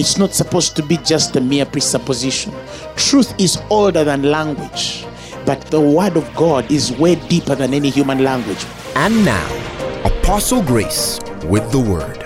It's 0.00 0.16
not 0.16 0.32
supposed 0.32 0.76
to 0.76 0.82
be 0.82 0.96
just 0.96 1.36
a 1.36 1.42
mere 1.42 1.66
presupposition. 1.66 2.54
Truth 2.96 3.38
is 3.38 3.60
older 3.68 4.02
than 4.02 4.22
language, 4.22 5.04
but 5.44 5.60
the 5.66 5.78
word 5.78 6.16
of 6.16 6.24
God 6.34 6.72
is 6.72 6.90
way 6.92 7.16
deeper 7.28 7.54
than 7.54 7.74
any 7.74 7.90
human 7.90 8.24
language. 8.24 8.64
And 8.96 9.22
now, 9.26 9.46
Apostle 10.06 10.62
Grace 10.62 11.20
with 11.44 11.70
the 11.70 11.80
Word. 11.80 12.19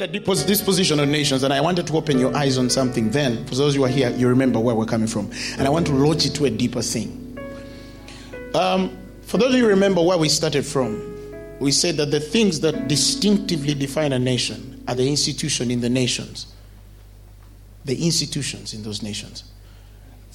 Started 0.00 0.26
a 0.26 0.46
disposition 0.46 0.98
on 0.98 1.12
nations, 1.12 1.42
and 1.42 1.52
I 1.52 1.60
wanted 1.60 1.86
to 1.88 1.92
open 1.94 2.18
your 2.18 2.34
eyes 2.34 2.56
on 2.56 2.70
something. 2.70 3.10
Then, 3.10 3.44
for 3.44 3.54
those 3.54 3.74
who 3.74 3.84
are 3.84 3.88
here, 3.88 4.08
you 4.08 4.28
remember 4.28 4.58
where 4.58 4.74
we're 4.74 4.86
coming 4.86 5.06
from, 5.06 5.30
and 5.58 5.66
I 5.66 5.68
want 5.68 5.86
to 5.88 5.92
launch 5.92 6.24
it 6.24 6.34
to 6.36 6.46
a 6.46 6.50
deeper 6.50 6.80
thing. 6.80 7.38
Um, 8.54 8.96
for 9.20 9.36
those 9.36 9.50
of 9.50 9.56
you 9.56 9.64
who 9.64 9.68
remember 9.68 10.00
where 10.00 10.16
we 10.16 10.30
started 10.30 10.64
from, 10.64 11.02
we 11.58 11.70
said 11.70 11.98
that 11.98 12.10
the 12.10 12.18
things 12.18 12.60
that 12.60 12.88
distinctively 12.88 13.74
define 13.74 14.14
a 14.14 14.18
nation 14.18 14.82
are 14.88 14.94
the 14.94 15.06
institution 15.06 15.70
in 15.70 15.82
the 15.82 15.90
nations, 15.90 16.46
the 17.84 18.02
institutions 18.02 18.72
in 18.72 18.82
those 18.82 19.02
nations 19.02 19.44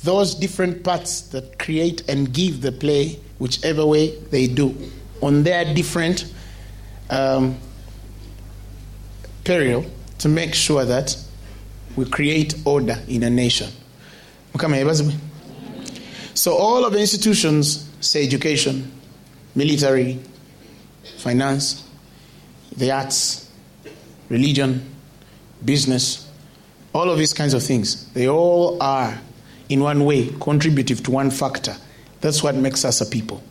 those 0.03 0.35
different 0.35 0.83
parts 0.83 1.21
that 1.21 1.57
create 1.57 2.07
and 2.07 2.31
give 2.33 2.61
the 2.61 2.71
play 2.71 3.17
whichever 3.39 3.83
way 3.85 4.15
they 4.29 4.45
do 4.45 4.75
on 5.21 5.41
their 5.41 5.73
different 5.73 6.31
um, 7.09 7.57
peril 9.45 9.85
to 10.17 10.27
make 10.27 10.53
sure 10.53 10.83
that 10.83 11.15
we 11.95 12.05
create 12.05 12.55
order 12.65 12.97
in 13.07 13.23
a 13.23 13.29
nation. 13.29 13.69
So 16.33 16.57
all 16.57 16.83
of 16.85 16.93
the 16.93 16.99
institutions 16.99 17.89
say 18.01 18.25
education 18.25 18.91
military 19.55 20.19
finance 21.17 21.87
the 22.75 22.91
arts 22.91 23.49
religion 24.29 24.83
business 25.63 26.29
all 26.93 27.09
of 27.09 27.17
these 27.17 27.33
kinds 27.33 27.53
of 27.53 27.63
things 27.63 28.11
they 28.13 28.27
all 28.27 28.81
are 28.81 29.17
in 29.69 29.79
one 29.79 30.03
way 30.03 30.29
contributive 30.39 31.01
to 31.03 31.11
one 31.11 31.31
factor. 31.31 31.75
That's 32.21 32.43
what 32.43 32.55
makes 32.55 32.85
us 32.85 33.01
a 33.01 33.05
people. 33.05 33.41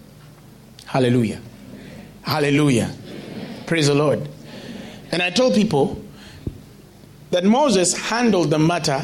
Hallelujah. 0.86 1.40
Hallelujah. 2.22 2.94
Praise 3.66 3.88
the 3.88 3.94
lord 3.94 4.28
and 5.14 5.22
i 5.22 5.30
told 5.30 5.54
people 5.54 6.02
that 7.30 7.44
moses 7.44 7.96
handled 7.96 8.50
the 8.50 8.58
matter 8.58 9.00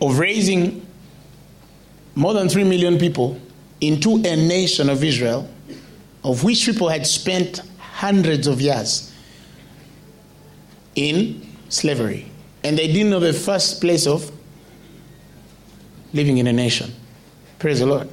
of 0.00 0.18
raising 0.18 0.84
more 2.14 2.34
than 2.34 2.48
3 2.48 2.64
million 2.64 2.98
people 2.98 3.40
into 3.80 4.16
a 4.16 4.36
nation 4.36 4.90
of 4.90 5.04
israel 5.04 5.48
of 6.24 6.42
which 6.42 6.66
people 6.66 6.88
had 6.88 7.06
spent 7.06 7.60
hundreds 7.78 8.46
of 8.46 8.60
years 8.60 9.12
in 10.96 11.46
slavery 11.68 12.26
and 12.64 12.76
they 12.76 12.88
didn't 12.88 13.10
know 13.10 13.20
the 13.20 13.32
first 13.32 13.80
place 13.80 14.08
of 14.08 14.28
living 16.12 16.38
in 16.38 16.48
a 16.48 16.52
nation. 16.52 16.92
Praise 17.60 17.78
the 17.78 17.86
Lord. 17.86 18.08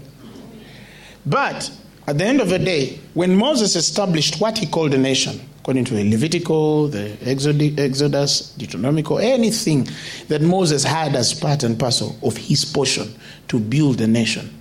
But 1.26 1.72
at 2.06 2.20
the 2.20 2.26
end 2.26 2.40
of 2.40 2.50
the 2.50 2.60
day, 2.60 3.00
when 3.16 3.36
Moses 3.36 3.76
established 3.76 4.40
what 4.40 4.58
he 4.60 4.68
called 4.68 4.94
a 4.94 4.98
nation, 4.98 5.42
according 5.64 5.86
to 5.86 5.94
the 5.94 6.10
Levitical, 6.10 6.90
the 6.90 7.14
Exod- 7.22 7.80
Exodus, 7.80 8.54
Deuteronomical, 8.58 9.18
anything 9.20 9.88
that 10.28 10.42
Moses 10.42 10.84
had 10.84 11.16
as 11.16 11.34
part 11.34 11.64
and 11.64 11.80
parcel 11.80 12.18
of 12.22 12.36
his 12.36 12.66
portion 12.66 13.16
to 13.48 13.62
build 13.62 13.98
the 13.98 14.06
nation, 14.06 14.54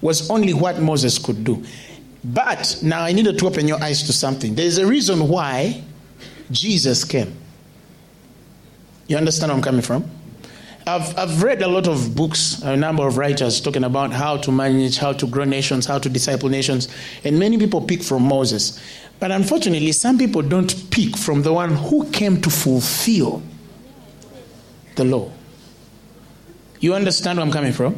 was 0.00 0.28
only 0.28 0.52
what 0.52 0.80
Moses 0.80 1.16
could 1.16 1.44
do. 1.44 1.62
But 2.24 2.80
now 2.82 3.02
I 3.02 3.12
needed 3.12 3.38
to 3.38 3.46
open 3.46 3.68
your 3.68 3.80
eyes 3.80 4.02
to 4.02 4.12
something. 4.12 4.56
There's 4.56 4.78
a 4.78 4.86
reason 4.86 5.28
why 5.28 5.80
Jesus 6.50 7.04
came. 7.04 7.32
You 9.06 9.18
understand 9.18 9.50
where 9.50 9.56
I'm 9.58 9.62
coming 9.62 9.82
from? 9.82 10.10
I've, 10.88 11.18
I've 11.18 11.42
read 11.42 11.62
a 11.62 11.68
lot 11.68 11.88
of 11.88 12.14
books, 12.14 12.62
a 12.62 12.76
number 12.76 13.06
of 13.06 13.18
writers 13.18 13.60
talking 13.60 13.82
about 13.82 14.12
how 14.12 14.36
to 14.36 14.52
manage, 14.52 14.98
how 14.98 15.12
to 15.14 15.26
grow 15.26 15.42
nations, 15.42 15.84
how 15.84 15.98
to 15.98 16.08
disciple 16.08 16.48
nations, 16.48 16.86
and 17.24 17.40
many 17.40 17.58
people 17.58 17.80
pick 17.80 18.04
from 18.04 18.22
Moses. 18.22 18.80
But 19.18 19.30
unfortunately, 19.30 19.92
some 19.92 20.18
people 20.18 20.42
don't 20.42 20.90
pick 20.90 21.16
from 21.16 21.42
the 21.42 21.52
one 21.52 21.74
who 21.74 22.10
came 22.10 22.40
to 22.42 22.50
fulfill 22.50 23.42
the 24.94 25.04
law. 25.04 25.30
You 26.80 26.94
understand 26.94 27.38
where 27.38 27.46
I'm 27.46 27.52
coming 27.52 27.72
from? 27.72 27.96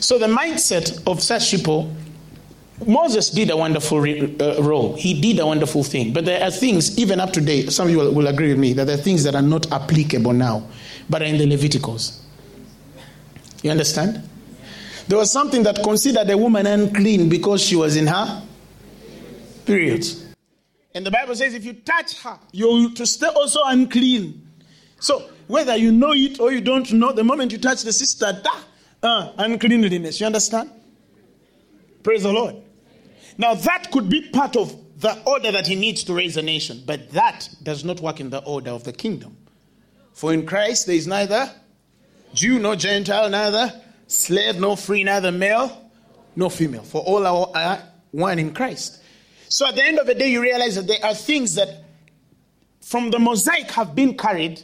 So, 0.00 0.18
the 0.18 0.26
mindset 0.26 1.06
of 1.06 1.22
such 1.22 1.50
people, 1.50 1.94
Moses 2.86 3.30
did 3.30 3.50
a 3.50 3.56
wonderful 3.56 4.00
re- 4.00 4.36
uh, 4.38 4.62
role. 4.62 4.94
He 4.96 5.18
did 5.20 5.38
a 5.38 5.46
wonderful 5.46 5.84
thing. 5.84 6.12
But 6.12 6.24
there 6.24 6.42
are 6.42 6.50
things, 6.50 6.98
even 6.98 7.20
up 7.20 7.32
to 7.34 7.40
date, 7.40 7.72
some 7.72 7.86
of 7.86 7.92
you 7.92 7.98
will, 7.98 8.12
will 8.12 8.26
agree 8.26 8.48
with 8.48 8.58
me, 8.58 8.72
that 8.74 8.86
there 8.86 8.98
are 8.98 9.00
things 9.00 9.24
that 9.24 9.34
are 9.34 9.42
not 9.42 9.70
applicable 9.72 10.32
now, 10.32 10.66
but 11.08 11.22
are 11.22 11.26
in 11.26 11.38
the 11.38 11.46
Leviticals. 11.46 12.20
You 13.62 13.70
understand? 13.70 14.28
There 15.08 15.18
was 15.18 15.32
something 15.32 15.62
that 15.62 15.82
considered 15.82 16.28
a 16.30 16.36
woman 16.36 16.66
unclean 16.66 17.28
because 17.28 17.62
she 17.62 17.76
was 17.76 17.96
in 17.96 18.06
her 18.08 18.42
periods. 19.64 20.21
And 20.94 21.06
the 21.06 21.10
Bible 21.10 21.34
says 21.34 21.54
if 21.54 21.64
you 21.64 21.72
touch 21.72 22.20
her, 22.22 22.38
you're 22.52 22.90
to 22.90 23.06
stay 23.06 23.28
also 23.28 23.60
unclean. 23.64 24.46
So 25.00 25.28
whether 25.46 25.76
you 25.76 25.90
know 25.90 26.12
it 26.12 26.38
or 26.38 26.52
you 26.52 26.60
don't 26.60 26.90
know, 26.92 27.12
the 27.12 27.24
moment 27.24 27.52
you 27.52 27.58
touch 27.58 27.82
the 27.82 27.92
sister, 27.92 28.40
da, 28.42 28.50
uh, 29.02 29.32
uncleanliness. 29.38 30.20
You 30.20 30.26
understand? 30.26 30.70
Praise 32.02 32.22
the 32.22 32.32
Lord. 32.32 32.56
Now 33.38 33.54
that 33.54 33.90
could 33.90 34.08
be 34.08 34.28
part 34.30 34.56
of 34.56 34.76
the 35.00 35.20
order 35.26 35.50
that 35.50 35.66
he 35.66 35.74
needs 35.74 36.04
to 36.04 36.14
raise 36.14 36.36
a 36.36 36.42
nation, 36.42 36.82
but 36.86 37.10
that 37.10 37.48
does 37.62 37.84
not 37.84 38.00
work 38.00 38.20
in 38.20 38.30
the 38.30 38.38
order 38.44 38.70
of 38.70 38.84
the 38.84 38.92
kingdom. 38.92 39.36
For 40.12 40.32
in 40.32 40.46
Christ 40.46 40.86
there 40.86 40.94
is 40.94 41.06
neither 41.06 41.50
Jew 42.34 42.58
nor 42.58 42.76
Gentile, 42.76 43.28
neither 43.28 43.72
slave 44.06 44.60
nor 44.60 44.76
free, 44.76 45.04
neither 45.04 45.32
male 45.32 45.90
nor 46.36 46.50
female, 46.50 46.82
for 46.82 47.02
all 47.02 47.26
are, 47.26 47.50
are 47.54 47.82
one 48.10 48.38
in 48.38 48.54
Christ. 48.54 49.01
So 49.52 49.66
at 49.66 49.74
the 49.74 49.84
end 49.84 49.98
of 49.98 50.06
the 50.06 50.14
day, 50.14 50.30
you 50.30 50.40
realize 50.40 50.76
that 50.76 50.86
there 50.86 51.04
are 51.04 51.12
things 51.12 51.56
that 51.56 51.84
from 52.80 53.10
the 53.10 53.18
mosaic 53.18 53.70
have 53.72 53.94
been 53.94 54.16
carried 54.16 54.62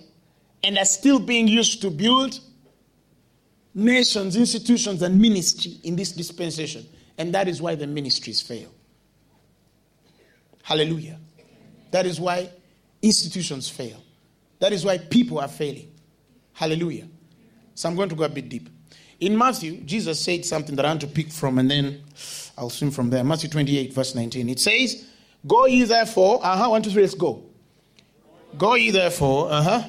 and 0.64 0.78
are 0.78 0.86
still 0.86 1.18
being 1.18 1.46
used 1.46 1.82
to 1.82 1.90
build 1.90 2.40
nations, 3.74 4.34
institutions, 4.34 5.02
and 5.02 5.20
ministry 5.20 5.72
in 5.84 5.94
this 5.94 6.12
dispensation. 6.12 6.86
And 7.18 7.34
that 7.34 7.48
is 7.48 7.60
why 7.60 7.74
the 7.74 7.86
ministries 7.86 8.40
fail. 8.40 8.72
Hallelujah. 10.62 11.18
That 11.90 12.06
is 12.06 12.18
why 12.18 12.48
institutions 13.02 13.68
fail. 13.68 14.02
That 14.58 14.72
is 14.72 14.86
why 14.86 14.96
people 14.96 15.38
are 15.38 15.48
failing. 15.48 15.92
Hallelujah. 16.54 17.08
So 17.74 17.90
I'm 17.90 17.94
going 17.94 18.08
to 18.08 18.14
go 18.14 18.24
a 18.24 18.30
bit 18.30 18.48
deep. 18.48 18.70
In 19.20 19.36
Matthew, 19.36 19.82
Jesus 19.82 20.18
said 20.18 20.46
something 20.46 20.76
that 20.76 20.86
I 20.86 20.88
want 20.88 21.02
to 21.02 21.08
pick 21.08 21.30
from 21.30 21.58
and 21.58 21.70
then 21.70 22.04
I'll 22.58 22.70
swim 22.70 22.90
from 22.90 23.08
there. 23.10 23.22
Matthew 23.22 23.48
28, 23.48 23.92
verse 23.92 24.14
19. 24.16 24.48
It 24.48 24.58
says, 24.58 25.06
Go 25.46 25.66
ye 25.66 25.84
therefore, 25.84 26.40
uh 26.42 26.56
huh, 26.56 26.70
one, 26.70 26.82
two, 26.82 26.90
three, 26.90 27.02
let's 27.02 27.14
go. 27.14 27.44
Go 28.56 28.74
ye 28.74 28.90
therefore, 28.90 29.50
uh 29.50 29.62
huh, 29.62 29.82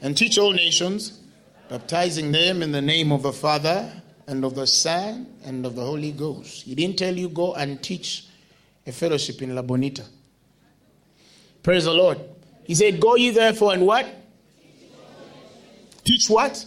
and 0.00 0.16
teach 0.16 0.38
all 0.38 0.52
nations, 0.52 1.20
baptizing 1.68 2.32
them 2.32 2.62
in 2.62 2.72
the 2.72 2.80
name 2.80 3.12
of 3.12 3.22
the 3.22 3.32
Father 3.32 3.92
and 4.26 4.42
of 4.42 4.54
the 4.54 4.66
Son 4.66 5.26
and 5.44 5.66
of 5.66 5.76
the 5.76 5.84
Holy 5.84 6.12
Ghost. 6.12 6.62
He 6.62 6.74
didn't 6.74 6.98
tell 6.98 7.14
you 7.14 7.28
go 7.28 7.54
and 7.54 7.82
teach 7.82 8.26
a 8.86 8.92
fellowship 8.92 9.42
in 9.42 9.54
La 9.54 9.60
Bonita. 9.60 10.04
Praise 11.62 11.84
the 11.84 11.92
Lord. 11.92 12.18
He 12.64 12.74
said, 12.74 13.00
Go 13.00 13.16
ye 13.16 13.30
therefore 13.30 13.74
and 13.74 13.86
what? 13.86 14.06
Teach 16.04 16.28
what? 16.28 16.64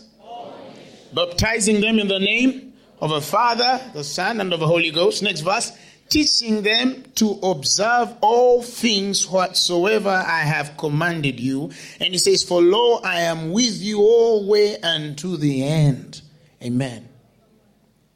Baptizing 1.13 1.81
them 1.81 1.97
in 1.97 2.07
the 2.07 2.19
name 2.19 2.66
of 2.99 3.09
the 3.09 3.21
Father, 3.21 3.81
the 3.93 4.03
Son, 4.03 4.41
and 4.41 4.53
of 4.53 4.59
the 4.59 4.67
Holy 4.67 4.91
Ghost. 4.91 5.23
Next 5.23 5.41
verse. 5.41 5.71
Teaching 6.09 6.61
them 6.61 7.03
to 7.15 7.31
observe 7.43 8.15
all 8.21 8.63
things 8.63 9.27
whatsoever 9.29 10.09
I 10.09 10.39
have 10.39 10.77
commanded 10.77 11.37
you. 11.37 11.71
And 11.99 12.13
he 12.13 12.17
says, 12.17 12.43
For 12.43 12.61
lo, 12.61 13.01
I 13.03 13.21
am 13.21 13.51
with 13.51 13.81
you 13.81 13.99
all 13.99 14.17
always 14.37 14.77
unto 14.83 15.35
the 15.35 15.63
end. 15.63 16.21
Amen. 16.63 17.09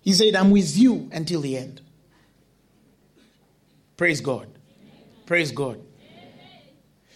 He 0.01 0.13
said, 0.13 0.35
I'm 0.35 0.51
with 0.51 0.77
you 0.77 1.09
until 1.11 1.41
the 1.41 1.57
end. 1.57 1.81
Praise 3.97 4.21
God. 4.21 4.47
Praise 5.25 5.51
God. 5.51 5.79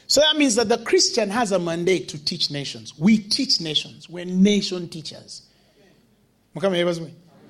So 0.08 0.22
that 0.22 0.38
means 0.38 0.56
that 0.56 0.70
the 0.70 0.78
Christian 0.78 1.30
has 1.32 1.52
a 1.52 1.60
mandate 1.60 2.10
to 2.10 2.24
teach 2.24 2.52
nations. 2.52 2.98
We 2.98 3.18
teach 3.18 3.60
nations. 3.60 4.08
We're 4.08 4.26
nation 4.26 4.88
teachers. 4.88 5.42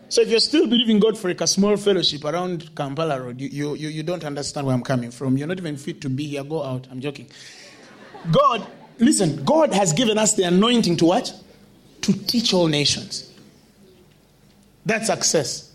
So 0.07 0.21
if 0.21 0.29
you're 0.29 0.39
still 0.39 0.67
believing 0.67 0.99
God 0.99 1.17
for 1.17 1.29
like 1.29 1.41
a 1.41 1.47
small 1.47 1.75
fellowship 1.77 2.23
around 2.25 2.75
Kampala 2.75 3.19
Road, 3.19 3.41
you, 3.41 3.75
you, 3.75 3.89
you 3.89 4.03
don't 4.03 4.23
understand 4.23 4.67
where 4.67 4.75
I'm 4.75 4.83
coming 4.83 5.11
from. 5.11 5.37
You're 5.37 5.47
not 5.47 5.57
even 5.57 5.77
fit 5.77 6.01
to 6.01 6.09
be 6.09 6.27
here. 6.27 6.43
Go 6.43 6.63
out. 6.63 6.87
I'm 6.91 7.01
joking. 7.01 7.27
God, 8.31 8.65
listen, 8.99 9.43
God 9.43 9.73
has 9.73 9.93
given 9.93 10.17
us 10.17 10.35
the 10.35 10.43
anointing 10.43 10.97
to 10.97 11.05
what? 11.05 11.33
To 12.01 12.13
teach 12.13 12.53
all 12.53 12.67
nations. 12.67 13.31
That's 14.85 15.07
success. 15.07 15.73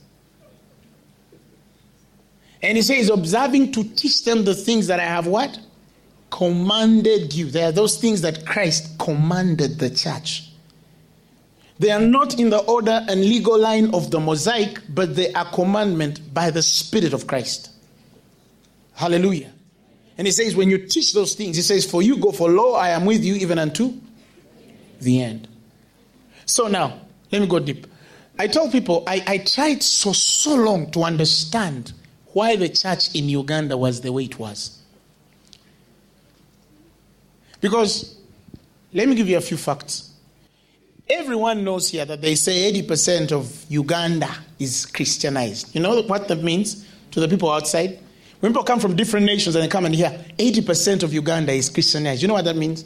And 2.63 2.77
he 2.77 2.83
says, 2.83 3.11
observing 3.11 3.73
to 3.73 3.85
teach 3.85 4.25
them 4.25 4.45
the 4.45 4.55
things 4.55 4.87
that 4.87 5.01
I 5.01 5.05
have 5.05 5.27
what? 5.27 5.59
Commanded 6.31 7.35
you. 7.35 7.47
There 7.47 7.69
are 7.69 7.73
those 7.73 7.99
things 8.01 8.21
that 8.21 8.47
Christ 8.47 8.99
commanded 8.99 9.79
the 9.79 9.91
church. 9.91 10.50
They 11.81 11.91
are 11.91 12.01
not 12.01 12.39
in 12.39 12.51
the 12.51 12.59
order 12.59 13.07
and 13.09 13.23
legal 13.23 13.59
line 13.59 13.95
of 13.95 14.11
the 14.11 14.21
mosaic, 14.21 14.81
but 14.91 15.17
they 15.17 15.33
are 15.33 15.47
commandment 15.47 16.35
by 16.35 16.51
the 16.51 16.63
Spirit 16.63 17.15
of 17.15 17.27
Christ. 17.27 17.71
Hallelujah. 18.93 19.51
And 20.19 20.27
he 20.27 20.31
says, 20.31 20.55
when 20.55 20.69
you 20.69 20.87
teach 20.87 21.15
those 21.15 21.35
things, 21.35 21.57
he 21.57 21.63
says, 21.63 21.91
For 21.91 22.03
you 22.03 22.19
go, 22.19 22.33
for 22.33 22.51
lo, 22.51 22.75
I 22.75 22.91
am 22.91 23.07
with 23.07 23.25
you 23.25 23.35
even 23.37 23.59
unto 23.59 23.95
the 25.01 25.23
end. 25.23 25.49
So 26.45 26.69
now, 26.69 27.01
let 27.33 27.41
me 27.41 27.49
go 27.49 27.59
deep. 27.59 27.87
I 28.39 28.47
tell 28.47 28.71
people, 28.71 29.03
I, 29.07 29.25
I 29.27 29.39
tried 29.39 29.83
so, 29.83 30.13
so 30.13 30.57
long 30.57 30.91
to 30.91 31.05
understand 31.05 31.95
why 32.35 32.57
the 32.57 32.69
church 32.69 33.15
in 33.15 33.31
Uganda 33.31 33.79
was 33.79 34.03
the 34.03 34.13
way 34.13 34.25
it 34.25 34.39
was. 34.39 34.83
Because, 37.63 38.19
let 38.93 39.09
me 39.09 39.15
give 39.15 39.31
you 39.31 39.39
a 39.39 39.41
few 39.41 39.57
facts. 39.57 40.10
Everyone 41.11 41.65
knows 41.65 41.91
here 41.91 42.05
that 42.05 42.21
they 42.21 42.37
say 42.37 42.73
80% 42.73 43.33
of 43.33 43.65
Uganda 43.69 44.29
is 44.61 44.87
Christianized. 44.87 45.75
You 45.75 45.81
know 45.81 46.01
what 46.03 46.29
that 46.29 46.43
means 46.43 46.87
to 47.11 47.19
the 47.19 47.27
people 47.27 47.51
outside? 47.51 47.99
When 48.39 48.53
people 48.53 48.63
come 48.63 48.79
from 48.79 48.95
different 48.95 49.27
nations 49.27 49.57
and 49.57 49.65
they 49.65 49.69
come 49.69 49.85
and 49.85 49.95
hear 49.95 50.11
80% 50.39 51.03
of 51.03 51.13
Uganda 51.13 51.53
is 51.53 51.69
Christianized, 51.69 52.23
you 52.23 52.29
know 52.29 52.35
what 52.35 52.45
that 52.45 52.57
means? 52.57 52.85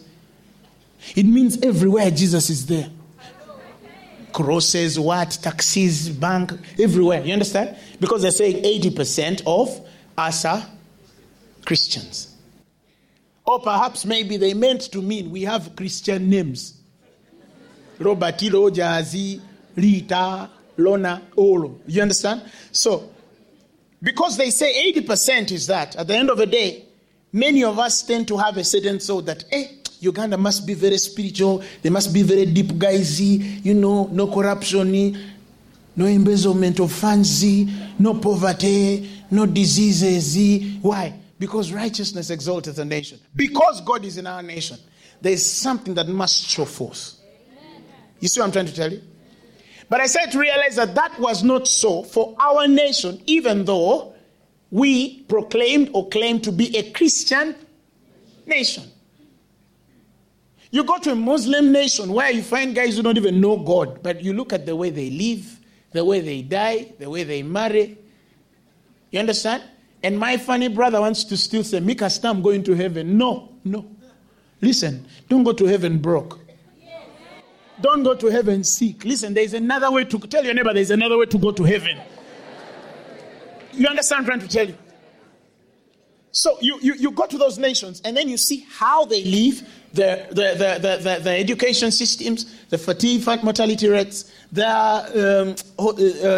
It 1.14 1.26
means 1.26 1.60
everywhere 1.62 2.10
Jesus 2.10 2.48
is 2.48 2.64
there. 2.66 2.88
Crosses, 4.32 4.98
what, 4.98 5.38
taxis, 5.42 6.08
bank, 6.08 6.52
everywhere. 6.80 7.22
You 7.22 7.34
understand? 7.34 7.76
Because 8.00 8.22
they're 8.22 8.30
saying 8.30 8.64
80% 8.64 9.42
of 9.46 9.86
us 10.16 10.44
are 10.46 10.66
Christians. 11.64 12.34
Or 13.44 13.60
perhaps 13.60 14.06
maybe 14.06 14.38
they 14.38 14.54
meant 14.54 14.80
to 14.92 15.02
mean 15.02 15.30
we 15.30 15.42
have 15.42 15.76
Christian 15.76 16.30
names. 16.30 16.73
Robert 17.98 18.36
Kilo 18.38 18.70
Jazi, 18.70 19.40
Rita, 19.76 20.50
Lona, 20.76 21.22
Olo. 21.36 21.80
You 21.86 22.02
understand? 22.02 22.42
So, 22.72 23.10
because 24.02 24.36
they 24.36 24.50
say 24.50 24.92
80% 24.92 25.52
is 25.52 25.66
that, 25.68 25.96
at 25.96 26.06
the 26.06 26.16
end 26.16 26.30
of 26.30 26.38
the 26.38 26.46
day, 26.46 26.84
many 27.32 27.64
of 27.64 27.78
us 27.78 28.02
tend 28.02 28.28
to 28.28 28.36
have 28.36 28.56
a 28.56 28.64
certain 28.64 28.98
thought 28.98 29.26
that, 29.26 29.44
eh, 29.50 29.66
Uganda 30.00 30.36
must 30.36 30.66
be 30.66 30.74
very 30.74 30.98
spiritual, 30.98 31.62
they 31.82 31.90
must 31.90 32.12
be 32.12 32.22
very 32.22 32.46
deep 32.46 32.76
guys, 32.78 33.20
you 33.20 33.74
know, 33.74 34.06
no 34.12 34.26
corruption, 34.26 35.16
no 35.96 36.06
embezzlement 36.06 36.78
of 36.80 36.92
funds, 36.92 37.42
no 37.98 38.14
poverty, 38.14 39.10
no 39.30 39.46
diseases. 39.46 40.78
Why? 40.82 41.14
Because 41.38 41.72
righteousness 41.72 42.30
exalteth 42.30 42.78
a 42.78 42.84
nation. 42.84 43.18
Because 43.34 43.80
God 43.80 44.04
is 44.04 44.18
in 44.18 44.26
our 44.26 44.42
nation, 44.42 44.78
there 45.20 45.32
is 45.32 45.44
something 45.44 45.94
that 45.94 46.08
must 46.08 46.46
show 46.46 46.64
forth. 46.64 47.13
You 48.20 48.28
see 48.28 48.40
what 48.40 48.46
I'm 48.46 48.52
trying 48.52 48.66
to 48.66 48.74
tell 48.74 48.92
you? 48.92 49.02
But 49.88 50.00
I 50.00 50.06
said 50.06 50.26
to 50.32 50.38
realize 50.38 50.76
that 50.76 50.94
that 50.94 51.18
was 51.20 51.44
not 51.44 51.68
so 51.68 52.02
for 52.02 52.34
our 52.40 52.66
nation, 52.66 53.20
even 53.26 53.64
though 53.64 54.14
we 54.70 55.20
proclaimed 55.22 55.90
or 55.92 56.08
claimed 56.08 56.42
to 56.44 56.52
be 56.52 56.76
a 56.76 56.90
Christian 56.90 57.54
nation. 58.46 58.84
You 60.70 60.82
go 60.82 60.98
to 60.98 61.12
a 61.12 61.14
Muslim 61.14 61.70
nation 61.70 62.12
where 62.12 62.30
you 62.32 62.42
find 62.42 62.74
guys 62.74 62.96
who 62.96 63.02
don't 63.02 63.16
even 63.16 63.40
know 63.40 63.56
God, 63.58 64.02
but 64.02 64.24
you 64.24 64.32
look 64.32 64.52
at 64.52 64.66
the 64.66 64.74
way 64.74 64.90
they 64.90 65.10
live, 65.10 65.60
the 65.92 66.04
way 66.04 66.20
they 66.20 66.42
die, 66.42 66.92
the 66.98 67.08
way 67.08 67.22
they 67.22 67.44
marry. 67.44 67.96
You 69.12 69.20
understand? 69.20 69.62
And 70.02 70.18
my 70.18 70.36
funny 70.36 70.66
brother 70.66 71.00
wants 71.00 71.22
to 71.24 71.36
still 71.36 71.62
say, 71.62 71.78
Mika, 71.78 72.10
I'm 72.24 72.42
going 72.42 72.64
to 72.64 72.74
heaven. 72.74 73.16
No, 73.16 73.52
no. 73.64 73.86
Listen, 74.60 75.06
don't 75.28 75.44
go 75.44 75.52
to 75.52 75.66
heaven 75.66 75.98
broke. 75.98 76.40
Don't 77.80 78.02
go 78.02 78.14
to 78.14 78.26
heaven 78.28 78.62
sick. 78.64 79.04
Listen, 79.04 79.34
there's 79.34 79.54
another 79.54 79.90
way 79.90 80.04
to 80.04 80.18
tell 80.18 80.44
your 80.44 80.54
neighbor 80.54 80.72
there's 80.72 80.90
another 80.90 81.18
way 81.18 81.26
to 81.26 81.38
go 81.38 81.50
to 81.50 81.64
heaven. 81.64 82.00
You 83.72 83.88
understand 83.88 84.26
what 84.26 84.32
I'm 84.34 84.38
trying 84.38 84.48
to 84.48 84.54
tell 84.54 84.68
you? 84.68 84.78
So 86.30 86.58
you, 86.60 86.78
you, 86.80 86.94
you 86.94 87.10
go 87.12 87.26
to 87.26 87.38
those 87.38 87.58
nations 87.58 88.00
and 88.04 88.16
then 88.16 88.28
you 88.28 88.36
see 88.36 88.66
how 88.68 89.04
they 89.04 89.22
live, 89.22 89.62
the, 89.92 90.26
the, 90.30 90.98
the, 91.00 91.20
the, 91.22 91.30
education 91.30 91.92
systems, 91.92 92.66
the 92.70 92.78
fertility 92.78 93.44
mortality 93.44 93.88
rates, 93.88 94.32
their 94.50 94.66
um, 94.66 95.50
uh, 95.78 95.92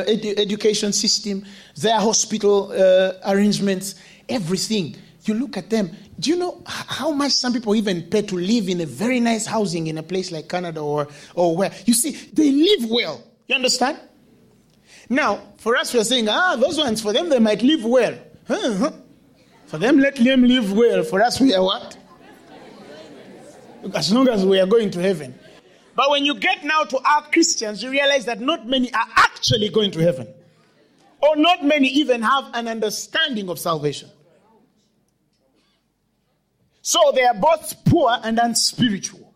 edu- 0.05 0.38
education 0.38 0.92
system, 0.92 1.46
their 1.77 1.99
hospital 1.99 2.72
uh, 2.72 3.12
arrangements, 3.25 3.94
everything. 4.29 4.96
You 5.25 5.33
look 5.33 5.57
at 5.57 5.70
them. 5.70 5.90
Do 6.18 6.31
you 6.31 6.37
know 6.37 6.62
how 6.66 7.11
much 7.11 7.33
some 7.33 7.52
people 7.52 7.74
even 7.74 8.02
pay 8.02 8.22
to 8.22 8.35
live 8.37 8.68
in 8.68 8.81
a 8.81 8.87
very 8.87 9.20
nice 9.20 9.44
housing 9.46 9.87
in 9.87 9.98
a 9.98 10.02
place 10.02 10.33
like 10.33 10.48
Canada 10.48 10.81
or, 10.81 11.09
or 11.35 11.57
where? 11.57 11.72
You 11.85 11.92
see, 11.92 12.12
they 12.33 12.50
live 12.50 12.90
well. 12.90 13.22
You 13.46 13.55
understand? 13.55 13.98
Now, 15.09 15.40
for 15.59 15.76
us, 15.76 15.92
we're 15.92 16.05
saying, 16.05 16.29
ah, 16.29 16.57
those 16.57 16.79
ones, 16.79 17.02
for 17.02 17.12
them, 17.12 17.29
they 17.29 17.38
might 17.38 17.62
live 17.62 17.85
well. 17.85 18.16
Huh, 18.48 18.92
For 19.66 19.79
them, 19.79 19.98
let 19.98 20.16
them 20.16 20.42
live 20.42 20.72
well. 20.72 21.02
For 21.02 21.22
us, 21.22 21.40
we 21.40 21.55
are 21.55 21.62
what? 21.62 21.96
As 23.94 24.12
long 24.12 24.29
as 24.29 24.44
we 24.44 24.59
are 24.59 24.66
going 24.66 24.90
to 24.92 25.00
heaven. 25.00 25.38
But 25.94 26.11
when 26.11 26.24
you 26.24 26.35
get 26.35 26.64
now 26.64 26.85
to 26.85 26.98
our 26.98 27.22
Christians, 27.31 27.83
you 27.83 27.90
realize 27.90 28.24
that 28.24 28.40
not 28.40 28.66
many 28.66 28.92
are 28.92 29.07
actually 29.16 29.68
going 29.68 29.90
to 29.92 30.00
heaven. 30.00 30.29
Or 31.20 31.37
not 31.37 31.64
many 31.64 31.88
even 31.88 32.22
have 32.22 32.50
an 32.55 32.68
understanding 32.68 33.48
of 33.48 33.59
salvation. 33.59 34.11
So 36.87 37.01
they 37.12 37.25
are 37.25 37.35
both 37.35 37.85
poor 37.87 38.16
and 38.22 38.38
unspiritual. 38.38 39.35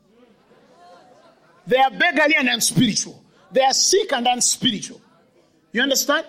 They 1.67 1.79
are 1.79 1.91
beggarly 1.91 2.37
and 2.37 2.49
unspiritual. 2.49 3.25
They 3.51 3.63
are 3.63 3.73
sick 3.73 4.13
and 4.13 4.29
unspiritual. 4.29 5.01
You 5.73 5.83
understand? 5.83 6.27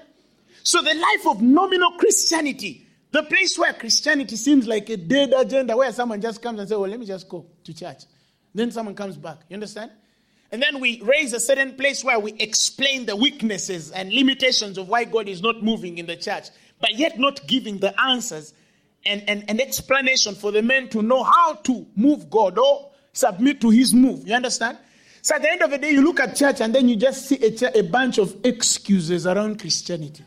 So 0.64 0.82
the 0.82 0.96
life 0.96 1.28
of 1.28 1.44
nominal 1.44 1.92
Christianity, 2.00 2.88
the 3.12 3.22
place 3.22 3.56
where 3.56 3.72
Christianity 3.72 4.36
seems 4.36 4.66
like 4.66 4.90
a 4.90 4.98
dead 4.98 5.32
agenda, 5.38 5.78
where 5.78 5.92
someone 5.94 6.22
just 6.22 6.42
comes 6.42 6.60
and 6.60 6.68
says, 6.68 6.76
Well, 6.80 6.90
let 6.90 7.00
me 7.00 7.06
just 7.06 7.30
go 7.30 7.46
to 7.66 7.72
church. 7.72 8.06
Then 8.56 8.72
someone 8.72 8.96
comes 8.96 9.16
back. 9.16 9.42
You 9.48 9.54
understand? 9.54 9.92
And 10.52 10.60
then 10.60 10.80
we 10.80 11.04
raise 11.04 11.34
a 11.34 11.40
certain 11.40 11.76
place 11.76 12.04
where 12.04 12.18
we 12.18 12.34
explain 12.40 13.06
the 13.06 13.16
weaknesses 13.16 13.92
and 13.92 14.12
limitations 14.12 14.80
of 14.80 14.90
why 14.90 15.04
God 15.04 15.30
is 15.30 15.44
not 15.44 15.62
moving 15.62 16.00
in 16.00 16.08
the 16.08 16.16
church, 16.16 16.48
but 16.80 16.96
yet 16.96 17.20
not 17.20 17.46
giving 17.46 17.78
the 17.78 17.94
answers 18.02 18.56
and, 19.06 19.24
and, 19.28 19.44
and 19.48 19.62
explanation 19.62 20.36
for 20.36 20.52
the 20.52 20.62
men 20.62 20.90
to 20.90 21.02
know 21.02 21.24
how 21.24 21.54
to 21.54 21.86
move 21.96 22.30
God 22.30 22.58
or 22.58 22.92
submit 23.14 23.62
to 23.62 23.70
his 23.70 23.94
move. 23.94 24.28
You 24.28 24.36
understand? 24.36 24.78
So 25.22 25.36
at 25.36 25.42
the 25.42 25.52
end 25.52 25.62
of 25.62 25.70
the 25.70 25.78
day, 25.78 25.92
you 25.92 26.02
look 26.02 26.20
at 26.20 26.36
church 26.36 26.62
and 26.62 26.74
then 26.74 26.90
you 26.90 26.96
just 26.96 27.28
see 27.28 27.36
a, 27.36 27.52
ch- 27.52 27.76
a 27.76 27.84
bunch 27.84 28.18
of 28.18 28.36
excuses 28.44 29.28
around 29.28 29.60
Christianity. 29.60 30.24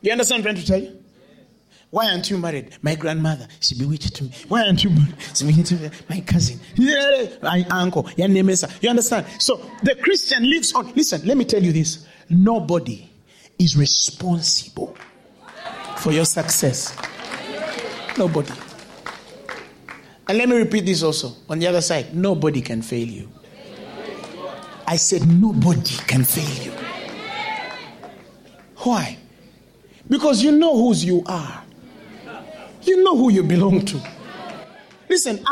You 0.00 0.12
understand 0.12 0.44
what 0.44 0.50
I'm 0.50 0.54
trying 0.56 0.64
to 0.64 0.72
tell 0.72 0.82
you? 0.82 1.04
Why 1.90 2.10
aren't 2.10 2.30
you 2.30 2.38
married? 2.38 2.78
My 2.82 2.94
grandmother, 2.94 3.48
she 3.58 3.76
bewitched 3.76 4.22
me. 4.22 4.30
Why 4.48 4.64
aren't 4.64 4.82
you 4.84 4.90
married? 4.90 5.14
She 5.34 5.44
bewitched 5.44 5.72
me. 5.72 5.90
My 6.08 6.20
cousin, 6.20 6.60
my 7.42 7.66
uncle, 7.68 8.08
your. 8.16 8.68
You 8.80 8.90
understand? 8.90 9.26
So 9.40 9.56
the 9.82 9.96
Christian 9.96 10.48
lives 10.48 10.72
on. 10.72 10.92
Listen, 10.94 11.26
let 11.26 11.36
me 11.36 11.44
tell 11.44 11.62
you 11.62 11.72
this. 11.72 12.06
Nobody 12.28 13.10
is 13.58 13.76
responsible 13.76 14.96
for 16.00 16.12
your 16.12 16.24
success. 16.24 16.96
Nobody. 18.16 18.52
And 20.26 20.38
let 20.38 20.48
me 20.48 20.56
repeat 20.56 20.86
this 20.86 21.02
also 21.02 21.34
on 21.48 21.58
the 21.58 21.66
other 21.66 21.80
side 21.80 22.14
nobody 22.14 22.60
can 22.60 22.82
fail 22.82 23.06
you. 23.06 23.28
I 24.86 24.96
said, 24.96 25.28
nobody 25.28 25.96
can 26.06 26.24
fail 26.24 26.64
you. 26.64 26.72
Why? 28.78 29.18
Because 30.08 30.42
you 30.42 30.50
know 30.52 30.76
whose 30.76 31.04
you 31.04 31.22
are. 31.26 31.62
You 32.82 33.04
know 33.04 33.16
who 33.16 33.30
you 33.30 33.42
belong 33.44 33.84
to. 33.84 34.00
Listen. 35.08 35.44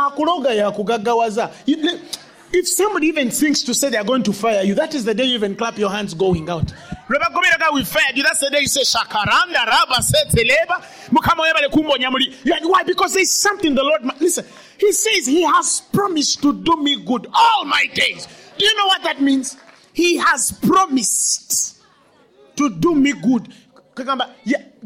If 2.50 2.66
somebody 2.66 3.06
even 3.08 3.30
thinks 3.30 3.62
to 3.62 3.74
say 3.74 3.90
they 3.90 3.98
are 3.98 4.04
going 4.04 4.22
to 4.24 4.32
fire 4.32 4.62
you, 4.62 4.74
that 4.74 4.94
is 4.94 5.04
the 5.04 5.14
day 5.14 5.24
you 5.24 5.34
even 5.34 5.54
clap 5.54 5.78
your 5.78 5.90
hands 5.90 6.14
going 6.14 6.48
out. 6.48 6.72
Rebagomiraga 7.09 7.73
we 7.73 7.85
fired 7.85 8.16
you. 8.16 8.23
That's 8.23 8.40
the 8.40 8.51
day 8.51 8.61
you 8.61 8.68
say 8.68 8.83
shakaranda 8.83 9.64
raba 9.66 9.99
seteleba. 10.01 10.85
Why? 12.71 12.83
Because 12.85 13.14
there's 13.14 13.31
something 13.33 13.75
the 13.75 13.83
Lord. 13.83 14.03
Listen, 14.21 14.44
He 14.79 14.92
says 14.92 15.27
He 15.27 15.42
has 15.42 15.81
promised 15.92 16.42
to 16.42 16.53
do 16.53 16.77
me 16.77 17.03
good 17.03 17.27
all 17.33 17.64
my 17.64 17.87
days. 17.94 18.29
Do 18.59 18.64
you 18.64 18.77
know 18.77 18.87
what 18.87 19.03
that 19.05 19.23
means? 19.23 19.57
He 19.94 20.18
has 20.18 20.53
promised 20.53 21.81
to 22.57 22.68
do 22.68 22.94
me 22.94 23.12
good. 23.12 23.55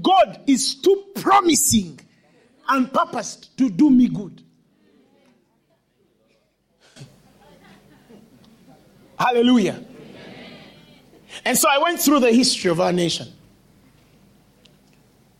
God 0.00 0.40
is 0.46 0.76
too 0.76 1.06
promising 1.16 1.98
and 2.68 2.92
purposed 2.92 3.56
to 3.58 3.68
do 3.68 3.90
me 3.90 4.08
good. 4.08 4.42
Hallelujah. 9.18 9.84
And 11.44 11.58
so 11.58 11.68
I 11.70 11.78
went 11.78 12.00
through 12.00 12.20
the 12.20 12.32
history 12.32 12.70
of 12.70 12.80
our 12.80 12.92
nation. 12.92 13.28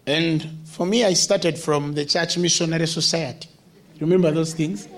And 0.07 0.59
for 0.65 0.85
me, 0.85 1.05
I 1.05 1.13
started 1.13 1.57
from 1.59 1.95
the 1.95 2.05
Church 2.05 2.37
Missionary 2.37 2.87
Society. 2.87 3.49
Remember 4.01 4.33
those 4.33 4.53
things? 4.53 4.89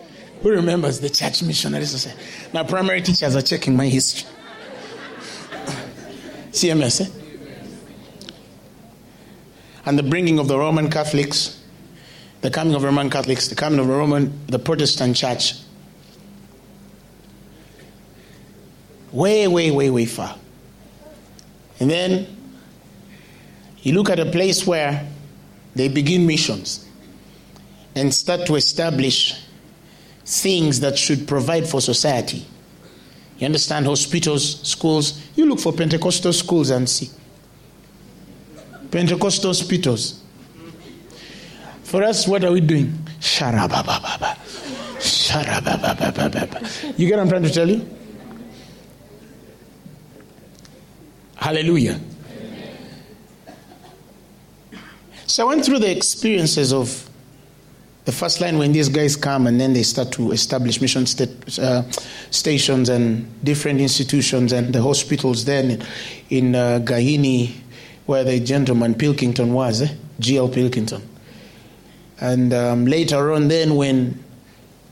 Who 0.42 0.50
remembers 0.50 1.00
the 1.00 1.10
Church 1.10 1.42
Missionary 1.42 1.84
Society? 1.84 2.18
My 2.52 2.62
primary 2.62 3.02
teachers 3.02 3.36
are 3.36 3.42
checking 3.42 3.76
my 3.76 3.86
history. 3.86 4.28
CMS, 6.52 7.02
eh? 7.02 7.10
And 9.86 9.98
the 9.98 10.02
bringing 10.02 10.38
of 10.38 10.48
the 10.48 10.58
Roman 10.58 10.88
Catholics, 10.90 11.60
the 12.40 12.50
coming 12.50 12.74
of 12.74 12.82
Roman 12.82 13.10
Catholics, 13.10 13.48
the 13.48 13.54
coming 13.54 13.78
of 13.78 13.86
the 13.86 13.92
Roman, 13.92 14.46
the 14.46 14.58
Protestant 14.58 15.16
Church. 15.16 15.54
Way, 19.12 19.46
way, 19.48 19.70
way, 19.70 19.90
way 19.90 20.06
far. 20.06 20.38
And 21.80 21.90
then 21.90 22.26
you 23.82 23.94
look 23.94 24.10
at 24.10 24.18
a 24.18 24.26
place 24.26 24.66
where 24.66 25.06
they 25.74 25.88
begin 25.88 26.26
missions 26.26 26.88
and 27.94 28.12
start 28.12 28.46
to 28.46 28.54
establish 28.54 29.40
things 30.24 30.80
that 30.80 30.96
should 30.96 31.28
provide 31.28 31.68
for 31.68 31.80
society. 31.80 32.46
You 33.38 33.46
understand 33.46 33.86
hospitals, 33.86 34.60
schools. 34.66 35.20
You 35.34 35.46
look 35.46 35.60
for 35.60 35.72
Pentecostal 35.72 36.32
schools 36.32 36.70
and 36.70 36.88
see. 36.88 37.10
Pentecostal 38.90 39.50
hospitals. 39.50 40.22
For 41.82 42.02
us, 42.02 42.26
what 42.26 42.44
are 42.44 42.52
we 42.52 42.60
doing? 42.60 42.92
Sharabababa. 43.20 44.36
Sharabababa. 44.98 46.98
You 46.98 47.08
get 47.08 47.16
what 47.16 47.24
I'm 47.24 47.28
trying 47.28 47.42
to 47.42 47.50
tell 47.50 47.68
you? 47.68 47.86
Hallelujah. 51.36 52.00
So 55.26 55.44
I 55.44 55.54
went 55.54 55.64
through 55.64 55.80
the 55.80 55.90
experiences 55.90 56.72
of 56.72 57.08
the 58.04 58.12
first 58.12 58.40
line 58.40 58.58
when 58.58 58.72
these 58.72 58.88
guys 58.88 59.16
come 59.16 59.46
and 59.46 59.58
then 59.58 59.72
they 59.72 59.82
start 59.82 60.12
to 60.12 60.32
establish 60.32 60.80
mission 60.80 61.06
st- 61.06 61.58
uh, 61.58 61.82
stations 62.30 62.88
and 62.88 63.26
different 63.42 63.80
institutions 63.80 64.52
and 64.52 64.74
the 64.74 64.82
hospitals 64.82 65.44
then 65.44 65.82
in, 66.28 66.54
uh, 66.54 66.78
where 68.06 68.24
the 68.24 68.40
gentleman 68.40 68.94
Pilkington 68.94 69.54
was, 69.54 69.82
eh? 69.82 69.94
G.L. 70.20 70.50
Pilkington. 70.50 71.02
And 72.20 72.52
um, 72.52 72.86
later 72.86 73.32
on, 73.32 73.48
then 73.48 73.74
when 73.76 74.22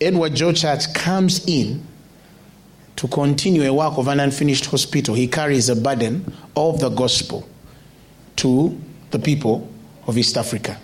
Edward 0.01 0.35
Joe 0.35 0.53
Church 0.53 0.93
comes 0.95 1.47
in 1.47 1.87
to 2.97 3.09
continue 3.09 3.63
a 3.63 3.73
work 3.73 3.99
of 3.99 4.09
an 4.09 4.21
unfinished 4.21 4.67
hospital, 4.67 5.15
he 5.15 5.27
carries 5.27 5.69
a 5.69 5.77
burden 5.77 6.33
of 6.57 6.81
the 6.81 6.89
gospel 6.89 7.49
to 8.37 8.79
the 9.11 9.19
people 9.19 9.69
of 10.07 10.19
East 10.19 10.37
Africa. 10.37 10.79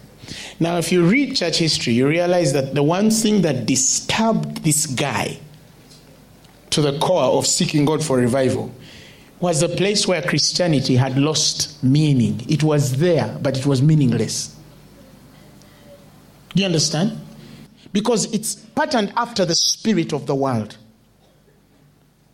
Now, 0.61 0.77
if 0.79 0.93
you 0.93 1.07
read 1.07 1.37
church 1.37 1.59
history, 1.59 1.95
you 1.95 2.07
realize 2.07 2.53
that 2.53 2.75
the 2.75 2.83
one 2.83 3.11
thing 3.11 3.43
that 3.43 3.67
disturbed 3.67 4.65
this 4.65 4.87
guy 4.87 5.39
to 6.71 6.83
the 6.83 6.99
core 6.99 7.39
of 7.39 7.47
seeking 7.47 7.85
God 7.85 8.05
for 8.05 8.19
revival 8.19 8.73
was 9.41 9.61
the 9.61 9.69
place 9.69 10.07
where 10.07 10.21
Christianity 10.21 10.97
had 10.97 11.17
lost 11.17 11.83
meaning. 11.83 12.45
It 12.49 12.63
was 12.63 12.99
there, 12.99 13.39
but 13.41 13.57
it 13.57 13.65
was 13.65 13.81
meaningless. 13.81 14.55
Do 16.55 16.63
you 16.63 16.67
understand? 16.67 17.19
Because 17.93 18.33
it's 18.35 18.57
patterned 18.57 19.13
after 19.17 19.45
the 19.45 19.55
spirit 19.55 20.13
of 20.13 20.27
the 20.27 20.35
world. 20.35 20.77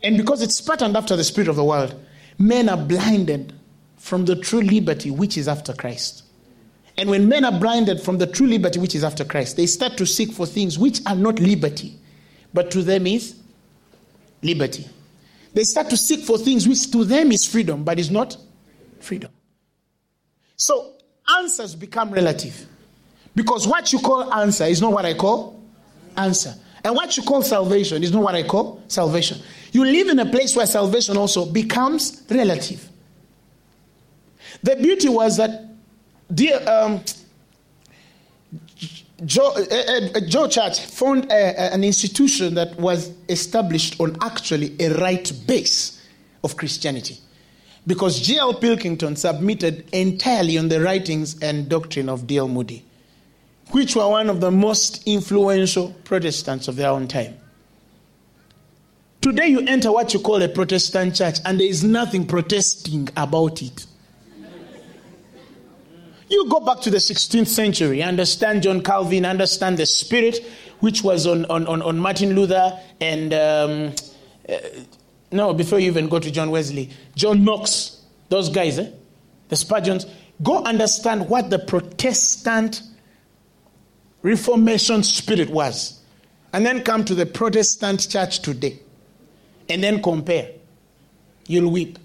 And 0.05 0.19
because 0.19 0.43
it's 0.43 0.61
patterned 0.61 0.97
after 0.97 1.17
the 1.17 1.25
spirit 1.25 1.49
of 1.49 1.57
the 1.57 1.64
world, 1.64 1.95
men 2.38 2.69
are 2.69 2.77
blinded 2.77 3.55
from 3.97 4.27
the 4.27 4.37
true 4.37 4.61
liberty 4.61 5.11
which 5.11 5.38
is 5.38 5.49
after 5.49 5.73
Christ. 5.73 6.25
And 6.99 7.09
when 7.09 7.27
men 7.29 7.45
are 7.45 7.59
blinded 7.59 8.01
from 8.01 8.19
the 8.19 8.27
true 8.27 8.47
liberty 8.47 8.79
which 8.79 8.95
is 8.95 9.03
after 9.03 9.25
Christ, 9.25 9.57
they 9.57 9.67
start 9.67 9.97
to 9.97 10.07
seek 10.07 10.31
for 10.31 10.47
things 10.47 10.79
which 10.79 11.01
are 11.07 11.17
not 11.17 11.40
liberty, 11.40 11.99
but 12.53 12.71
to 12.73 12.83
them 12.83 13.07
is 13.07 13.35
liberty. 14.43 14.87
They 15.55 15.64
start 15.64 15.88
to 15.90 15.97
seek 15.97 16.21
for 16.21 16.37
things 16.37 16.69
which 16.69 16.90
to 16.93 17.05
them 17.05 17.33
is 17.33 17.47
freedom, 17.47 17.83
but 17.83 17.99
is 17.99 18.11
not 18.11 18.37
freedom. 19.01 19.31
So 20.57 20.93
answers 21.38 21.75
become 21.75 22.11
relative. 22.11 22.67
Because 23.35 23.67
what 23.67 23.93
you 23.93 23.99
call 24.01 24.33
answer 24.35 24.64
is 24.64 24.81
not 24.81 24.93
what 24.93 25.07
I 25.07 25.14
call 25.14 25.62
answer. 26.17 26.55
And 26.85 26.95
what 26.95 27.17
you 27.17 27.23
call 27.23 27.43
salvation 27.43 28.03
is 28.03 28.12
not 28.12 28.23
what 28.23 28.35
I 28.35 28.43
call 28.43 28.83
salvation. 28.88 29.38
You 29.75 29.85
live 29.85 30.07
in 30.07 30.21
a 30.21 30.27
place 30.27 30.55
where 30.55 30.67
salvation 30.67 31.17
also 31.17 31.45
becomes 31.47 32.23
relative. 32.31 32.89
The 34.63 34.77
beauty 34.77 35.09
was 35.09 35.37
that 35.39 35.69
dear, 36.33 36.61
um, 36.69 37.03
Joe, 39.25 39.53
uh, 39.57 39.63
uh, 40.15 40.21
Joe 40.29 40.47
Church 40.47 40.79
found 40.79 41.25
a, 41.25 41.75
an 41.75 41.83
institution 41.83 42.55
that 42.55 42.79
was 42.79 43.11
established 43.29 44.01
on 44.01 44.17
actually 44.21 44.77
a 44.79 44.95
right 44.95 45.33
base 45.45 46.07
of 46.45 46.57
Christianity. 46.57 47.19
Because 47.85 48.21
G.L. 48.21 48.55
Pilkington 48.55 49.17
submitted 49.17 49.89
entirely 49.93 50.57
on 50.57 50.69
the 50.69 50.81
writings 50.83 51.37
and 51.43 51.69
doctrine 51.69 52.09
of 52.09 52.29
D.L. 52.29 52.47
Moody, 52.47 52.85
which 53.73 53.97
were 53.97 54.09
one 54.09 54.31
of 54.31 54.41
the 54.41 54.53
most 54.53 55.03
influential 55.05 55.93
Protestants 56.05 56.69
of 56.69 56.77
their 56.77 56.91
own 56.91 57.09
time. 57.09 57.39
Today, 59.25 59.47
you 59.47 59.61
enter 59.61 59.91
what 59.91 60.13
you 60.13 60.21
call 60.21 60.43
a 60.43 60.49
Protestant 60.51 61.15
church, 61.15 61.39
and 61.47 61.59
there 61.59 61.67
is 61.67 61.83
nothing 61.83 62.27
protesting 62.27 63.09
about 63.17 63.63
it. 63.63 63.87
You 66.29 66.47
go 66.51 66.61
back 66.61 66.83
to 66.83 66.91
the 66.91 66.99
16th 66.99 67.47
century, 67.47 68.03
understand 68.03 68.65
John 68.65 68.83
Calvin, 68.83 69.25
understand 69.25 69.79
the 69.79 69.87
spirit 69.87 70.45
which 70.81 71.03
was 71.03 71.27
on, 71.27 71.47
on, 71.47 71.67
on, 71.67 71.99
Martin 71.99 72.35
Luther 72.35 72.79
and, 73.01 73.33
um, 73.33 73.95
uh, 74.47 74.57
no, 75.33 75.55
before 75.55 75.79
you 75.79 75.87
even 75.87 76.11
go 76.11 76.19
to 76.19 76.31
John 76.31 76.51
Wesley, 76.51 76.91
John 77.17 77.45
Knox, 77.45 78.03
Those 78.29 78.51
guys, 78.51 78.79
eh? 78.79 78.91
The 79.49 79.57
Spurgeons. 79.57 80.05
Go 80.43 80.63
understand 80.65 81.31
what 81.31 81.49
the 81.49 81.61
Protestant 81.61 82.83
Reformation 84.21 85.03
spirit 85.03 85.49
was. 85.49 86.03
And 86.53 86.67
then 86.67 86.83
come 86.83 87.07
to 87.07 87.15
the 87.15 87.25
Protestant 87.25 88.07
church 88.11 88.41
today. 88.41 88.81
And 89.68 89.83
then 89.83 90.03
compare. 90.03 90.50
You'll 91.46 91.70
weep. 91.70 91.98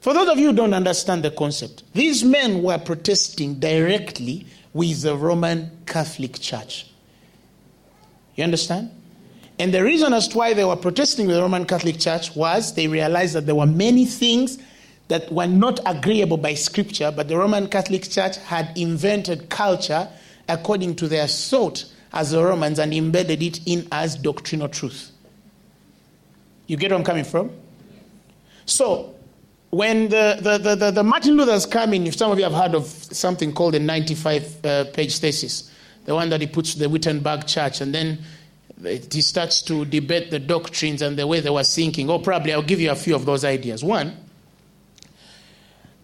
For 0.00 0.14
those 0.14 0.28
of 0.28 0.38
you 0.38 0.50
who 0.50 0.56
don't 0.56 0.74
understand 0.74 1.24
the 1.24 1.32
concept, 1.32 1.82
these 1.92 2.22
men 2.22 2.62
were 2.62 2.78
protesting 2.78 3.54
directly 3.54 4.46
with 4.72 5.02
the 5.02 5.16
Roman 5.16 5.70
Catholic 5.84 6.38
Church. 6.38 6.90
You 8.36 8.44
understand? 8.44 8.90
And 9.58 9.72
the 9.72 9.82
reason 9.82 10.12
as 10.12 10.28
to 10.28 10.38
why 10.38 10.52
they 10.54 10.64
were 10.64 10.76
protesting 10.76 11.26
with 11.26 11.36
the 11.36 11.42
Roman 11.42 11.64
Catholic 11.64 11.98
Church 11.98 12.36
was 12.36 12.74
they 12.74 12.86
realized 12.86 13.34
that 13.34 13.46
there 13.46 13.54
were 13.54 13.66
many 13.66 14.04
things 14.04 14.58
that 15.08 15.32
were 15.32 15.46
not 15.46 15.80
agreeable 15.86 16.36
by 16.36 16.54
Scripture, 16.54 17.10
but 17.10 17.28
the 17.28 17.36
Roman 17.36 17.68
Catholic 17.68 18.08
Church 18.08 18.36
had 18.36 18.76
invented 18.76 19.48
culture 19.48 20.08
according 20.48 20.96
to 20.96 21.08
their 21.08 21.26
thought 21.26 21.84
as 22.12 22.32
the 22.32 22.44
Romans 22.44 22.78
and 22.78 22.92
embedded 22.92 23.42
it 23.42 23.60
in 23.66 23.88
as 23.90 24.16
doctrinal 24.16 24.68
truth. 24.68 25.10
You 26.66 26.76
get 26.76 26.90
where 26.90 26.98
I'm 26.98 27.04
coming 27.04 27.24
from? 27.24 27.50
So, 28.64 29.14
when 29.70 30.08
the, 30.08 30.38
the, 30.40 30.58
the, 30.58 30.74
the, 30.74 30.90
the 30.90 31.02
Martin 31.02 31.36
Luther's 31.36 31.66
coming, 31.66 32.06
if 32.06 32.16
some 32.16 32.32
of 32.32 32.38
you 32.38 32.44
have 32.44 32.54
heard 32.54 32.74
of 32.74 32.86
something 32.86 33.52
called 33.52 33.74
the 33.74 33.80
95 33.80 34.64
uh, 34.64 34.84
page 34.92 35.18
thesis, 35.18 35.70
the 36.04 36.14
one 36.14 36.30
that 36.30 36.40
he 36.40 36.46
puts 36.46 36.72
to 36.72 36.78
the 36.78 36.88
Wittenberg 36.88 37.46
church, 37.46 37.80
and 37.80 37.94
then 37.94 38.18
he 38.82 39.20
starts 39.20 39.62
to 39.62 39.84
debate 39.84 40.30
the 40.30 40.38
doctrines 40.38 41.02
and 41.02 41.18
the 41.18 41.26
way 41.26 41.40
they 41.40 41.50
were 41.50 41.64
thinking. 41.64 42.10
Or 42.10 42.18
oh, 42.18 42.22
probably 42.22 42.52
I'll 42.52 42.62
give 42.62 42.80
you 42.80 42.90
a 42.90 42.96
few 42.96 43.14
of 43.14 43.24
those 43.26 43.44
ideas. 43.44 43.82
One, 43.82 44.16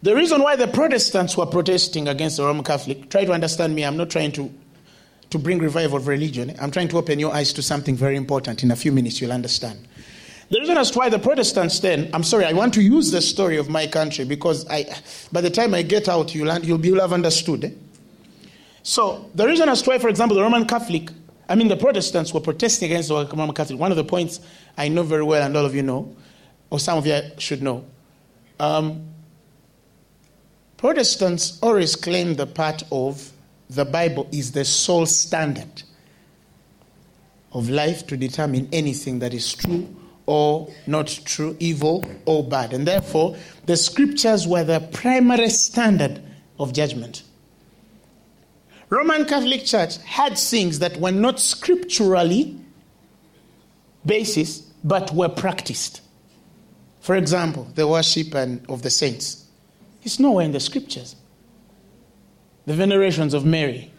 the 0.03 0.17
reason 0.17 0.43
why 0.43 0.57
the 0.57 0.67
Protestants 0.67 1.37
were 1.37 1.47
protesting 1.47 2.09
against 2.09 2.39
the 2.39 2.45
Roman 2.45 2.65
Catholic, 2.65 3.09
try 3.09 3.25
to 3.25 3.33
understand 3.33 3.75
me, 3.75 3.85
I'm 3.85 3.97
not 3.97 4.11
trying 4.11 4.33
to, 4.33 4.53
to 5.31 5.39
bring 5.39 5.59
revival 5.59 5.99
of 5.99 6.09
religion. 6.09 6.57
I'm 6.61 6.73
trying 6.73 6.89
to 6.89 6.99
open 6.99 7.21
your 7.21 7.33
eyes 7.33 7.53
to 7.53 7.63
something 7.63 7.95
very 7.95 8.17
important. 8.17 8.65
In 8.65 8.73
a 8.73 8.77
few 8.77 8.91
minutes, 8.91 9.21
you'll 9.21 9.33
understand. 9.33 9.87
The 10.53 10.61
reason 10.61 10.77
as 10.77 10.91
to 10.91 10.99
why 10.99 11.09
the 11.09 11.19
Protestants 11.19 11.81
then, 11.81 12.11
I'm 12.13 12.23
sorry, 12.23 12.45
I 12.45 12.53
want 12.53 12.75
to 12.75 12.83
use 12.83 13.11
the 13.11 13.23
story 13.23 13.57
of 13.57 13.71
my 13.71 13.87
country 13.87 14.27
because 14.27 14.69
I, 14.69 14.85
by 15.33 15.41
the 15.41 15.49
time 15.49 15.73
I 15.73 15.81
get 15.81 16.11
out, 16.11 16.35
you'll, 16.35 16.55
you'll, 16.59 16.85
you'll 16.85 17.01
have 17.01 17.15
understood. 17.15 17.65
Eh? 17.65 17.71
So, 18.83 19.31
the 19.35 19.47
reason 19.47 19.71
as 19.71 19.81
to 19.81 19.89
why, 19.89 19.99
for 19.99 20.11
example, 20.11 20.37
the 20.37 20.43
Roman 20.43 20.67
Catholic, 20.67 21.09
I 21.49 21.55
mean, 21.55 21.69
the 21.69 21.77
Protestants 21.79 22.35
were 22.35 22.41
protesting 22.41 22.93
against 22.93 23.09
the 23.09 23.15
Roman 23.15 23.55
Catholic. 23.55 23.81
One 23.81 23.93
of 23.93 23.97
the 23.97 24.05
points 24.05 24.41
I 24.77 24.89
know 24.89 25.05
very 25.05 25.23
well, 25.23 25.43
and 25.43 25.57
all 25.57 25.65
of 25.65 25.75
you 25.75 25.83
know, 25.83 26.15
or 26.69 26.79
some 26.79 26.99
of 26.99 27.07
you 27.07 27.19
should 27.39 27.63
know. 27.63 27.87
Um, 28.61 29.09
Protestants 30.77 31.59
always 31.63 31.97
claim 31.97 32.35
the 32.35 32.47
part 32.47 32.83
of 32.93 33.33
the 33.71 33.87
Bible 33.87 34.29
is 34.31 34.53
the 34.53 34.67
sole 34.67 35.07
standard 35.07 35.83
of 37.53 37.71
life 37.71 38.07
to 38.09 38.19
determine 38.19 38.69
anything 38.71 39.21
that 39.21 39.33
is 39.33 39.55
true 39.55 39.97
or 40.33 40.67
not 40.87 41.09
true, 41.27 41.55
evil 41.61 42.03
or 42.25 42.43
bad. 42.43 42.73
And 42.73 42.89
therefore, 42.89 43.37
the 43.67 43.77
scriptures 43.77 44.47
were 44.47 44.65
the 44.65 44.81
primary 44.81 45.51
standard 45.51 46.23
of 46.59 46.73
judgment. 46.73 47.23
Roman 48.89 49.27
Catholic 49.27 49.67
Church 49.67 49.99
had 49.99 50.39
things 50.39 50.79
that 50.79 50.97
were 50.97 51.13
not 51.13 51.39
scripturally 51.39 52.59
basis, 54.07 54.61
but 54.83 55.13
were 55.13 55.29
practiced. 55.29 56.01
For 57.01 57.15
example, 57.15 57.69
the 57.75 57.87
worship 57.87 58.35
and 58.35 58.65
of 58.71 58.81
the 58.81 58.91
saints. 58.91 59.45
It's 60.03 60.19
nowhere 60.19 60.47
in 60.47 60.53
the 60.53 60.61
scriptures. 60.61 61.15
The 62.65 62.73
venerations 62.73 63.35
of 63.35 63.45
Mary. 63.45 63.92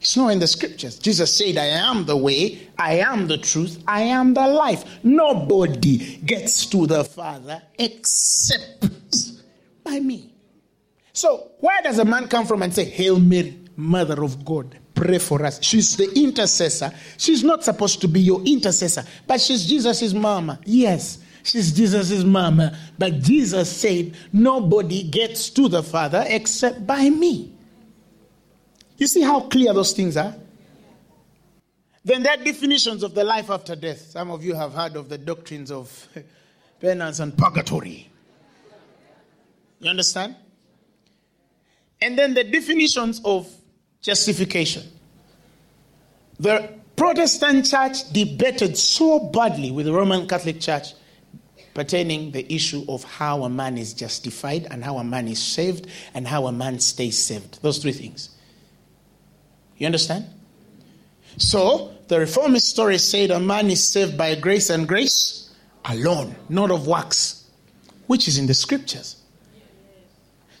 It's 0.00 0.16
not 0.16 0.28
in 0.28 0.38
the 0.38 0.46
scriptures. 0.46 0.98
Jesus 0.98 1.36
said, 1.36 1.58
I 1.58 1.66
am 1.66 2.06
the 2.06 2.16
way, 2.16 2.68
I 2.78 3.00
am 3.00 3.28
the 3.28 3.36
truth, 3.36 3.82
I 3.86 4.02
am 4.02 4.32
the 4.32 4.48
life. 4.48 4.84
Nobody 5.04 6.16
gets 6.24 6.64
to 6.66 6.86
the 6.86 7.04
Father 7.04 7.62
except 7.78 8.86
by 9.84 10.00
me. 10.00 10.32
So, 11.12 11.50
where 11.60 11.82
does 11.82 11.98
a 11.98 12.04
man 12.06 12.28
come 12.28 12.46
from 12.46 12.62
and 12.62 12.74
say, 12.74 12.84
Hail 12.84 13.20
Mary? 13.20 13.58
Mother 13.76 14.24
of 14.24 14.42
God, 14.44 14.78
pray 14.94 15.18
for 15.18 15.44
us. 15.44 15.62
She's 15.62 15.96
the 15.96 16.10
intercessor. 16.18 16.92
She's 17.18 17.44
not 17.44 17.62
supposed 17.64 18.00
to 18.00 18.08
be 18.08 18.20
your 18.20 18.42
intercessor, 18.42 19.04
but 19.26 19.40
she's 19.40 19.66
Jesus' 19.66 20.14
mama. 20.14 20.60
Yes, 20.64 21.18
she's 21.42 21.72
Jesus' 21.72 22.24
mama. 22.24 22.76
But 22.98 23.20
Jesus 23.20 23.74
said, 23.74 24.14
Nobody 24.32 25.02
gets 25.02 25.50
to 25.50 25.68
the 25.68 25.82
Father 25.82 26.24
except 26.26 26.86
by 26.86 27.10
me. 27.10 27.54
You 29.00 29.06
see 29.06 29.22
how 29.22 29.40
clear 29.40 29.72
those 29.72 29.94
things 29.94 30.18
are? 30.18 30.34
Then 32.04 32.22
there 32.22 32.34
are 32.34 32.44
definitions 32.44 33.02
of 33.02 33.14
the 33.14 33.24
life 33.24 33.48
after 33.48 33.74
death. 33.74 34.10
Some 34.10 34.30
of 34.30 34.44
you 34.44 34.54
have 34.54 34.74
heard 34.74 34.94
of 34.94 35.08
the 35.08 35.16
doctrines 35.16 35.70
of 35.70 36.06
penance 36.80 37.18
and 37.18 37.36
purgatory. 37.36 38.10
You 39.80 39.88
understand? 39.88 40.36
And 42.02 42.18
then 42.18 42.34
the 42.34 42.44
definitions 42.44 43.22
of 43.24 43.50
justification. 44.02 44.82
The 46.38 46.68
Protestant 46.94 47.64
church 47.64 48.10
debated 48.12 48.76
so 48.76 49.18
badly 49.18 49.70
with 49.70 49.86
the 49.86 49.94
Roman 49.94 50.28
Catholic 50.28 50.60
Church 50.60 50.92
pertaining 51.72 52.32
the 52.32 52.52
issue 52.52 52.84
of 52.86 53.04
how 53.04 53.44
a 53.44 53.48
man 53.48 53.78
is 53.78 53.94
justified 53.94 54.66
and 54.70 54.84
how 54.84 54.98
a 54.98 55.04
man 55.04 55.26
is 55.26 55.42
saved 55.42 55.86
and 56.12 56.28
how 56.28 56.46
a 56.46 56.52
man 56.52 56.80
stays 56.80 57.18
saved. 57.18 57.62
Those 57.62 57.78
three 57.78 57.92
things. 57.92 58.36
You 59.80 59.86
understand? 59.86 60.26
So, 61.38 61.94
the 62.08 62.20
reformist 62.20 62.68
story 62.68 62.98
said 62.98 63.30
a 63.30 63.40
man 63.40 63.70
is 63.70 63.88
saved 63.88 64.16
by 64.18 64.34
grace 64.34 64.68
and 64.68 64.86
grace 64.86 65.50
alone, 65.86 66.36
not 66.50 66.70
of 66.70 66.86
works, 66.86 67.50
which 68.06 68.28
is 68.28 68.36
in 68.36 68.46
the 68.46 68.52
scriptures. 68.52 69.16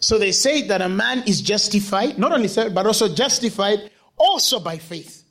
So 0.00 0.18
they 0.18 0.32
say 0.32 0.66
that 0.68 0.80
a 0.80 0.88
man 0.88 1.22
is 1.26 1.42
justified, 1.42 2.18
not 2.18 2.32
only 2.32 2.48
saved, 2.48 2.74
but 2.74 2.86
also 2.86 3.14
justified 3.14 3.90
also 4.16 4.58
by 4.58 4.78
faith. 4.78 5.22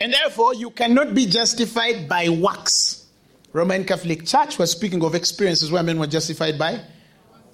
And 0.00 0.14
therefore, 0.14 0.54
you 0.54 0.70
cannot 0.70 1.14
be 1.14 1.26
justified 1.26 2.08
by 2.08 2.30
works. 2.30 3.06
Roman 3.52 3.84
Catholic 3.84 4.24
Church 4.24 4.58
was 4.58 4.70
speaking 4.70 5.04
of 5.04 5.14
experiences 5.14 5.70
where 5.70 5.82
men 5.82 5.98
were 5.98 6.06
justified 6.06 6.58
by 6.58 6.80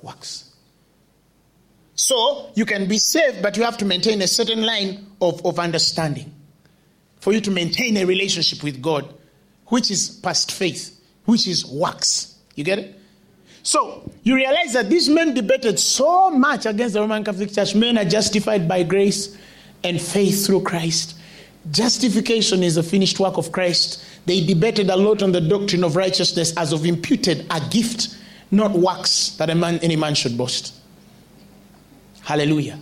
works. 0.01 0.52
So, 1.95 2.51
you 2.55 2.65
can 2.65 2.89
be 2.89 2.99
saved, 2.99 3.43
but 3.43 3.57
you 3.57 3.63
have 3.65 3.77
to 3.79 3.85
maintain 3.85 4.23
a 4.23 4.27
certain 4.27 4.63
line 4.65 5.07
of, 5.21 5.45
of 5.45 5.59
understanding 5.59 6.33
for 7.21 7.33
you 7.33 7.41
to 7.41 7.51
maintain 7.51 7.97
a 7.99 8.05
relationship 8.05 8.63
with 8.65 8.83
God, 8.83 9.13
which 9.67 9.91
is 9.91 10.09
past 10.09 10.53
faith, 10.53 11.01
which 11.25 11.47
is 11.47 11.65
works. 11.67 12.39
You 12.57 12.65
get 12.65 12.79
it? 12.79 12.99
So 13.63 14.11
you 14.23 14.35
realize 14.35 14.73
that 14.73 14.91
these 14.91 15.09
men 15.09 15.35
debated 15.35 15.79
so 15.79 16.31
much 16.31 16.67
against 16.67 16.95
the 16.95 17.01
Roman 17.01 17.23
Catholic 17.23 17.53
Church. 17.53 17.75
Men 17.75 17.97
are 17.97 18.05
justified 18.05 18.67
by 18.67 18.83
grace 18.83 19.37
and 19.85 20.01
faith 20.01 20.47
through 20.47 20.63
Christ. 20.63 21.17
Justification 21.71 22.63
is 22.63 22.77
a 22.77 22.83
finished 22.83 23.21
work 23.21 23.37
of 23.37 23.53
Christ. 23.53 24.05
They 24.27 24.45
debated 24.45 24.91
a 24.91 24.97
lot 24.97 25.23
on 25.23 25.31
the 25.31 25.41
doctrine 25.41 25.85
of 25.85 25.95
righteousness 25.95 26.53
as 26.57 26.73
of 26.73 26.85
imputed, 26.85 27.47
a 27.51 27.61
gift, 27.71 28.17
not 28.51 28.73
works 28.73 29.37
that 29.37 29.49
a 29.49 29.55
man, 29.55 29.79
any 29.79 29.95
man 29.95 30.15
should 30.15 30.37
boast. 30.37 30.75
Hallelujah. 32.23 32.79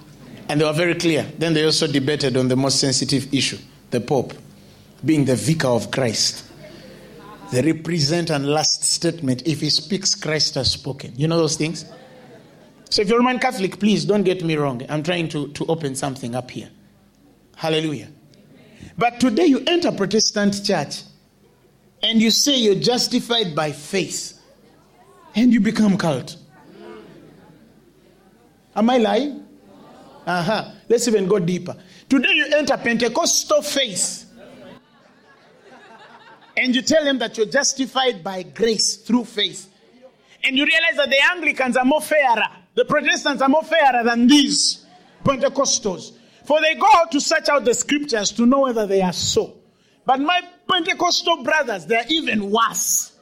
And 0.48 0.60
they 0.60 0.64
were 0.64 0.72
very 0.72 0.94
clear. 0.94 1.26
Then 1.38 1.54
they 1.54 1.64
also 1.64 1.86
debated 1.86 2.36
on 2.36 2.48
the 2.48 2.56
most 2.56 2.80
sensitive 2.80 3.32
issue 3.32 3.58
the 3.90 4.00
Pope 4.00 4.34
being 5.04 5.24
the 5.24 5.34
vicar 5.34 5.68
of 5.68 5.90
Christ. 5.90 6.44
The 7.50 7.62
represent 7.62 8.30
and 8.30 8.46
last 8.46 8.84
statement. 8.84 9.46
If 9.46 9.60
he 9.60 9.70
speaks 9.70 10.14
christ 10.14 10.54
has 10.54 10.70
spoken. 10.70 11.12
You 11.16 11.26
know 11.26 11.36
those 11.36 11.56
things? 11.56 11.84
So 12.90 13.02
if 13.02 13.08
you're 13.08 13.18
roman 13.18 13.38
catholic 13.38 13.80
please 13.80 14.04
don't 14.04 14.22
get 14.22 14.44
me 14.44 14.56
wrong. 14.56 14.82
I'm 14.88 15.02
trying 15.02 15.28
to, 15.30 15.48
to 15.48 15.66
open 15.66 15.96
something 15.96 16.34
up 16.34 16.50
here. 16.50 16.70
Hallelujah. 17.56 18.08
But 18.96 19.18
today 19.18 19.46
you 19.46 19.62
enter 19.66 19.90
protestant 19.90 20.64
church 20.64 21.02
and 22.02 22.20
you 22.20 22.30
say 22.30 22.56
you're 22.56 22.76
justified 22.76 23.54
by 23.54 23.72
faith 23.72 24.38
and 25.34 25.52
you 25.52 25.60
become 25.60 25.96
cult 25.98 26.36
am 28.80 28.90
i 28.90 28.98
lying 28.98 29.46
uh-huh 30.26 30.72
let's 30.88 31.06
even 31.08 31.28
go 31.28 31.38
deeper 31.38 31.76
today 32.08 32.32
you 32.32 32.46
enter 32.56 32.76
pentecostal 32.76 33.62
faith 33.62 34.30
and 36.60 36.74
you 36.74 36.82
tell 36.82 37.04
them 37.04 37.18
that 37.18 37.38
you're 37.38 37.46
justified 37.46 38.22
by 38.22 38.42
grace 38.42 38.96
through 38.96 39.24
faith. 39.24 39.72
And 40.44 40.56
you 40.56 40.66
realize 40.66 40.96
that 40.96 41.08
the 41.08 41.22
Anglicans 41.32 41.76
are 41.76 41.84
more 41.86 42.02
fairer, 42.02 42.48
the 42.74 42.84
Protestants 42.84 43.42
are 43.42 43.48
more 43.48 43.62
fairer 43.62 44.04
than 44.04 44.26
these 44.26 44.84
Pentecostals. 45.24 46.12
For 46.44 46.60
they 46.60 46.74
go 46.74 46.86
out 46.96 47.12
to 47.12 47.20
search 47.20 47.48
out 47.48 47.64
the 47.64 47.74
scriptures 47.74 48.32
to 48.32 48.44
know 48.44 48.60
whether 48.60 48.86
they 48.86 49.00
are 49.00 49.12
so. 49.12 49.58
But 50.04 50.20
my 50.20 50.40
Pentecostal 50.70 51.42
brothers, 51.42 51.86
they're 51.86 52.06
even 52.08 52.50
worse. 52.50 53.12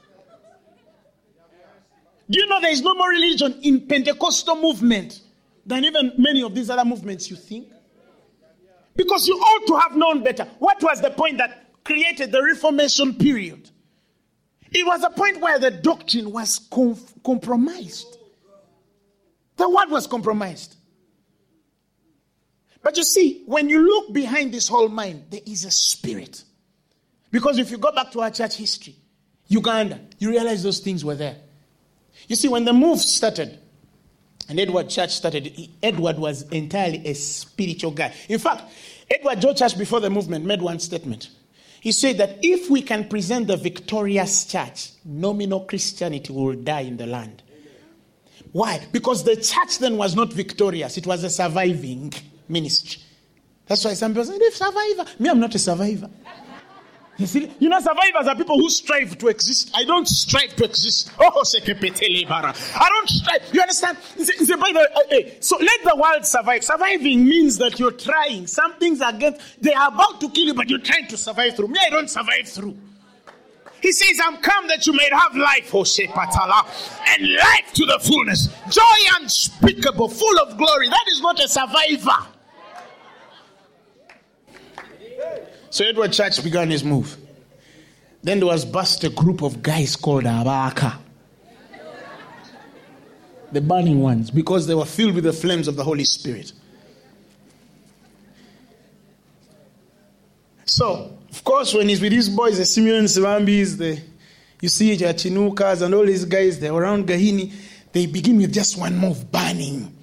Do 2.31 2.41
you 2.41 2.47
know 2.49 2.61
there 2.61 2.73
is 2.73 2.83
no 2.83 2.95
more 2.95 3.09
religion 3.09 3.59
in 3.63 3.87
Pentecostal 3.87 4.57
movement 4.57 5.21
than 5.69 5.85
even 5.85 6.13
many 6.17 6.43
of 6.43 6.55
these 6.55 6.71
other 6.71 6.85
movements 6.85 7.31
you 7.31 7.37
think? 7.37 7.69
Because 8.97 9.29
you 9.29 9.35
ought 9.35 9.67
to 9.69 9.79
have 9.79 9.97
known 9.97 10.25
better. 10.25 10.45
What 10.59 10.83
was 10.83 11.01
the 11.01 11.11
point 11.11 11.39
that 11.39 11.85
created 11.85 12.33
the 12.33 12.43
Reformation 12.43 13.15
period? 13.15 13.71
It 14.73 14.85
was 14.85 15.05
a 15.05 15.11
point 15.11 15.41
where 15.41 15.59
the 15.59 15.71
doctrine 15.71 16.33
was 16.33 16.59
compromised. 17.25 18.17
The 19.57 19.69
word 19.69 19.91
was 19.91 20.07
compromised. 20.07 20.75
But 22.83 22.97
you 22.97 23.05
see, 23.05 23.43
when 23.47 23.69
you 23.69 23.81
look 23.81 24.13
behind 24.13 24.53
this 24.53 24.69
whole 24.69 24.89
mind, 24.89 25.25
there 25.31 25.41
is 25.47 25.65
a 25.65 25.71
spirit. 25.71 26.43
Because 27.31 27.59
if 27.59 27.71
you 27.71 27.79
go 27.79 27.93
back 27.93 28.11
to 28.13 28.23
our 28.23 28.31
church 28.31 28.57
history, 28.57 28.97
Uganda, 29.49 30.01
you 30.19 30.31
realize 30.31 30.63
those 30.63 30.81
things 30.81 31.05
were 31.05 31.15
there. 31.15 31.37
You 32.27 32.37
see, 32.37 32.49
when 32.49 32.65
the 32.65 32.73
move 32.73 33.01
started, 33.01 33.59
and 34.49 34.59
Edward 34.59 34.89
Church 34.89 35.11
started, 35.11 35.69
Edward 35.83 36.19
was 36.19 36.43
entirely 36.51 37.07
a 37.07 37.15
spiritual 37.15 37.91
guy. 37.91 38.15
In 38.29 38.39
fact, 38.39 38.63
Edward 39.11 39.41
George 39.41 39.59
Church, 39.59 39.77
before 39.77 40.01
the 40.01 40.11
movement, 40.11 40.45
made 40.45 40.63
one 40.63 40.79
statement. 40.79 41.31
He 41.81 41.93
said 41.93 42.19
that 42.19 42.39
if 42.43 42.71
we 42.71 42.83
can 42.83 43.09
present 43.09 43.47
the 43.47 43.57
victorious 43.57 44.47
church, 44.47 44.91
nominal 45.05 45.61
Christianity 45.61 46.33
will 46.33 46.55
die 46.55 46.81
in 46.81 46.97
the 46.97 47.07
land. 47.07 47.43
Why? 48.53 48.87
Because 48.91 49.25
the 49.25 49.37
church 49.37 49.79
then 49.79 49.97
was 49.97 50.17
not 50.17 50.33
victorious, 50.33 50.97
it 50.97 51.07
was 51.07 51.23
a 51.25 51.31
surviving 51.31 52.13
ministry. 52.49 53.03
That's 53.67 53.85
why 53.85 53.95
some 53.95 54.13
people 54.13 54.25
say, 54.25 54.35
if 54.37 54.57
survivor. 54.57 55.05
Me, 55.19 55.29
I'm 55.29 55.39
not 55.39 55.55
a 55.55 55.59
survivor. 55.59 56.09
You 57.19 57.27
see, 57.27 57.51
you 57.59 57.69
know, 57.69 57.81
survivors 57.81 58.29
are 58.29 58.37
people 58.37 58.57
who 58.57 58.71
strive 58.71 59.19
to 59.19 59.27
exist. 59.27 59.73
I 59.75 59.85
don't 59.85 60.07
strive 60.07 60.55
to 60.55 60.65
exist. 60.65 61.11
Oh, 61.19 61.43
I 61.43 62.89
don't 62.89 63.09
strive. 63.09 63.43
You 63.53 63.61
understand? 63.61 63.99
It's 64.17 64.49
a, 64.49 64.57
by 64.57 64.71
the, 64.73 64.81
uh, 64.81 65.31
so 65.41 65.57
let 65.57 65.83
the 65.83 65.97
world 66.01 66.25
survive. 66.25 66.63
Surviving 66.63 67.25
means 67.25 67.59
that 67.59 67.81
you're 67.81 67.91
trying. 67.91 68.47
Some 68.47 68.75
things 68.75 69.01
are 69.01 69.13
against, 69.13 69.61
they 69.61 69.75
are 69.75 69.89
about 69.89 70.21
to 70.21 70.31
kill 70.31 70.47
you, 70.47 70.55
but 70.55 70.71
you're 70.71 70.79
trying 70.79 71.09
to 71.09 71.17
survive 71.17 71.57
through. 71.57 71.69
Me, 71.69 71.81
I 71.85 71.91
don't 71.91 72.09
survive 72.09 72.47
through. 72.47 72.77
He 73.81 73.91
says, 73.91 74.21
I'm 74.25 74.37
come 74.37 74.69
that 74.69 74.87
you 74.87 74.93
may 74.93 75.09
have 75.13 75.35
life, 75.35 75.71
Jose 75.71 76.07
Patala, 76.07 76.67
and 77.17 77.35
life 77.35 77.73
to 77.75 77.85
the 77.85 77.99
fullness. 77.99 78.49
Joy 78.71 79.21
unspeakable, 79.21 80.09
full 80.09 80.39
of 80.39 80.57
glory. 80.57 80.89
That 80.89 81.05
is 81.11 81.21
not 81.21 81.41
a 81.41 81.49
survivor. 81.49 82.29
So 85.71 85.85
Edward 85.85 86.13
Church 86.13 86.43
began 86.43 86.71
his 86.71 86.83
move. 86.83 87.17
Then 88.23 88.39
there 88.39 88.47
was 88.47 88.65
bust 88.65 89.05
a 89.05 89.11
group 89.11 89.43
of 89.43 89.63
guys 89.63 89.97
called 89.97 90.25
Abaka. 90.25 90.99
The 93.53 93.61
burning 93.61 94.01
ones, 94.01 94.31
because 94.31 94.67
they 94.67 94.75
were 94.75 94.85
filled 94.85 95.15
with 95.15 95.25
the 95.25 95.33
flames 95.33 95.69
of 95.69 95.77
the 95.77 95.85
Holy 95.85 96.05
Spirit. 96.05 96.53
So, 100.67 101.19
of 101.31 101.45
course, 101.45 101.73
when 101.73 101.89
he's 101.89 102.01
with 102.01 102.13
his 102.13 102.29
boys, 102.29 102.59
the 102.59 102.65
Simeon 102.65 103.05
Nsibambis, 103.05 103.79
the 103.79 104.01
you 104.61 104.69
see 104.69 104.97
the 104.97 105.07
Chinukas 105.07 105.83
and 105.83 105.95
all 105.95 106.05
these 106.05 106.25
guys, 106.25 106.59
they're 106.59 106.75
around 106.75 107.07
Gahini, 107.07 107.53
they 107.93 108.07
begin 108.07 108.39
with 108.39 108.53
just 108.53 108.79
one 108.79 108.97
move, 108.97 109.31
burning 109.31 109.97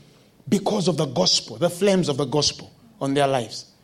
because 0.47 0.87
of 0.87 0.97
the 0.97 1.05
gospel, 1.05 1.57
the 1.57 1.69
flames 1.69 2.07
of 2.07 2.17
the 2.17 2.25
gospel 2.25 2.71
on 3.01 3.13
their 3.13 3.27
lives. 3.27 3.74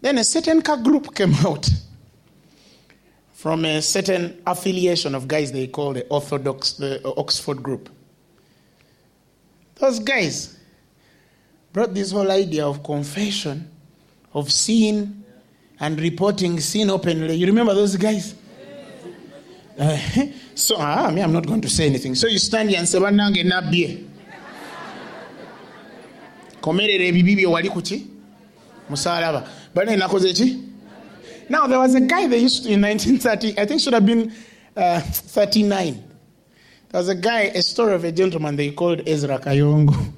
Then 0.00 0.18
a 0.18 0.24
certain 0.24 0.60
group 0.60 1.14
came 1.14 1.34
out 1.46 1.68
from 3.34 3.64
a 3.64 3.80
certain 3.80 4.42
affiliation 4.46 5.14
of 5.14 5.28
guys 5.28 5.52
they 5.52 5.66
call 5.68 5.92
the 5.92 6.06
Orthodox, 6.08 6.72
the 6.72 7.00
Oxford 7.16 7.62
group. 7.62 7.88
Those 9.76 10.00
guys 10.00 10.58
brought 11.72 11.94
this 11.94 12.10
whole 12.10 12.30
idea 12.30 12.66
of 12.66 12.82
confession, 12.82 13.70
of 14.34 14.50
sin, 14.50 15.24
and 15.78 16.00
reporting 16.00 16.58
sin 16.58 16.90
openly. 16.90 17.36
You 17.36 17.46
remember 17.46 17.74
those 17.74 17.96
guys? 17.96 18.34
Uh, 19.78 19.96
so, 20.56 20.74
ah, 20.76 21.08
mean, 21.08 21.22
I'm 21.22 21.32
not 21.32 21.46
going 21.46 21.60
to 21.60 21.68
say 21.68 21.86
anything. 21.86 22.16
So 22.16 22.26
you 22.26 22.40
stand 22.40 22.68
here 22.68 22.80
and 22.80 22.88
say, 22.88 22.98
Wanange 22.98 23.44
nabye. 23.44 24.08
komerera 26.60 27.04
ebibi 27.04 27.36
bye 27.36 27.46
wali 27.46 27.70
kuki 27.70 28.06
musalaba 28.90 29.48
nakoze 29.74 30.34
ki 30.34 30.62
now 31.48 31.66
there 31.66 31.78
was 31.78 31.94
a 31.94 32.00
guy 32.00 32.26
they 32.26 32.38
used 32.38 32.64
to 32.64 32.70
in 32.70 32.80
1930 32.80 33.58
i 33.60 33.66
think 33.66 33.80
should 33.80 33.94
have 33.94 34.06
been 34.06 34.32
uh, 34.76 35.00
39 35.00 35.94
there 36.90 37.00
was 37.00 37.08
a 37.08 37.14
guy 37.14 37.42
a 37.54 37.62
story 37.62 37.94
of 37.94 38.04
a 38.04 38.12
gentleman 38.12 38.56
they 38.56 38.70
called 38.70 39.06
ezra 39.06 39.38
kayongo. 39.38 39.94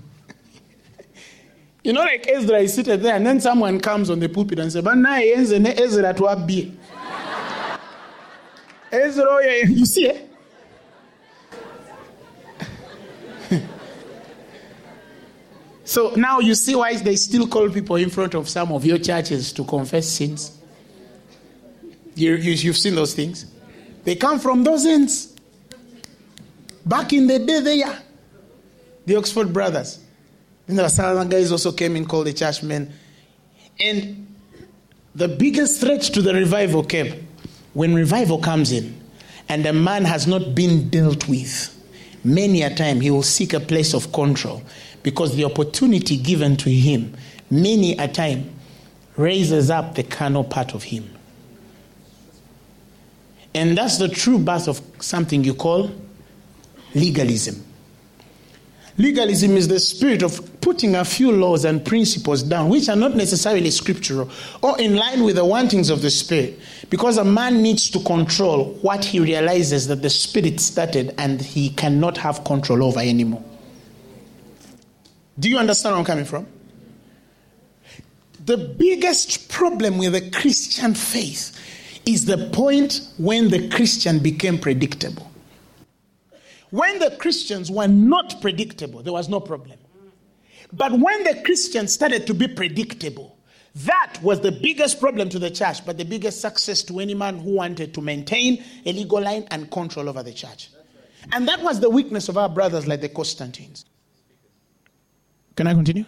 You 1.82 1.94
know 1.94 2.02
like 2.02 2.28
ezra 2.28 2.58
is 2.58 2.74
seated 2.74 3.00
there 3.02 3.16
and 3.16 3.26
then 3.26 3.40
someone 3.40 3.80
comes 3.80 4.10
on 4.10 4.20
the 4.20 4.28
pulpit 4.28 4.58
and 4.58 4.70
says 4.70 4.84
yenze 4.84 5.58
ne 5.58 5.70
ezra 5.70 6.12
twabbye 6.12 6.74
ezra 8.92 9.66
you 9.66 9.86
see 9.86 10.08
eh? 10.08 10.29
So 15.90 16.12
now 16.14 16.38
you 16.38 16.54
see 16.54 16.76
why 16.76 16.94
they 16.94 17.16
still 17.16 17.48
call 17.48 17.68
people 17.68 17.96
in 17.96 18.10
front 18.10 18.34
of 18.34 18.48
some 18.48 18.70
of 18.70 18.86
your 18.86 18.98
churches 18.98 19.52
to 19.54 19.64
confess 19.64 20.06
sins. 20.06 20.56
You, 22.14 22.36
you, 22.36 22.68
have 22.68 22.76
seen 22.76 22.94
those 22.94 23.12
things. 23.12 23.46
They 24.04 24.14
come 24.14 24.38
from 24.38 24.62
those 24.62 24.86
ends. 24.86 25.34
Back 26.86 27.12
in 27.12 27.26
the 27.26 27.40
day, 27.40 27.58
they 27.58 27.82
are 27.82 27.98
the 29.04 29.16
Oxford 29.16 29.52
brothers. 29.52 29.98
Then 30.68 30.88
some 30.88 31.06
other 31.06 31.28
guys 31.28 31.50
also 31.50 31.72
came 31.72 31.96
in 31.96 32.06
called 32.06 32.28
the 32.28 32.34
churchmen. 32.34 32.92
And 33.80 34.32
the 35.16 35.26
biggest 35.26 35.80
threat 35.80 36.02
to 36.02 36.22
the 36.22 36.32
revival 36.32 36.84
came 36.84 37.26
when 37.74 37.96
revival 37.96 38.38
comes 38.38 38.70
in 38.70 38.96
and 39.48 39.66
a 39.66 39.72
man 39.72 40.04
has 40.04 40.28
not 40.28 40.54
been 40.54 40.88
dealt 40.88 41.26
with. 41.26 41.76
Many 42.22 42.62
a 42.62 42.72
time 42.72 43.00
he 43.00 43.10
will 43.10 43.24
seek 43.24 43.54
a 43.54 43.60
place 43.60 43.92
of 43.92 44.12
control 44.12 44.62
because 45.02 45.36
the 45.36 45.44
opportunity 45.44 46.16
given 46.16 46.56
to 46.56 46.70
him 46.70 47.16
many 47.50 47.96
a 47.98 48.08
time 48.08 48.50
raises 49.16 49.70
up 49.70 49.94
the 49.94 50.02
carnal 50.02 50.44
part 50.44 50.74
of 50.74 50.82
him. 50.82 51.08
And 53.54 53.76
that's 53.76 53.98
the 53.98 54.08
true 54.08 54.38
birth 54.38 54.68
of 54.68 54.80
something 55.00 55.42
you 55.42 55.54
call 55.54 55.90
legalism. 56.94 57.64
Legalism 58.96 59.56
is 59.56 59.66
the 59.66 59.80
spirit 59.80 60.22
of 60.22 60.60
putting 60.60 60.94
a 60.94 61.04
few 61.04 61.32
laws 61.32 61.64
and 61.64 61.84
principles 61.84 62.42
down, 62.42 62.68
which 62.68 62.88
are 62.88 62.96
not 62.96 63.16
necessarily 63.16 63.70
scriptural 63.70 64.30
or 64.62 64.78
in 64.78 64.94
line 64.94 65.24
with 65.24 65.36
the 65.36 65.44
wantings 65.44 65.88
of 65.88 66.02
the 66.02 66.10
spirit, 66.10 66.58
because 66.90 67.16
a 67.16 67.24
man 67.24 67.62
needs 67.62 67.88
to 67.90 67.98
control 68.00 68.74
what 68.82 69.04
he 69.04 69.18
realizes 69.18 69.86
that 69.88 70.02
the 70.02 70.10
spirit 70.10 70.60
started 70.60 71.14
and 71.16 71.40
he 71.40 71.70
cannot 71.70 72.18
have 72.18 72.44
control 72.44 72.84
over 72.84 73.00
anymore. 73.00 73.42
Do 75.40 75.48
you 75.48 75.58
understand 75.58 75.94
where 75.94 76.00
I'm 76.00 76.04
coming 76.04 76.26
from? 76.26 76.46
The 78.44 78.58
biggest 78.58 79.48
problem 79.48 79.96
with 79.96 80.12
the 80.12 80.30
Christian 80.30 80.94
faith 80.94 81.58
is 82.04 82.26
the 82.26 82.50
point 82.52 83.08
when 83.16 83.48
the 83.48 83.68
Christian 83.70 84.18
became 84.18 84.58
predictable. 84.58 85.30
When 86.70 86.98
the 86.98 87.16
Christians 87.18 87.70
were 87.70 87.88
not 87.88 88.40
predictable, 88.42 89.02
there 89.02 89.14
was 89.14 89.28
no 89.28 89.40
problem. 89.40 89.78
But 90.72 90.92
when 90.92 91.24
the 91.24 91.42
Christians 91.44 91.94
started 91.94 92.26
to 92.26 92.34
be 92.34 92.46
predictable, 92.46 93.38
that 93.74 94.18
was 94.22 94.40
the 94.40 94.52
biggest 94.52 95.00
problem 95.00 95.30
to 95.30 95.38
the 95.38 95.50
church, 95.50 95.84
but 95.86 95.96
the 95.96 96.04
biggest 96.04 96.40
success 96.40 96.82
to 96.84 97.00
any 97.00 97.14
man 97.14 97.38
who 97.38 97.54
wanted 97.54 97.94
to 97.94 98.00
maintain 98.00 98.62
a 98.84 98.92
legal 98.92 99.22
line 99.22 99.46
and 99.50 99.70
control 99.70 100.08
over 100.08 100.22
the 100.22 100.32
church. 100.32 100.70
And 101.32 101.48
that 101.48 101.62
was 101.62 101.80
the 101.80 101.90
weakness 101.90 102.28
of 102.28 102.36
our 102.36 102.48
brothers 102.48 102.86
like 102.86 103.00
the 103.00 103.08
Constantines. 103.08 103.84
Can 105.56 105.66
I 105.66 105.74
continue? 105.74 106.04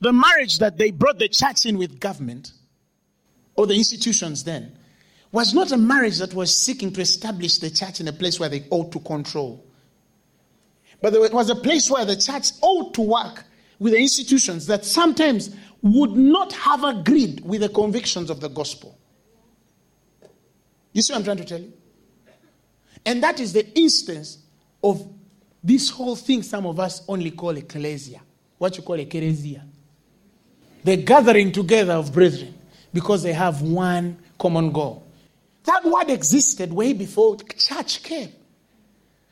The 0.00 0.12
marriage 0.12 0.58
that 0.58 0.78
they 0.78 0.90
brought 0.90 1.18
the 1.18 1.28
church 1.28 1.66
in 1.66 1.76
with 1.76 2.00
government, 2.00 2.52
or 3.54 3.66
the 3.66 3.74
institutions 3.74 4.44
then, 4.44 4.76
was 5.32 5.54
not 5.54 5.70
a 5.70 5.76
marriage 5.76 6.18
that 6.18 6.34
was 6.34 6.56
seeking 6.56 6.92
to 6.92 7.00
establish 7.00 7.58
the 7.58 7.70
church 7.70 8.00
in 8.00 8.08
a 8.08 8.12
place 8.12 8.40
where 8.40 8.48
they 8.48 8.64
ought 8.70 8.90
to 8.92 8.98
control. 9.00 9.64
But 11.00 11.14
it 11.14 11.32
was 11.32 11.50
a 11.50 11.54
place 11.54 11.90
where 11.90 12.04
the 12.04 12.16
church 12.16 12.50
ought 12.62 12.94
to 12.94 13.02
work 13.02 13.44
with 13.78 13.92
the 13.92 13.98
institutions 14.00 14.66
that 14.66 14.84
sometimes 14.84 15.54
would 15.82 16.12
not 16.12 16.52
have 16.52 16.84
agreed 16.84 17.40
with 17.44 17.62
the 17.62 17.68
convictions 17.68 18.28
of 18.30 18.40
the 18.40 18.48
gospel. 18.48 18.98
You 20.92 21.02
see 21.02 21.12
what 21.12 21.20
I'm 21.20 21.24
trying 21.24 21.36
to 21.38 21.44
tell 21.44 21.60
you? 21.60 21.72
And 23.06 23.22
that 23.22 23.40
is 23.40 23.52
the 23.52 23.66
instance 23.78 24.38
of 24.82 25.08
this 25.62 25.90
whole 25.90 26.16
thing, 26.16 26.42
some 26.42 26.66
of 26.66 26.80
us 26.80 27.02
only 27.08 27.30
call 27.32 27.56
ecclesia. 27.56 28.20
What 28.58 28.76
you 28.76 28.82
call 28.82 28.98
ecclesia. 28.98 29.64
The 30.84 30.96
gathering 30.96 31.52
together 31.52 31.94
of 31.94 32.12
brethren 32.12 32.54
because 32.92 33.22
they 33.22 33.32
have 33.32 33.62
one 33.62 34.18
common 34.38 34.72
goal. 34.72 35.06
That 35.64 35.84
word 35.84 36.10
existed 36.10 36.72
way 36.72 36.94
before 36.94 37.36
church 37.36 38.02
came. 38.02 38.32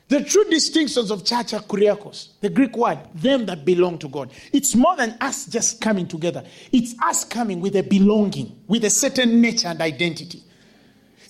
The 0.08 0.24
true 0.24 0.44
distinctions 0.44 1.10
of 1.10 1.24
church 1.24 1.52
are 1.52 1.60
kuriakos, 1.60 2.28
the 2.40 2.48
Greek 2.48 2.74
word, 2.76 2.98
them 3.14 3.44
that 3.44 3.66
belong 3.66 3.98
to 3.98 4.08
God. 4.08 4.30
It's 4.52 4.74
more 4.74 4.96
than 4.96 5.16
us 5.20 5.44
just 5.46 5.82
coming 5.82 6.08
together. 6.08 6.44
It's 6.72 6.94
us 7.02 7.24
coming 7.24 7.60
with 7.60 7.76
a 7.76 7.82
belonging, 7.82 8.58
with 8.66 8.84
a 8.84 8.90
certain 8.90 9.40
nature 9.42 9.68
and 9.68 9.80
identity. 9.82 10.42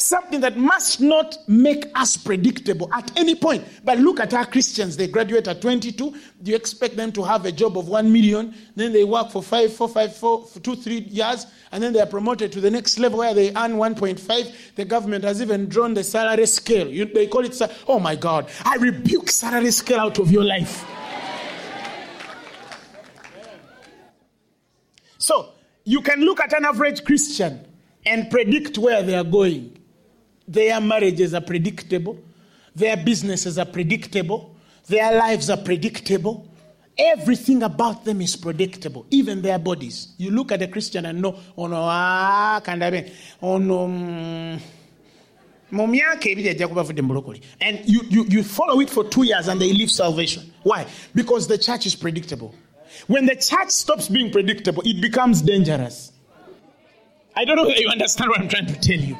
Something 0.01 0.41
that 0.43 0.57
must 0.57 1.01
not 1.01 1.37
make 1.49 1.87
us 1.97 2.17
predictable 2.17 2.89
at 2.95 3.11
any 3.19 3.35
point. 3.35 3.65
But 3.83 3.99
look 3.99 4.21
at 4.21 4.33
our 4.33 4.47
Christians. 4.47 4.97
They 4.97 5.09
graduate 5.09 5.49
at 5.49 5.61
22. 5.61 5.93
Do 6.01 6.17
you 6.45 6.55
expect 6.55 6.97
them 6.97 7.11
to 7.13 7.25
have 7.25 7.45
a 7.47 7.51
job 7.51 7.77
of 7.77 7.89
1 7.89 8.13
million? 8.13 8.55
Then 8.77 8.93
they 8.93 9.03
work 9.03 9.33
for 9.33 9.43
five, 9.43 9.73
four, 9.73 9.89
five, 9.89 10.15
four, 10.15 10.47
for 10.47 10.61
two, 10.61 10.77
three 10.77 11.01
years. 11.01 11.47
And 11.73 11.83
then 11.83 11.93
they 11.93 12.01
are 12.01 12.07
promoted 12.07 12.53
to 12.53 12.61
the 12.61 12.71
next 12.71 13.01
level 13.01 13.19
where 13.19 13.35
they 13.35 13.49
earn 13.49 13.73
1.5. 13.73 14.75
The 14.77 14.85
government 14.85 15.25
has 15.25 15.43
even 15.43 15.69
drawn 15.69 15.95
the 15.95 16.05
salary 16.05 16.47
scale. 16.47 16.87
You, 16.87 17.05
they 17.07 17.27
call 17.27 17.45
it, 17.45 17.61
oh 17.89 17.99
my 17.99 18.15
God, 18.15 18.49
I 18.65 18.77
rebuke 18.77 19.29
salary 19.31 19.73
scale 19.73 19.99
out 19.99 20.21
of 20.21 20.31
your 20.31 20.45
life. 20.45 20.85
So, 25.19 25.55
you 25.83 26.03
can 26.03 26.21
look 26.21 26.39
at 26.41 26.53
an 26.53 26.65
average 26.65 27.05
Christian 27.05 27.67
and 28.07 28.31
predict 28.31 28.79
where 28.79 29.03
they 29.03 29.17
are 29.17 29.25
going. 29.25 29.78
Their 30.49 30.81
marriages 30.81 31.35
are 31.35 31.43
predictable. 31.43 32.19
Their 32.75 32.97
businesses 32.97 33.59
are 33.59 33.67
predictable. 33.67 34.57
Their 34.87 35.17
lives 35.17 35.51
are 35.51 35.59
predictable. 35.59 36.49
Everything 36.97 37.63
about 37.63 38.05
them 38.05 38.21
is 38.21 38.35
predictable, 38.35 39.07
even 39.11 39.41
their 39.41 39.59
bodies. 39.59 40.15
You 40.17 40.33
look 40.33 40.51
at 40.51 40.63
a 40.63 40.67
Christian 40.67 41.07
and 41.07 41.23
know, 41.23 41.39
oh 41.57 41.69
no, 41.69 41.83
ah, 41.83 42.61
kandabe, 42.65 43.13
oh 43.41 43.59
no, 43.59 43.87
and 45.71 45.83
you, 47.85 48.01
you, 48.09 48.25
you 48.25 48.43
follow 48.43 48.81
it 48.81 48.89
for 48.89 49.05
two 49.05 49.25
years 49.25 49.49
and 49.49 49.61
they 49.61 49.71
leave 49.73 49.91
salvation. 49.91 50.51
Why? 50.63 50.87
Because 51.15 51.47
the 51.47 51.59
church 51.59 51.85
is 51.87 51.95
predictable. 51.95 52.55
When 53.07 53.27
the 53.27 53.37
church 53.37 53.71
stops 53.71 54.09
being 54.09 54.33
predictable, 54.33 54.83
it 54.87 55.01
becomes 55.01 55.43
dangerous. 55.43 56.11
I 57.37 57.45
don't 57.45 57.57
know 57.57 57.69
if 57.69 57.79
you 57.79 57.91
understand 57.91 58.31
what 58.31 58.41
I'm 58.41 58.49
trying 58.49 58.67
to 58.67 58.81
tell 58.81 58.99
you. 58.99 59.17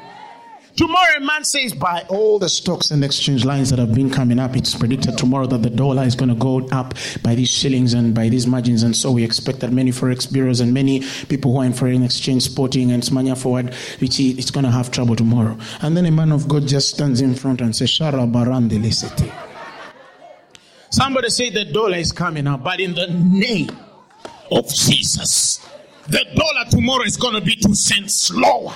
Tomorrow, 0.79 1.17
a 1.17 1.19
man 1.19 1.43
says, 1.43 1.73
by 1.73 2.05
all 2.07 2.39
the 2.39 2.47
stocks 2.47 2.89
and 2.89 3.03
exchange 3.03 3.43
lines 3.43 3.69
that 3.69 3.79
have 3.79 3.93
been 3.93 4.09
coming 4.09 4.39
up, 4.39 4.55
it's 4.55 4.73
predicted 4.73 5.17
tomorrow 5.17 5.45
that 5.45 5.61
the 5.61 5.69
dollar 5.69 6.03
is 6.03 6.15
going 6.15 6.29
to 6.29 6.35
go 6.35 6.65
up 6.69 6.93
by 7.21 7.35
these 7.35 7.49
shillings 7.49 7.93
and 7.93 8.15
by 8.15 8.29
these 8.29 8.47
margins. 8.47 8.81
And 8.83 8.95
so 8.95 9.11
we 9.11 9.25
expect 9.25 9.59
that 9.59 9.73
many 9.73 9.91
forex 9.91 10.31
bureaus 10.31 10.61
and 10.61 10.73
many 10.73 11.01
people 11.27 11.51
who 11.51 11.59
are 11.59 11.65
in 11.65 11.73
foreign 11.73 12.01
exchange 12.01 12.43
sporting 12.43 12.93
and 12.93 13.03
smanya 13.03 13.37
forward, 13.37 13.73
which 13.99 14.21
it's 14.21 14.51
going 14.51 14.63
to 14.63 14.71
have 14.71 14.89
trouble 14.89 15.17
tomorrow. 15.17 15.57
And 15.81 15.97
then 15.97 16.05
a 16.05 16.11
man 16.11 16.31
of 16.31 16.47
God 16.47 16.65
just 16.65 16.91
stands 16.95 17.19
in 17.19 17.35
front 17.35 17.59
and 17.59 17.75
says, 17.75 17.89
Shara 17.89 18.31
barande 18.31 18.79
lisete. 18.79 19.29
Somebody 20.91 21.29
say 21.29 21.49
the 21.49 21.65
dollar 21.65 21.97
is 21.97 22.13
coming 22.13 22.47
up, 22.47 22.63
but 22.63 22.79
in 22.79 22.93
the 22.93 23.07
name 23.07 23.77
of 24.49 24.73
Jesus, 24.73 25.59
the 26.07 26.23
dollar 26.33 26.69
tomorrow 26.69 27.03
is 27.03 27.17
going 27.17 27.33
to 27.33 27.41
be 27.41 27.57
two 27.57 27.75
cents 27.75 28.31
lower. 28.31 28.73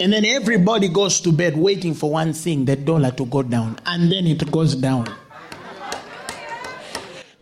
And 0.00 0.14
then 0.14 0.24
everybody 0.24 0.88
goes 0.88 1.20
to 1.20 1.30
bed 1.30 1.58
waiting 1.58 1.92
for 1.92 2.10
one 2.10 2.32
thing 2.32 2.64
the 2.64 2.74
dollar 2.74 3.10
to 3.12 3.26
go 3.26 3.42
down. 3.42 3.78
And 3.84 4.10
then 4.10 4.26
it 4.26 4.50
goes 4.50 4.74
down. 4.74 5.06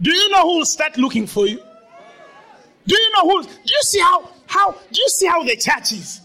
Do 0.03 0.11
you 0.11 0.29
know 0.31 0.43
who 0.43 0.59
will 0.59 0.67
start 0.67 0.99
looking 0.99 1.29
for 1.29 1.47
you? 1.47 1.61
Do 2.87 2.97
you 2.97 3.13
know 3.13 3.31
who? 3.31 3.43
Do 3.45 3.49
you 3.49 3.83
see 3.83 4.01
how, 4.01 4.29
how, 4.47 4.73
do 4.73 5.01
you 5.01 5.09
see 5.09 5.27
how 5.27 5.45
the 5.45 5.57
church 5.57 5.93
is? 5.93 6.21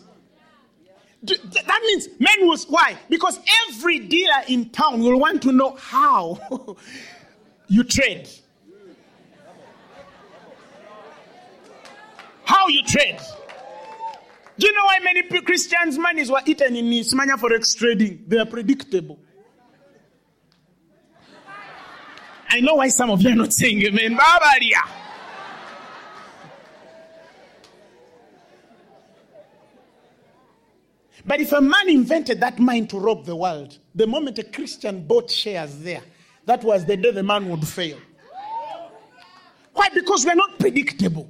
Do, 1.23 1.36
that 1.36 1.81
means 1.84 2.07
men 2.19 2.47
will, 2.47 2.57
why? 2.67 2.97
Because 3.09 3.39
every 3.67 3.99
dealer 3.99 4.41
in 4.47 4.69
town 4.69 5.01
will 5.01 5.19
want 5.19 5.41
to 5.43 5.51
know 5.51 5.75
how 5.75 6.39
you 7.67 7.84
trade. 7.84 8.27
How 12.43 12.67
you 12.67 12.81
trade. 12.84 13.19
Do 14.58 14.68
you 14.68 14.74
know 14.74 14.86
why 14.86 14.99
many 15.01 15.24
Christians' 15.41 15.97
monies 15.97 16.30
were 16.30 16.41
eaten 16.45 16.76
in 16.76 16.86
Ismania 16.86 17.38
forex 17.38 17.76
trading? 17.76 18.24
They 18.28 18.38
are 18.38 18.45
predictable. 18.45 19.20
I 22.49 22.60
know 22.60 22.76
why 22.76 22.89
some 22.89 23.10
of 23.10 23.22
you 23.22 23.32
are 23.32 23.36
not 23.36 23.51
saying 23.51 23.82
amen. 23.82 24.16
Barbaria. 24.16 25.04
But 31.26 31.39
if 31.39 31.51
a 31.54 31.62
man 31.62 31.89
invented 31.89 32.39
that 32.41 32.60
mind 32.60 32.89
to 32.91 32.99
rob 32.99 33.26
the 33.26 33.36
world, 33.36 33.80
the 33.95 34.06
moment 34.06 34.38
a 34.39 34.43
Christian 34.43 35.08
bought 35.08 35.32
shares 35.32 35.80
there, 35.80 36.01
that 36.45 36.64
was 36.64 36.86
the 36.86 36.97
day 36.97 37.12
the 37.12 37.24
man 37.24 37.49
would 37.49 37.68
fail. 37.68 37.97
Why? 39.74 39.89
Because 39.93 40.26
we're 40.26 40.36
not 40.36 40.60
predictable. 40.60 41.30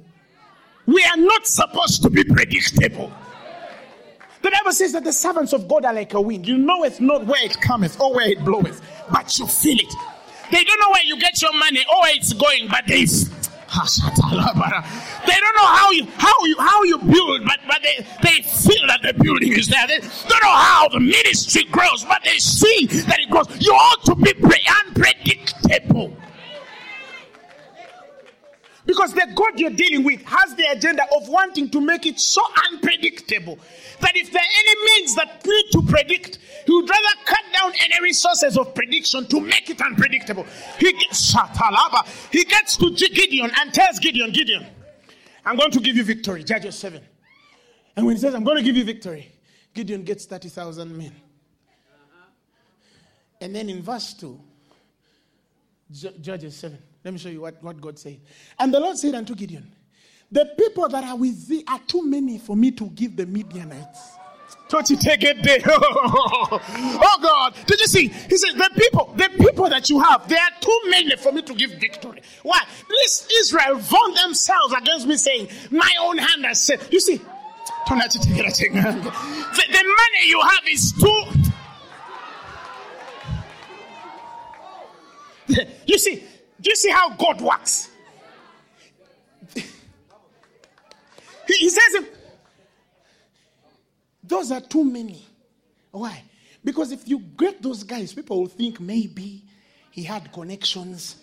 We 0.86 1.02
are 1.04 1.16
not 1.16 1.46
supposed 1.46 2.02
to 2.02 2.10
be 2.10 2.24
predictable. 2.24 3.12
The 4.42 4.50
Bible 4.50 4.72
says 4.72 4.92
that 4.92 5.04
the 5.04 5.12
servants 5.12 5.54
of 5.54 5.66
God 5.66 5.86
are 5.86 5.94
like 5.94 6.12
a 6.12 6.20
wind. 6.20 6.46
You 6.46 6.58
knoweth 6.58 7.00
not 7.00 7.24
where 7.26 7.42
it 7.42 7.58
cometh 7.62 7.98
or 7.98 8.14
where 8.14 8.28
it 8.28 8.44
bloweth, 8.44 8.82
but 9.10 9.38
you 9.38 9.46
feel 9.46 9.78
it. 9.78 9.94
They 10.50 10.62
don't 10.62 10.80
know 10.80 10.90
where 10.90 11.04
you 11.04 11.18
get 11.18 11.40
your 11.40 11.54
money 11.54 11.84
or 11.90 12.02
where 12.02 12.14
it's 12.14 12.34
going, 12.34 12.68
but 12.68 12.84
they 12.86 13.06
they 13.74 15.34
don't 15.40 15.56
know 15.56 15.66
how 15.66 15.90
you 15.90 16.06
how 16.16 16.44
you 16.44 16.56
how 16.58 16.82
you 16.84 16.98
build, 16.98 17.44
but 17.44 17.58
but 17.66 17.82
they, 17.82 18.06
they 18.22 18.42
feel 18.42 18.86
that 18.86 19.00
the 19.02 19.14
building 19.14 19.52
is 19.52 19.66
there. 19.66 19.86
They 19.88 19.98
don't 19.98 20.42
know 20.42 20.54
how 20.54 20.88
the 20.88 21.00
ministry 21.00 21.64
grows, 21.64 22.04
but 22.04 22.22
they 22.24 22.38
see 22.38 22.86
that 22.86 23.18
it 23.18 23.30
grows. 23.30 23.48
You 23.58 23.72
ought 23.72 24.04
to 24.04 24.14
be 24.14 24.32
unpredictable. 24.86 26.16
Because 28.86 29.14
the 29.14 29.26
God 29.34 29.58
you're 29.58 29.70
dealing 29.70 30.04
with 30.04 30.22
has 30.22 30.54
the 30.56 30.66
agenda 30.70 31.04
of 31.16 31.28
wanting 31.28 31.70
to 31.70 31.80
make 31.80 32.04
it 32.04 32.20
so 32.20 32.42
unpredictable 32.70 33.58
that 34.00 34.14
if 34.14 34.30
there 34.30 34.42
are 34.42 34.54
any 34.58 34.84
means 34.84 35.14
that 35.14 35.44
need 35.44 35.64
to 35.72 35.82
predict, 35.82 36.38
he 36.66 36.72
would 36.72 36.88
rather 36.88 37.16
cut 37.24 37.42
down 37.52 37.72
any 37.80 38.02
resources 38.02 38.58
of 38.58 38.74
prediction 38.74 39.26
to 39.28 39.40
make 39.40 39.70
it 39.70 39.80
unpredictable. 39.80 40.44
He 40.78 40.92
gets 40.92 41.34
he 42.30 42.44
gets 42.44 42.76
to 42.76 42.90
Gideon 42.90 43.50
and 43.58 43.72
tells 43.72 43.98
Gideon, 43.98 44.32
Gideon, 44.32 44.66
I'm 45.46 45.56
going 45.56 45.70
to 45.70 45.80
give 45.80 45.96
you 45.96 46.04
victory. 46.04 46.44
Judges 46.44 46.76
7. 46.76 47.00
And 47.96 48.04
when 48.04 48.16
he 48.16 48.20
says, 48.20 48.34
I'm 48.34 48.44
going 48.44 48.58
to 48.58 48.62
give 48.62 48.76
you 48.76 48.84
victory, 48.84 49.32
Gideon 49.72 50.02
gets 50.02 50.26
30,000 50.26 50.96
men. 50.96 51.12
And 53.40 53.54
then 53.54 53.68
in 53.68 53.82
verse 53.82 54.12
2, 54.14 54.40
Judges 56.20 56.56
7. 56.56 56.78
Let 57.04 57.12
me 57.12 57.20
show 57.20 57.28
you 57.28 57.42
what, 57.42 57.62
what 57.62 57.80
God 57.80 57.98
said. 57.98 58.18
And 58.58 58.72
the 58.72 58.80
Lord 58.80 58.96
said 58.96 59.14
unto 59.14 59.34
Gideon, 59.34 59.70
The 60.32 60.46
people 60.58 60.88
that 60.88 61.04
are 61.04 61.16
with 61.16 61.46
thee 61.46 61.62
are 61.68 61.80
too 61.86 62.02
many 62.02 62.38
for 62.38 62.56
me 62.56 62.70
to 62.72 62.86
give 62.90 63.14
the 63.16 63.26
Midianites. 63.26 64.12
Don't 64.70 64.88
you 64.88 64.96
take 64.96 65.22
it 65.22 65.42
there? 65.42 65.58
oh 65.66 67.18
God. 67.20 67.54
Did 67.66 67.80
you 67.80 67.86
see? 67.86 68.08
He 68.08 68.36
said, 68.38 68.54
The 68.54 68.70
people, 68.74 69.12
the 69.14 69.28
people 69.38 69.68
that 69.68 69.90
you 69.90 70.00
have, 70.00 70.26
they 70.26 70.36
are 70.36 70.50
too 70.60 70.80
many 70.88 71.14
for 71.16 71.30
me 71.32 71.42
to 71.42 71.54
give 71.54 71.72
victory. 71.72 72.22
Why? 72.42 72.60
This 72.88 73.28
Israel 73.40 73.76
vaunt 73.76 74.16
themselves 74.16 74.72
against 74.72 75.06
me, 75.06 75.16
saying, 75.16 75.48
My 75.70 75.90
own 76.00 76.16
hand 76.16 76.46
has 76.46 76.62
said. 76.62 76.80
You 76.90 77.00
see, 77.00 77.20
don't 77.86 77.98
have 77.98 78.10
to 78.10 78.18
take 78.18 78.38
it. 78.38 78.72
the, 78.72 78.80
the 78.80 79.84
money 79.84 80.24
you 80.24 80.40
have 80.40 80.66
is 80.66 80.92
too. 80.92 81.24
you 85.86 85.98
see, 85.98 86.24
do 86.64 86.70
you 86.70 86.76
see 86.76 86.90
how 86.90 87.10
God 87.10 87.42
works? 87.42 87.90
he, 89.54 89.62
he 91.46 91.68
says, 91.68 92.06
those 94.22 94.50
are 94.50 94.62
too 94.62 94.82
many. 94.82 95.26
Why? 95.90 96.24
Because 96.64 96.90
if 96.90 97.06
you 97.06 97.18
get 97.18 97.60
those 97.60 97.82
guys, 97.82 98.14
people 98.14 98.40
will 98.40 98.48
think 98.48 98.80
maybe 98.80 99.44
he 99.90 100.04
had 100.04 100.32
connections 100.32 101.16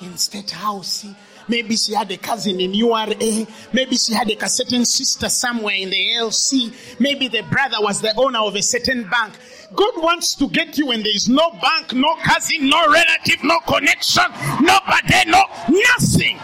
in 0.00 0.16
State 0.16 0.50
House. 0.52 1.04
Maybe 1.48 1.76
she 1.76 1.94
had 1.94 2.10
a 2.10 2.16
cousin 2.16 2.60
in 2.60 2.74
URA. 2.74 3.46
Maybe 3.72 3.96
she 3.96 4.12
had 4.14 4.30
a 4.30 4.48
certain 4.48 4.84
sister 4.84 5.28
somewhere 5.28 5.76
in 5.76 5.90
the 5.90 6.14
LC. 6.16 6.72
Maybe 6.98 7.28
the 7.28 7.42
brother 7.42 7.76
was 7.80 8.00
the 8.00 8.12
owner 8.16 8.40
of 8.40 8.56
a 8.56 8.62
certain 8.62 9.08
bank. 9.08 9.34
God 9.74 9.94
wants 9.96 10.34
to 10.36 10.48
get 10.48 10.78
you 10.78 10.86
when 10.86 11.02
there 11.02 11.14
is 11.14 11.28
no 11.28 11.50
bank, 11.50 11.92
no 11.92 12.16
cousin, 12.22 12.68
no 12.68 12.88
relative, 12.90 13.42
no 13.42 13.58
connection, 13.60 14.24
nobody, 14.60 15.24
no 15.26 15.42
nothing. 15.68 16.38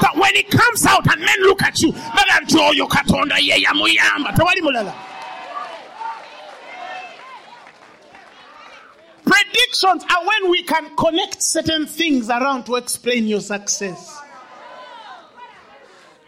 But 0.00 0.16
when 0.16 0.34
it 0.34 0.50
comes 0.50 0.86
out 0.86 1.06
and 1.12 1.20
men 1.20 1.40
look 1.42 1.62
at 1.62 1.80
you, 1.80 1.92
katonda 1.92 3.38
ye 3.38 3.64
yamuyamba 3.64 4.32
tewali 4.34 4.60
mulala. 4.62 5.09
Predictions 9.30 10.02
are 10.10 10.26
when 10.26 10.50
we 10.50 10.64
can 10.64 10.96
connect 10.96 11.40
certain 11.40 11.86
things 11.86 12.28
around 12.28 12.64
to 12.66 12.74
explain 12.74 13.28
your 13.28 13.40
success. 13.40 14.20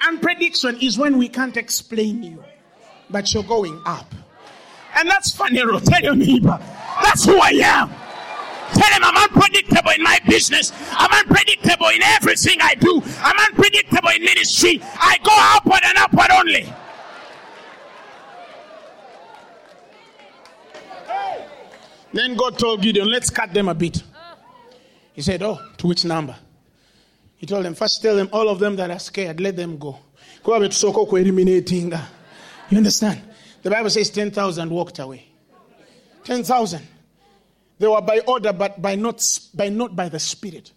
And 0.03 0.22
prediction 0.22 0.78
is 0.80 0.96
when 0.98 1.18
we 1.18 1.28
can't 1.28 1.57
explain 1.57 2.22
you, 2.22 2.44
but 3.11 3.34
you're 3.34 3.42
going 3.42 3.82
up. 3.86 4.14
And 4.96 5.09
that's 5.09 5.34
funny, 5.34 5.59
Tell 5.59 6.03
your 6.03 6.14
neighbor, 6.14 6.61
that's 7.03 7.24
who 7.24 7.40
I 7.40 7.50
am. 7.64 7.88
Tell 8.72 8.92
him 8.92 9.03
I'm 9.03 9.30
unpredictable 9.30 9.90
in 9.90 10.03
my 10.05 10.20
business. 10.28 10.72
I'm 10.92 11.11
unpredictable 11.24 11.88
in 11.88 12.03
everything 12.03 12.59
I 12.62 12.76
do. 12.76 13.03
I'm 13.18 13.38
unpredictable 13.50 14.11
in 14.11 14.22
ministry. 14.22 14.80
I 14.94 15.18
go 15.24 15.32
upward 15.34 15.80
and 15.84 15.98
upward 15.98 16.30
only. 16.30 16.72
Then 22.12 22.34
God 22.36 22.58
told 22.58 22.82
Gideon, 22.82 23.08
let's 23.08 23.30
cut 23.30 23.54
them 23.54 23.68
a 23.68 23.74
bit. 23.74 24.02
He 25.12 25.22
said, 25.22 25.42
Oh, 25.42 25.58
to 25.78 25.86
which 25.86 26.04
number? 26.04 26.36
He 27.36 27.46
told 27.46 27.64
them, 27.64 27.74
First 27.74 28.00
tell 28.02 28.16
them, 28.16 28.28
all 28.32 28.48
of 28.48 28.58
them 28.58 28.76
that 28.76 28.90
are 28.90 28.98
scared, 28.98 29.40
let 29.40 29.56
them 29.56 29.78
go. 29.78 29.98
You 30.44 30.54
understand? 32.76 33.22
The 33.62 33.70
Bible 33.70 33.90
says 33.90 34.10
10,000 34.10 34.70
walked 34.70 34.98
away. 34.98 35.26
10,000. 36.24 36.82
They 37.78 37.86
were 37.86 38.00
by 38.00 38.20
order, 38.20 38.52
but 38.52 38.80
by 38.80 38.94
not, 38.94 39.26
by 39.54 39.68
not 39.68 39.96
by 39.96 40.08
the 40.08 40.18
Spirit. 40.18 40.72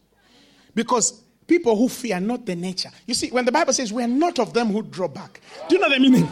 Because 0.74 1.22
people 1.48 1.76
who 1.76 1.88
fear 1.88 2.20
not 2.20 2.46
the 2.46 2.56
nature. 2.56 2.90
You 3.06 3.14
see, 3.14 3.30
when 3.30 3.46
the 3.46 3.52
Bible 3.52 3.74
says 3.74 3.94
we 3.94 4.04
are 4.04 4.08
not 4.08 4.40
of 4.40 4.54
them 4.54 4.68
who 4.68 4.82
draw 4.82 5.08
back, 5.08 5.40
do 5.70 5.76
you 5.76 5.82
know 5.82 5.90
the 5.90 6.00
meaning? 6.00 6.28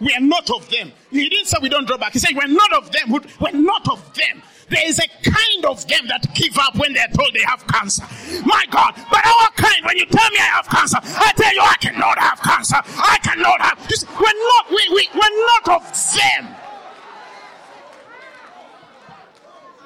We 0.00 0.14
are 0.14 0.20
not 0.20 0.48
of 0.50 0.68
them. 0.70 0.92
He 1.10 1.28
didn't 1.28 1.46
say 1.46 1.56
we 1.60 1.68
don't 1.68 1.86
draw 1.86 1.98
back. 1.98 2.12
He 2.12 2.18
said 2.18 2.30
we're 2.34 2.46
not 2.46 2.72
of 2.72 2.92
them. 2.92 3.10
We're 3.10 3.52
not 3.52 3.88
of 3.90 4.14
them. 4.14 4.42
There 4.70 4.86
is 4.86 4.98
a 4.98 5.08
kind 5.22 5.64
of 5.64 5.86
them 5.88 6.06
that 6.08 6.34
give 6.34 6.56
up 6.58 6.76
when 6.76 6.92
they're 6.92 7.08
told 7.08 7.32
they 7.32 7.42
have 7.42 7.66
cancer. 7.66 8.04
My 8.44 8.64
God. 8.70 8.94
But 9.10 9.24
our 9.26 9.50
kind, 9.56 9.84
when 9.84 9.96
you 9.96 10.06
tell 10.06 10.30
me 10.30 10.36
I 10.38 10.60
have 10.60 10.68
cancer, 10.68 10.98
I 11.02 11.32
tell 11.34 11.54
you 11.54 11.60
I 11.62 11.76
cannot 11.80 12.18
have 12.18 12.40
cancer. 12.42 12.76
I 12.76 13.18
cannot 13.22 13.60
have. 13.60 13.80
See, 13.90 14.06
we're 14.06 14.26
not, 14.26 14.70
we, 14.70 14.88
we, 14.94 15.08
we're 15.14 15.46
not 15.46 15.80
of 15.80 16.12
them. 16.14 16.54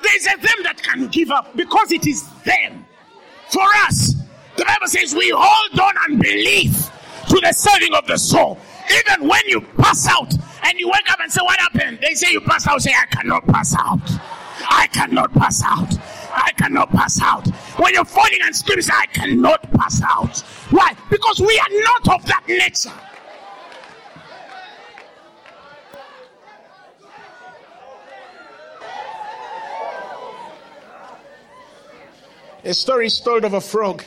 There's 0.03 0.27
a 0.27 0.37
them 0.37 0.63
that 0.65 0.83
can 0.83 1.07
give 1.09 1.31
up 1.31 1.57
because 1.57 1.93
it 1.93 2.07
is 2.07 2.29
them. 2.45 2.85
For 3.51 3.63
us, 3.87 4.15
the 4.57 4.65
Bible 4.65 4.89
says 4.89 5.15
we 5.15 5.33
hold 5.35 5.79
on 5.79 5.95
and 6.09 6.21
believe 6.21 6.91
to 7.29 7.41
the 7.41 7.53
saving 7.53 7.95
of 7.95 8.07
the 8.07 8.19
soul. 8.19 8.59
Even 8.91 9.29
when 9.29 9.43
you 9.47 9.61
pass 9.61 10.07
out 10.09 10.33
and 10.65 10.79
you 10.79 10.89
wake 10.89 11.11
up 11.11 11.21
and 11.21 11.31
say, 11.31 11.41
What 11.43 11.59
happened? 11.59 11.99
They 12.01 12.15
say 12.15 12.33
you 12.33 12.41
pass 12.41 12.67
out, 12.67 12.83
say, 12.83 12.93
I 12.93 13.07
cannot 13.07 13.47
pass 13.47 13.75
out. 13.79 14.01
I 14.69 14.87
cannot 14.93 15.33
pass 15.33 15.63
out. 15.65 15.95
I 16.35 16.53
cannot 16.57 16.91
pass 16.91 17.21
out. 17.21 17.47
When 17.79 17.95
you're 17.95 18.05
falling 18.05 18.39
and 18.43 18.55
screaming, 18.55 18.83
say, 18.83 18.93
I 18.95 19.07
cannot 19.07 19.71
pass 19.73 20.03
out. 20.03 20.41
Why? 20.71 20.95
Because 21.11 21.41
we 21.41 21.59
are 21.59 21.83
not 21.83 22.21
of 22.21 22.27
that 22.27 22.45
nature. 22.49 22.93
A 32.65 32.73
story 32.73 33.07
is 33.07 33.19
told 33.21 33.45
of 33.45 33.55
a 33.55 33.61
frog 33.61 34.05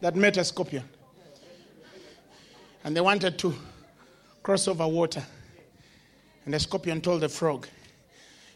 that 0.00 0.16
met 0.16 0.36
a 0.36 0.44
scorpion. 0.44 0.82
And 2.90 2.96
they 2.96 3.00
wanted 3.00 3.38
to 3.38 3.54
cross 4.42 4.66
over 4.66 4.88
water. 4.88 5.22
And 6.44 6.52
the 6.52 6.58
scorpion 6.58 7.00
told 7.00 7.20
the 7.20 7.28
frog, 7.28 7.68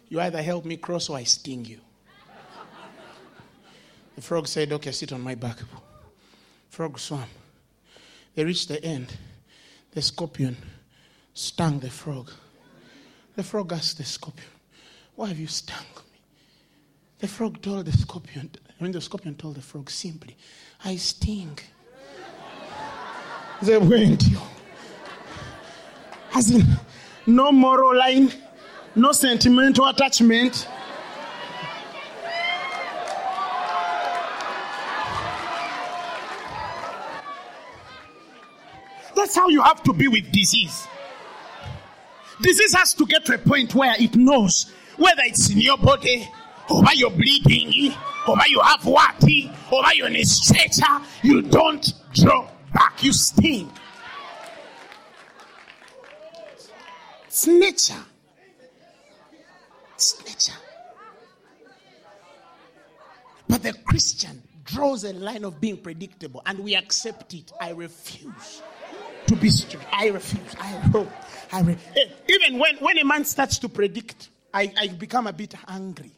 You 0.08 0.20
either 0.20 0.42
help 0.42 0.64
me 0.64 0.76
cross 0.76 1.08
or 1.08 1.18
I 1.18 1.22
sting 1.22 1.64
you. 1.64 1.78
The 4.16 4.20
frog 4.20 4.48
said, 4.48 4.72
Okay, 4.72 4.90
sit 4.90 5.12
on 5.12 5.20
my 5.20 5.36
back. 5.36 5.58
Frog 6.68 6.98
swam. 6.98 7.28
They 8.34 8.44
reached 8.44 8.66
the 8.66 8.84
end. 8.84 9.16
The 9.92 10.02
scorpion 10.02 10.56
stung 11.32 11.78
the 11.78 11.90
frog. 11.90 12.28
The 13.36 13.44
frog 13.44 13.72
asked 13.72 13.98
the 13.98 14.04
scorpion, 14.04 14.48
Why 15.14 15.28
have 15.28 15.38
you 15.38 15.46
stung 15.46 15.86
me? 15.94 16.18
The 17.20 17.28
frog 17.28 17.62
told 17.62 17.86
the 17.86 17.92
scorpion, 17.92 18.50
when 18.78 18.90
the 18.90 19.00
scorpion 19.00 19.36
told 19.36 19.54
the 19.54 19.62
frog 19.62 19.88
simply, 19.90 20.36
I 20.84 20.96
sting. 20.96 21.56
They 23.64 23.78
went. 23.78 24.22
As 26.34 26.50
in, 26.50 26.64
no 27.26 27.50
moral 27.50 27.96
line, 27.96 28.30
no 28.94 29.12
sentimental 29.12 29.86
attachment. 29.86 30.68
That's 39.16 39.34
how 39.34 39.48
you 39.48 39.62
have 39.62 39.82
to 39.84 39.94
be 39.94 40.08
with 40.08 40.30
disease. 40.30 40.86
Disease 42.42 42.74
has 42.74 42.92
to 42.92 43.06
get 43.06 43.24
to 43.24 43.36
a 43.36 43.38
point 43.38 43.74
where 43.74 43.94
it 43.98 44.14
knows 44.14 44.74
whether 44.98 45.22
it's 45.24 45.48
in 45.48 45.62
your 45.62 45.78
body, 45.78 46.28
or 46.68 46.82
why 46.82 46.92
you're 46.92 47.08
bleeding, 47.08 47.94
or 48.28 48.36
why 48.36 48.44
you 48.46 48.60
have 48.60 48.84
what, 48.84 49.24
or 49.72 49.82
why 49.82 49.92
you're 49.96 50.08
in 50.08 50.16
a 50.16 50.24
stretcher, 50.24 51.00
you 51.22 51.40
don't 51.40 51.94
draw 52.12 52.50
back, 52.74 53.02
you 53.02 53.12
sting. 53.12 53.70
It's 57.26 57.46
nature. 57.46 58.04
It's 59.94 60.24
nature. 60.26 60.58
But 63.48 63.62
the 63.62 63.72
Christian 63.72 64.42
draws 64.64 65.04
a 65.04 65.12
line 65.12 65.44
of 65.44 65.60
being 65.60 65.76
predictable 65.76 66.42
and 66.46 66.58
we 66.58 66.74
accept 66.74 67.34
it. 67.34 67.52
I 67.60 67.70
refuse 67.70 68.62
to 69.26 69.36
be. 69.36 69.50
I 69.92 70.08
refuse. 70.08 70.54
I 70.60 70.66
hope. 70.68 71.10
I 71.52 71.60
re- 71.62 71.76
eh, 71.96 72.08
Even 72.28 72.58
when, 72.58 72.76
when 72.78 72.98
a 72.98 73.04
man 73.04 73.24
starts 73.24 73.58
to 73.60 73.68
predict, 73.68 74.30
I, 74.52 74.72
I 74.78 74.88
become 74.88 75.26
a 75.26 75.32
bit 75.32 75.54
angry. 75.68 76.12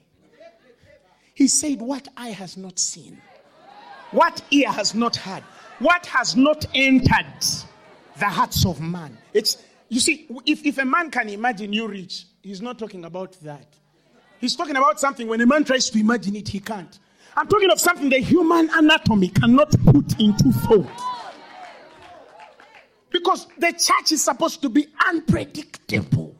He 1.34 1.48
said, 1.48 1.80
What 1.80 2.08
eye 2.16 2.30
has 2.30 2.56
not 2.56 2.78
seen, 2.78 3.20
what 4.10 4.42
ear 4.50 4.70
has 4.70 4.94
not 4.94 5.16
heard, 5.16 5.42
what 5.78 6.06
has 6.06 6.36
not 6.36 6.64
entered 6.74 7.44
the 8.18 8.26
hearts 8.26 8.64
of 8.64 8.80
man. 8.80 9.16
It's 9.34 9.62
you 9.88 10.00
see, 10.00 10.26
if, 10.44 10.64
if 10.66 10.78
a 10.78 10.84
man 10.84 11.10
can 11.10 11.28
imagine 11.28 11.72
you 11.72 11.86
rich, 11.86 12.26
he's 12.42 12.60
not 12.60 12.78
talking 12.78 13.04
about 13.04 13.32
that. 13.42 13.66
He's 14.40 14.56
talking 14.56 14.76
about 14.76 14.98
something 14.98 15.28
when 15.28 15.40
a 15.40 15.46
man 15.46 15.64
tries 15.64 15.90
to 15.90 15.98
imagine 15.98 16.36
it, 16.36 16.48
he 16.48 16.60
can't. 16.60 16.98
I'm 17.36 17.46
talking 17.46 17.70
of 17.70 17.78
something 17.78 18.08
the 18.08 18.18
human 18.18 18.68
anatomy 18.72 19.28
cannot 19.28 19.70
put 19.84 20.18
into 20.18 20.52
thought. 20.52 20.86
Because 23.10 23.46
the 23.58 23.72
church 23.72 24.12
is 24.12 24.24
supposed 24.24 24.60
to 24.62 24.68
be 24.68 24.88
unpredictable. 25.06 26.34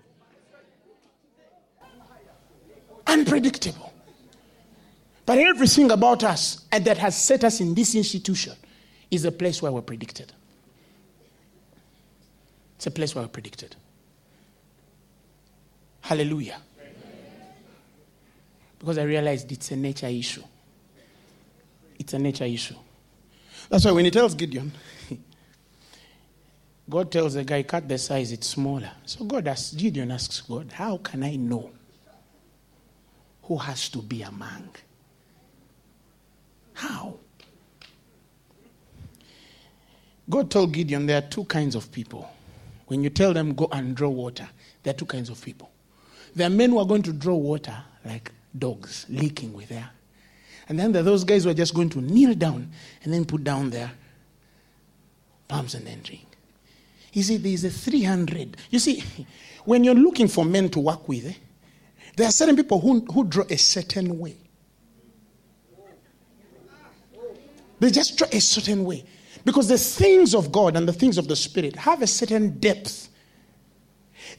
Unpredictable. 3.07 3.93
But 5.24 5.39
everything 5.39 5.91
about 5.91 6.24
us 6.24 6.66
and 6.72 6.84
that 6.84 6.99
has 6.99 7.16
set 7.16 7.45
us 7.45 7.61
in 7.61 7.74
this 7.74 7.95
institution 7.95 8.55
is 9.11 9.25
a 9.25 9.33
place 9.33 9.63
where 9.63 9.73
we're 9.73 9.83
predicted. 9.83 10.33
It's 12.77 12.87
a 12.87 12.91
place 12.91 13.15
where 13.15 13.25
we're 13.25 13.29
predicted. 13.29 13.77
Hallelujah. 16.01 16.61
Because 18.79 18.99
I 18.99 19.03
realized 19.03 19.51
it's 19.51 19.71
a 19.71 19.77
nature 19.77 20.07
issue. 20.07 20.43
It's 21.99 22.13
a 22.13 22.19
nature 22.19 22.45
issue. 22.45 22.77
That's 23.69 23.85
why 23.85 23.93
when 23.93 24.05
he 24.05 24.11
tells 24.11 24.35
Gideon, 24.35 24.71
God 26.89 27.11
tells 27.11 27.35
the 27.35 27.43
guy, 27.43 27.63
cut 27.63 27.89
the 27.89 27.99
size, 27.99 28.31
it's 28.31 28.47
smaller. 28.47 28.93
So 29.07 29.25
God 29.25 29.49
asks, 29.49 29.73
Gideon 29.73 30.11
asks 30.11 30.43
God, 30.43 30.71
how 30.73 30.99
can 30.99 31.25
I 31.25 31.37
know 31.37 31.71
who 33.43 33.57
has 33.57 33.89
to 33.89 34.03
be 34.03 34.23
among? 34.23 34.69
How? 36.75 37.17
God 40.29 40.51
told 40.51 40.72
Gideon 40.72 41.07
there 41.07 41.18
are 41.18 41.29
two 41.29 41.45
kinds 41.45 41.74
of 41.74 41.91
people. 41.93 42.29
When 42.87 43.03
you 43.03 43.11
tell 43.11 43.33
them 43.33 43.55
go 43.55 43.68
and 43.72 43.95
draw 43.95 44.09
water, 44.09 44.49
there 44.83 44.93
are 44.93 44.97
two 44.97 45.07
kinds 45.07 45.29
of 45.31 45.41
people. 45.43 45.70
There 46.35 46.47
are 46.47 46.51
men 46.51 46.70
who 46.70 46.79
are 46.79 46.87
going 46.87 47.03
to 47.03 47.12
draw 47.12 47.35
water 47.35 47.77
like 48.05 48.33
dogs, 48.57 49.07
leaking 49.09 49.53
with 49.53 49.72
air. 49.72 49.91
And 50.68 50.79
then 50.79 50.93
there 50.93 51.01
are 51.01 51.05
those 51.05 51.24
guys 51.24 51.45
who 51.45 51.51
are 51.51 51.55
just 51.55 51.74
going 51.74 51.91
to 51.91 52.01
kneel 52.01 52.35
down 52.35 52.70
and 53.03 53.12
then 53.12 53.24
put 53.24 53.45
down 53.45 53.70
their 53.70 53.91
palms 55.49 55.74
and 55.74 55.87
then 55.87 56.01
drink. 56.03 56.27
You 57.12 57.22
see, 57.22 57.37
there's 57.37 57.64
a 57.64 57.70
300. 57.70 58.57
You 58.70 58.79
see, 58.79 59.03
when 59.64 59.85
you're 59.85 59.95
looking 59.95 60.29
for 60.29 60.45
men 60.45 60.68
to 60.70 60.81
work 60.81 61.09
with, 61.09 61.27
eh, 61.27 61.35
there 62.16 62.29
are 62.29 62.33
certain 62.33 62.57
people 62.57 62.81
who, 62.81 63.01
who 63.12 63.24
draw 63.24 63.45
a 63.49 63.57
certain 63.57 64.18
way. 64.18 64.37
They 67.79 67.91
just 67.91 68.16
draw 68.16 68.29
a 68.33 68.41
certain 68.41 68.85
way. 68.85 69.05
Because 69.47 69.69
the 69.69 69.79
things 69.79 70.35
of 70.35 70.51
God 70.51 70.77
and 70.77 70.89
the 70.89 70.93
things 70.93 71.19
of 71.19 71.29
the 71.29 71.37
Spirit 71.37 71.77
have 71.77 72.03
a 72.03 72.07
certain 72.09 72.59
depth 72.59 73.09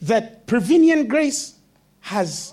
that 0.02 0.46
prevenient 0.46 1.08
grace 1.08 1.54
has 2.00 2.52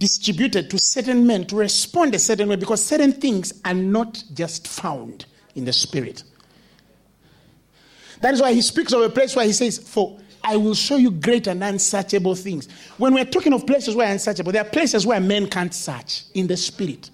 distributed 0.00 0.68
to 0.70 0.80
certain 0.80 1.24
men 1.24 1.46
to 1.46 1.54
respond 1.54 2.12
a 2.16 2.18
certain 2.18 2.48
way 2.48 2.56
because 2.56 2.84
certain 2.84 3.12
things 3.12 3.60
are 3.64 3.72
not 3.72 4.20
just 4.34 4.66
found 4.66 5.26
in 5.54 5.64
the 5.64 5.72
Spirit. 5.72 6.24
That 8.20 8.34
is 8.34 8.42
why 8.42 8.52
he 8.52 8.62
speaks 8.62 8.92
of 8.92 9.02
a 9.02 9.08
place 9.08 9.36
where 9.36 9.46
he 9.46 9.52
says, 9.52 9.78
For 9.78 10.18
I 10.42 10.56
will 10.56 10.74
show 10.74 10.96
you 10.96 11.12
great 11.12 11.46
and 11.46 11.62
unsearchable 11.62 12.34
things. 12.34 12.68
When 12.98 13.14
we're 13.14 13.26
talking 13.26 13.52
of 13.52 13.64
places 13.64 13.94
where 13.94 14.10
unsearchable, 14.10 14.50
there 14.50 14.62
are 14.62 14.68
places 14.68 15.06
where 15.06 15.20
men 15.20 15.48
can't 15.48 15.72
search 15.72 16.24
in 16.34 16.48
the 16.48 16.56
spirit. 16.56 17.10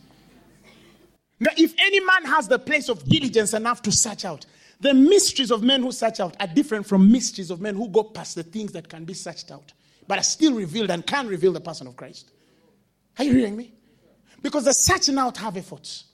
Now, 1.39 1.51
if 1.59 1.75
any 1.79 2.01
man 2.01 2.25
has 2.25 2.49
the 2.49 2.59
place 2.59 2.89
of 2.89 3.05
diligence 3.05 3.53
enough 3.53 3.83
to 3.83 3.93
search 3.93 4.25
out, 4.25 4.47
the 4.83 4.93
mysteries 4.93 5.53
of 5.53 5.63
men 5.63 5.81
who 5.81 5.93
search 5.93 6.19
out 6.19 6.37
are 6.41 6.47
different 6.49 6.85
from 6.87 7.11
mysteries 7.11 7.53
of 7.53 7.61
men 7.61 7.77
who 7.77 7.89
go 7.89 8.03
past 8.03 8.35
the 8.35 8.43
things 8.43 8.73
that 8.73 8.89
can 8.89 9.05
be 9.05 9.15
searched 9.15 9.53
out, 9.53 9.73
but 10.09 10.19
are 10.19 10.25
still 10.25 10.55
revealed 10.55 10.91
and 10.91 11.07
can 11.07 11.29
reveal 11.29 11.53
the 11.53 11.61
person 11.61 11.87
of 11.87 11.97
Christ. 11.97 12.33
Are 13.17 13.25
you 13.25 13.33
hearing 13.33 13.57
me? 13.57 13.73
Because 14.43 14.65
the 14.65 14.75
searching 14.75 15.19
out 15.19 15.37
have 15.37 15.57
efforts. 15.57 16.07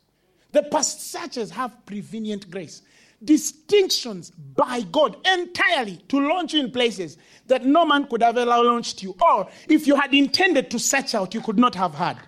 The 0.53 0.65
past 0.65 1.11
searches 1.11 1.51
have 1.51 1.87
prevenient 1.87 2.51
grace. 2.51 2.83
Distinctions 3.25 4.31
by 4.31 4.83
God 4.83 5.17
entirely 5.27 5.97
to 6.09 6.21
launch 6.21 6.53
you 6.53 6.61
in 6.61 6.71
places 6.71 7.17
that 7.47 7.65
no 7.65 7.87
man 7.87 8.07
could 8.07 8.23
have 8.23 8.37
ever 8.37 8.63
launched 8.63 9.03
you. 9.03 9.17
Or 9.23 9.49
if 9.67 9.87
you 9.87 9.97
had 9.97 10.13
intended 10.13 10.71
to 10.73 10.79
search 10.79 11.15
out, 11.15 11.33
you 11.33 11.41
could 11.41 11.59
not 11.59 11.75
have 11.75 11.95
had. 11.95 12.19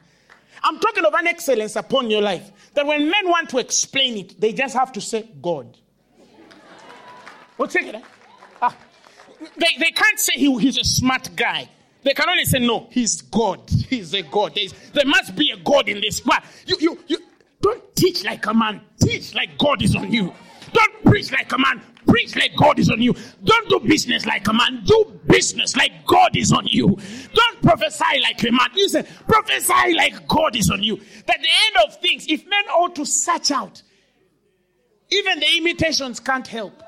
I'm 0.63 0.79
talking 0.79 1.05
of 1.05 1.13
an 1.13 1.27
excellence 1.27 1.77
upon 1.77 2.11
your 2.11 2.23
life 2.23 2.51
that 2.73 2.87
when 2.87 3.11
men 3.11 3.29
want 3.29 3.51
to 3.51 3.59
explain 3.59 4.17
it, 4.17 4.41
they 4.41 4.55
just 4.55 4.75
have 4.75 4.91
to 4.93 5.03
say 5.03 5.29
God. 5.43 5.77
What's 7.61 7.77
it? 7.77 7.95
Eh? 7.95 8.01
Ah. 8.63 8.75
They, 9.59 9.67
they 9.79 9.91
can't 9.91 10.19
say 10.19 10.33
he, 10.33 10.59
he's 10.61 10.79
a 10.79 10.85
smart 10.85 11.29
guy. 11.37 11.69
They 12.03 12.15
can 12.15 12.27
only 12.27 12.47
say, 12.47 12.59
no, 12.59 12.89
he's 12.91 13.21
God. 13.21 13.61
He's 13.69 14.15
a 14.15 14.23
God. 14.23 14.55
There's, 14.55 14.73
there 14.95 15.05
must 15.05 15.37
be 15.37 15.51
a 15.51 15.59
God 15.59 15.87
in 15.87 16.01
this. 16.01 16.25
Why? 16.25 16.43
You, 16.65 16.79
you, 16.81 16.99
you 17.07 17.19
don't 17.61 17.95
teach 17.95 18.25
like 18.25 18.47
a 18.47 18.55
man. 18.55 18.81
Teach 18.99 19.35
like 19.35 19.59
God 19.59 19.83
is 19.83 19.95
on 19.95 20.11
you. 20.11 20.33
Don't 20.73 21.05
preach 21.05 21.31
like 21.33 21.53
a 21.53 21.59
man. 21.59 21.83
Preach 22.07 22.35
like 22.35 22.57
God 22.57 22.79
is 22.79 22.89
on 22.89 23.03
you. 23.03 23.15
Don't 23.45 23.69
do 23.69 23.81
business 23.81 24.25
like 24.25 24.49
a 24.49 24.55
man. 24.55 24.83
Do 24.87 25.21
business 25.27 25.77
like 25.77 26.07
God 26.07 26.39
is 26.39 26.53
on 26.53 26.67
you. 26.67 26.97
Don't 27.35 27.61
prophesy 27.61 28.21
like 28.23 28.43
a 28.43 28.53
man. 28.53 28.71
Listen, 28.75 29.07
prophesy 29.29 29.93
like 29.95 30.27
God 30.27 30.57
is 30.57 30.71
on 30.71 30.83
you. 30.83 30.95
At 30.97 31.27
the 31.27 31.49
end 31.67 31.87
of 31.87 32.01
things, 32.01 32.25
if 32.27 32.47
men 32.47 32.65
ought 32.71 32.97
to 32.97 33.05
search 33.05 33.51
out, 33.51 33.83
even 35.11 35.41
the 35.41 35.59
imitations 35.59 36.21
can't 36.21 36.47
help. 36.47 36.85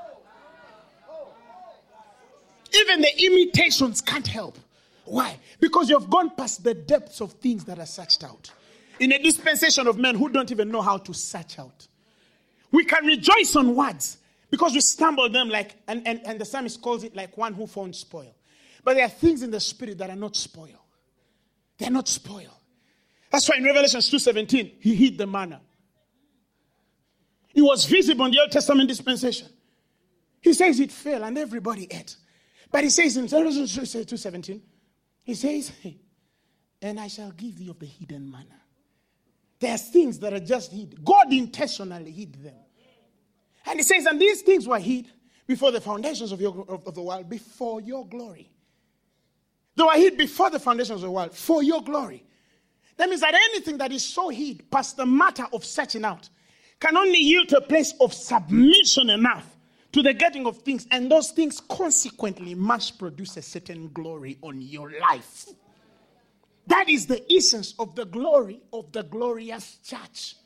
Even 2.75 3.01
the 3.03 3.25
imitations 3.25 4.01
can't 4.01 4.27
help. 4.27 4.59
Why? 5.05 5.39
Because 5.61 5.91
you've 5.91 6.09
gone 6.09 6.31
past 6.37 6.65
the 6.65 6.75
depths 6.75 7.21
of 7.21 7.33
things 7.35 7.65
that 7.65 7.79
are 7.79 7.87
searched 7.87 8.25
out. 8.25 8.51
In 9.01 9.13
a 9.13 9.19
dispensation 9.19 9.87
of 9.87 9.99
men 9.99 10.15
who 10.15 10.29
don't 10.29 10.51
even 10.51 10.71
know 10.71 10.81
how 10.83 10.99
to 10.99 11.13
search 11.13 11.59
out. 11.59 11.87
We 12.71 12.85
can 12.85 13.05
rejoice 13.05 13.55
on 13.57 13.75
words 13.75 14.19
because 14.51 14.73
we 14.75 14.81
stumble 14.81 15.29
them 15.29 15.49
like, 15.49 15.77
and, 15.89 16.07
and, 16.07 16.21
and 16.25 16.41
the 16.41 16.45
psalmist 16.45 16.81
calls 16.81 17.05
it 17.05 17.15
like 17.15 17.37
one 17.37 17.53
who 17.53 17.67
found 17.67 17.97
spoil. 17.97 18.35
But 18.85 18.95
there 18.95 19.05
are 19.05 19.11
things 19.11 19.43
in 19.43 19.51
the 19.51 19.61
spirit 19.61 19.99
that 19.99 20.11
are 20.11 20.17
not 20.17 20.37
spoil. 20.37 20.85
They're 21.79 21.91
not 21.91 22.09
spoil. 22.09 22.61
That's 23.31 23.49
why 23.49 23.57
in 23.57 23.65
Revelation 23.65 24.01
2.17, 24.01 24.73
he 24.81 24.95
hid 24.95 25.19
the 25.19 25.27
manna. 25.27 25.61
It 27.55 27.63
was 27.63 27.85
visible 27.85 28.27
in 28.27 28.33
the 28.33 28.41
Old 28.41 28.53
Testament 28.53 28.89
dispensation. 28.89 29.49
He 30.41 30.53
says 30.53 30.81
it 30.81 30.91
fell 30.91 31.23
and 31.25 31.39
everybody 31.39 31.87
ate. 31.91 32.17
But 32.73 32.85
he 32.85 32.91
says 32.91 33.19
in 33.19 33.27
Revelation 33.27 33.65
2.17, 33.65 34.61
he 35.25 35.35
says, 35.35 35.71
and 36.81 36.99
I 36.99 37.07
shall 37.07 37.31
give 37.31 37.59
thee 37.59 37.69
of 37.69 37.79
the 37.79 37.87
hidden 37.87 38.31
manna. 38.31 38.61
There's 39.61 39.89
things 39.91 40.19
that 40.21 40.33
are 40.33 40.41
just 40.41 40.73
hid. 40.73 41.05
God 41.05 41.33
intentionally 41.33 42.11
hid 42.11 42.35
them. 42.43 42.55
And 43.67 43.79
he 43.79 43.85
says, 43.85 44.07
and 44.07 44.21
these 44.21 44.43
things 44.43 44.67
were 44.67 44.79
hid 44.79 45.07
before 45.47 45.71
the 45.71 45.81
foundations 45.81 46.33
of, 46.33 46.41
your, 46.41 46.65
of, 46.69 46.85
of 46.87 46.95
the 46.95 47.03
world, 47.03 47.29
before 47.29 47.81
your 47.81 48.07
glory. 48.07 48.51
They 49.77 49.85
were 49.85 49.93
hid 49.93 50.17
before 50.17 50.51
the 50.51 50.59
foundations 50.59 50.97
of 50.97 51.03
the 51.03 51.11
world, 51.11 51.37
for 51.37 51.63
your 51.63 51.83
glory. 51.83 52.25
That 52.97 53.09
means 53.09 53.21
that 53.21 53.35
anything 53.35 53.79
that 53.79 53.93
is 53.93 54.05
so 54.05 54.31
hid 54.31 54.69
past 54.71 54.97
the 54.97 55.07
matter 55.07 55.47
of 55.53 55.65
searching 55.65 56.05
out 56.05 56.29
can 56.81 56.97
only 56.97 57.19
yield 57.19 57.49
to 57.51 57.59
a 57.59 57.61
place 57.61 57.95
of 58.01 58.13
submission 58.13 59.11
enough 59.11 59.52
to 59.93 60.03
the 60.03 60.15
getting 60.15 60.47
of 60.47 60.59
things, 60.59 60.87
and 60.91 61.11
those 61.11 61.31
things 61.31 61.61
consequently 61.61 62.55
must 62.55 62.99
produce 62.99 63.37
a 63.37 63.43
certain 63.43 63.91
glory 63.93 64.39
on 64.43 64.61
your 64.63 64.91
life. 64.99 65.47
That 66.67 66.89
is 66.89 67.07
the 67.07 67.23
essence 67.33 67.75
of 67.79 67.95
the 67.95 68.07
glory 68.07 68.61
of 68.73 68.91
the 68.93 69.03
glorious 69.03 69.79
church. 69.85 70.37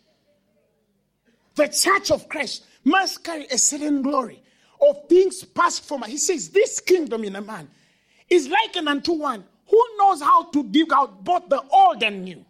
The 1.54 1.68
church 1.68 2.10
of 2.10 2.28
Christ 2.28 2.64
must 2.84 3.22
carry 3.22 3.46
a 3.46 3.58
certain 3.58 4.02
glory 4.02 4.42
of 4.80 5.08
things 5.08 5.44
passed 5.44 5.86
from. 5.86 6.02
He 6.02 6.18
says, 6.18 6.50
This 6.50 6.80
kingdom 6.80 7.24
in 7.24 7.36
a 7.36 7.40
man 7.40 7.68
is 8.28 8.48
likened 8.48 8.88
unto 8.88 9.12
one 9.12 9.44
who 9.68 9.84
knows 9.98 10.20
how 10.20 10.44
to 10.50 10.62
dig 10.64 10.92
out 10.92 11.24
both 11.24 11.48
the 11.48 11.62
old 11.70 12.02
and 12.02 12.24
new. 12.24 12.44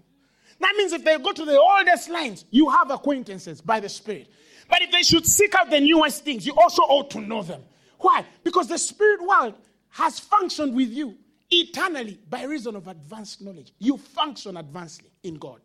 That 0.58 0.74
means 0.76 0.92
if 0.92 1.04
they 1.04 1.18
go 1.18 1.32
to 1.32 1.44
the 1.44 1.60
oldest 1.60 2.08
lines, 2.08 2.44
you 2.50 2.70
have 2.70 2.90
acquaintances 2.90 3.60
by 3.60 3.80
the 3.80 3.88
Spirit. 3.88 4.28
But 4.68 4.82
if 4.82 4.90
they 4.90 5.02
should 5.02 5.26
seek 5.26 5.54
out 5.54 5.70
the 5.70 5.80
newest 5.80 6.24
things, 6.24 6.46
you 6.46 6.54
also 6.54 6.82
ought 6.82 7.10
to 7.10 7.20
know 7.20 7.42
them. 7.42 7.62
Why? 7.98 8.24
Because 8.42 8.68
the 8.68 8.78
spirit 8.78 9.20
world 9.26 9.54
has 9.90 10.18
functioned 10.18 10.74
with 10.74 10.90
you 10.90 11.16
eternally 11.50 12.18
by 12.28 12.44
reason 12.44 12.76
of 12.76 12.88
advanced 12.88 13.42
knowledge. 13.42 13.72
You 13.78 13.96
function 13.96 14.56
advancedly 14.56 15.10
in 15.22 15.36
God. 15.36 15.60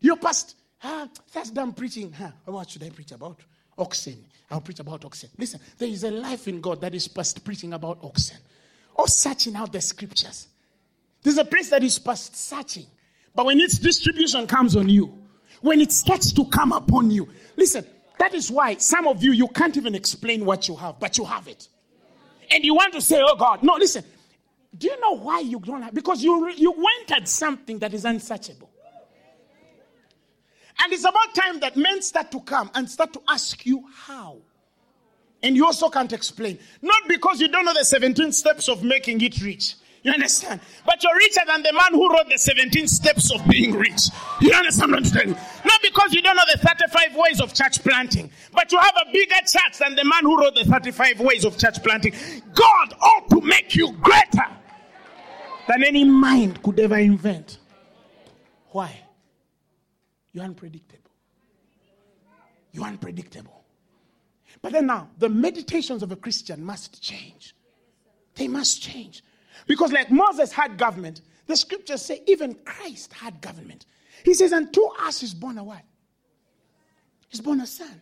Your 0.00 0.16
past, 0.16 0.56
ah, 0.82 1.08
that's 1.32 1.50
done 1.50 1.72
preaching. 1.72 2.12
Huh? 2.12 2.30
What 2.44 2.70
should 2.70 2.82
I 2.82 2.90
preach 2.90 3.12
about? 3.12 3.40
Oxen. 3.78 4.24
I'll 4.50 4.60
preach 4.60 4.80
about 4.80 5.04
oxen. 5.04 5.30
Listen, 5.38 5.60
there 5.78 5.88
is 5.88 6.04
a 6.04 6.10
life 6.10 6.46
in 6.46 6.60
God 6.60 6.80
that 6.82 6.94
is 6.94 7.08
past 7.08 7.42
preaching 7.44 7.72
about 7.72 7.98
oxen 8.02 8.36
or 8.94 9.08
searching 9.08 9.56
out 9.56 9.72
the 9.72 9.80
scriptures. 9.80 10.48
There's 11.22 11.38
a 11.38 11.44
place 11.44 11.70
that 11.70 11.82
is 11.82 11.98
past 11.98 12.36
searching. 12.36 12.86
But 13.34 13.46
when 13.46 13.60
its 13.60 13.78
distribution 13.78 14.46
comes 14.46 14.76
on 14.76 14.88
you, 14.88 15.21
when 15.62 15.80
it 15.80 15.90
starts 15.90 16.32
to 16.32 16.44
come 16.44 16.72
upon 16.72 17.10
you. 17.10 17.28
Listen, 17.56 17.86
that 18.18 18.34
is 18.34 18.50
why 18.50 18.76
some 18.76 19.06
of 19.08 19.22
you, 19.22 19.32
you 19.32 19.48
can't 19.48 19.76
even 19.76 19.94
explain 19.94 20.44
what 20.44 20.68
you 20.68 20.76
have, 20.76 21.00
but 21.00 21.18
you 21.18 21.24
have 21.24 21.48
it. 21.48 21.68
And 22.50 22.64
you 22.64 22.74
want 22.74 22.92
to 22.92 23.00
say, 23.00 23.20
oh 23.24 23.36
God. 23.36 23.62
No, 23.62 23.74
listen. 23.74 24.04
Do 24.76 24.86
you 24.86 25.00
know 25.00 25.16
why 25.16 25.40
you 25.40 25.58
don't 25.60 25.82
have? 25.82 25.94
Because 25.94 26.22
you, 26.22 26.50
you 26.50 26.72
went 26.72 27.12
at 27.12 27.28
something 27.28 27.78
that 27.80 27.94
is 27.94 28.04
unsearchable. 28.04 28.70
And 30.82 30.92
it's 30.92 31.04
about 31.04 31.34
time 31.34 31.60
that 31.60 31.76
men 31.76 32.02
start 32.02 32.30
to 32.32 32.40
come 32.40 32.70
and 32.74 32.90
start 32.90 33.12
to 33.12 33.22
ask 33.28 33.64
you 33.66 33.84
how. 33.94 34.38
And 35.42 35.56
you 35.56 35.66
also 35.66 35.88
can't 35.88 36.12
explain. 36.12 36.58
Not 36.80 37.02
because 37.08 37.40
you 37.40 37.48
don't 37.48 37.64
know 37.64 37.74
the 37.74 37.84
17 37.84 38.32
steps 38.32 38.68
of 38.68 38.82
making 38.82 39.20
it 39.20 39.40
rich. 39.42 39.74
You 40.02 40.10
understand? 40.10 40.60
But 40.84 41.02
you're 41.02 41.14
richer 41.16 41.42
than 41.46 41.62
the 41.62 41.72
man 41.72 41.92
who 41.92 42.12
wrote 42.12 42.28
the 42.28 42.36
17 42.36 42.88
steps 42.88 43.32
of 43.32 43.46
being 43.48 43.74
rich. 43.74 44.08
You 44.40 44.52
understand 44.52 44.90
what 44.90 45.04
I'm 45.04 45.10
telling 45.10 45.28
you? 45.28 45.36
Not 45.64 45.80
because 45.80 46.12
you 46.12 46.22
don't 46.22 46.34
know 46.34 46.42
the 46.52 46.58
35 46.58 47.16
ways 47.16 47.40
of 47.40 47.54
church 47.54 47.82
planting, 47.84 48.28
but 48.52 48.72
you 48.72 48.78
have 48.78 48.94
a 48.96 49.12
bigger 49.12 49.36
church 49.46 49.78
than 49.78 49.94
the 49.94 50.04
man 50.04 50.22
who 50.22 50.40
wrote 50.40 50.56
the 50.56 50.64
35 50.64 51.20
ways 51.20 51.44
of 51.44 51.56
church 51.56 51.82
planting. 51.84 52.14
God 52.52 52.94
ought 53.00 53.30
to 53.30 53.40
make 53.42 53.76
you 53.76 53.92
greater 53.92 54.46
than 55.68 55.84
any 55.84 56.02
mind 56.02 56.60
could 56.64 56.80
ever 56.80 56.98
invent. 56.98 57.58
Why? 58.70 58.98
You're 60.32 60.44
unpredictable. 60.44 61.10
You're 62.72 62.86
unpredictable. 62.86 63.62
But 64.60 64.72
then 64.72 64.86
now, 64.86 65.10
the 65.18 65.28
meditations 65.28 66.02
of 66.02 66.10
a 66.10 66.16
Christian 66.16 66.64
must 66.64 67.00
change. 67.00 67.54
They 68.34 68.48
must 68.48 68.82
change. 68.82 69.22
Because, 69.66 69.92
like 69.92 70.10
Moses 70.10 70.52
had 70.52 70.76
government, 70.76 71.20
the 71.46 71.56
scriptures 71.56 72.02
say 72.02 72.22
even 72.26 72.54
Christ 72.64 73.12
had 73.12 73.40
government. 73.40 73.86
He 74.24 74.34
says, 74.34 74.52
And 74.52 74.72
to 74.72 74.90
us 75.00 75.22
is 75.22 75.34
born 75.34 75.58
a 75.58 75.64
what? 75.64 75.82
He's 77.28 77.40
born 77.40 77.60
a 77.60 77.66
son. 77.66 78.00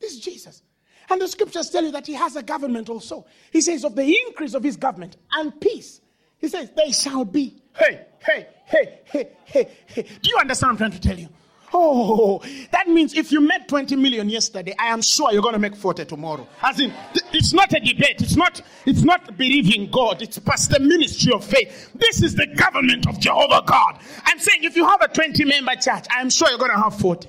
This 0.00 0.12
is 0.12 0.20
Jesus. 0.20 0.62
And 1.10 1.20
the 1.20 1.28
scriptures 1.28 1.68
tell 1.70 1.84
you 1.84 1.92
that 1.92 2.06
he 2.06 2.14
has 2.14 2.36
a 2.36 2.42
government 2.42 2.88
also. 2.88 3.26
He 3.50 3.60
says, 3.60 3.84
Of 3.84 3.96
the 3.96 4.16
increase 4.26 4.54
of 4.54 4.62
his 4.62 4.76
government 4.76 5.16
and 5.32 5.58
peace, 5.60 6.00
he 6.38 6.48
says, 6.48 6.70
They 6.76 6.92
shall 6.92 7.24
be. 7.24 7.62
Hey, 7.76 8.06
hey, 8.18 8.48
hey, 8.66 9.00
hey, 9.04 9.28
hey, 9.44 9.68
hey. 9.86 10.02
Do 10.02 10.30
you 10.30 10.36
understand 10.38 10.72
what 10.72 10.82
I'm 10.82 10.90
trying 10.90 11.00
to 11.00 11.08
tell 11.08 11.18
you? 11.18 11.28
Oh, 11.74 12.42
that 12.70 12.88
means 12.88 13.14
if 13.14 13.32
you 13.32 13.40
made 13.40 13.66
20 13.66 13.96
million 13.96 14.28
yesterday, 14.28 14.74
I 14.78 14.88
am 14.88 15.00
sure 15.00 15.32
you're 15.32 15.42
going 15.42 15.54
to 15.54 15.58
make 15.58 15.74
40 15.74 16.04
tomorrow. 16.04 16.46
As 16.62 16.78
in, 16.80 16.92
it's 17.32 17.52
not 17.52 17.72
a 17.72 17.80
debate. 17.80 18.20
It's 18.20 18.36
not, 18.36 18.60
it's 18.84 19.02
not 19.02 19.36
believing 19.38 19.90
God. 19.90 20.20
It's 20.20 20.38
past 20.38 20.70
the 20.70 20.80
ministry 20.80 21.32
of 21.32 21.44
faith. 21.44 21.90
This 21.94 22.22
is 22.22 22.34
the 22.34 22.46
government 22.46 23.06
of 23.08 23.18
Jehovah 23.18 23.62
God. 23.66 23.98
I'm 24.24 24.38
saying 24.38 24.64
if 24.64 24.76
you 24.76 24.86
have 24.86 25.00
a 25.00 25.08
20 25.08 25.44
member 25.44 25.74
church, 25.74 26.04
I 26.14 26.20
am 26.20 26.30
sure 26.30 26.50
you're 26.50 26.58
going 26.58 26.72
to 26.72 26.80
have 26.80 26.98
40. 26.98 27.28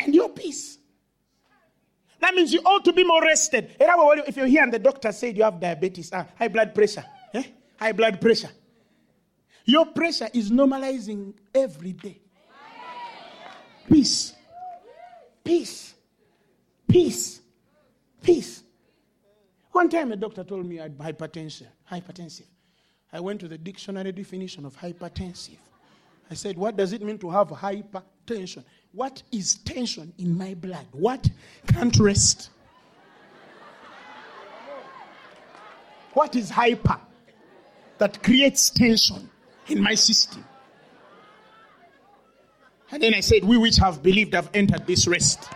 And 0.00 0.14
your 0.14 0.30
peace. 0.30 0.78
That 2.20 2.34
means 2.34 2.52
you 2.52 2.60
ought 2.60 2.84
to 2.84 2.92
be 2.92 3.04
more 3.04 3.22
rested. 3.22 3.76
If 3.78 4.36
you're 4.36 4.46
here 4.46 4.62
and 4.64 4.72
the 4.72 4.80
doctor 4.80 5.12
said 5.12 5.36
you 5.36 5.44
have 5.44 5.60
diabetes, 5.60 6.12
uh, 6.12 6.24
high 6.36 6.48
blood 6.48 6.74
pressure, 6.74 7.04
eh? 7.34 7.44
high 7.78 7.92
blood 7.92 8.20
pressure. 8.20 8.50
Your 9.68 9.84
pressure 9.84 10.30
is 10.32 10.50
normalizing 10.50 11.34
every 11.54 11.92
day. 11.92 12.18
Peace. 13.86 14.32
Peace. 15.44 15.94
Peace. 16.88 17.42
Peace. 18.22 18.62
One 19.72 19.90
time 19.90 20.10
a 20.12 20.16
doctor 20.16 20.42
told 20.42 20.64
me 20.64 20.80
I 20.80 20.84
had 20.84 20.96
hypertension, 20.96 21.66
hypertensive. 21.92 22.46
I 23.12 23.20
went 23.20 23.40
to 23.40 23.48
the 23.48 23.58
dictionary 23.58 24.10
definition 24.10 24.64
of 24.64 24.74
hypertensive. 24.74 25.58
I 26.30 26.34
said, 26.34 26.56
What 26.56 26.78
does 26.78 26.94
it 26.94 27.02
mean 27.02 27.18
to 27.18 27.28
have 27.28 27.48
hypertension? 27.48 28.64
What 28.92 29.22
is 29.32 29.56
tension 29.56 30.14
in 30.16 30.34
my 30.38 30.54
blood? 30.54 30.86
What 30.92 31.28
can't 31.66 31.98
rest? 31.98 32.48
What 36.14 36.36
is 36.36 36.48
hyper 36.48 36.98
that 37.98 38.22
creates 38.22 38.70
tension 38.70 39.28
in 39.68 39.82
my 39.82 39.94
system? 39.94 40.44
And 42.90 43.02
then 43.02 43.14
I 43.14 43.20
said, 43.20 43.44
We 43.44 43.56
which 43.56 43.76
have 43.76 44.02
believed 44.02 44.34
have 44.34 44.50
entered 44.54 44.86
this 44.86 45.06
rest. 45.06 45.48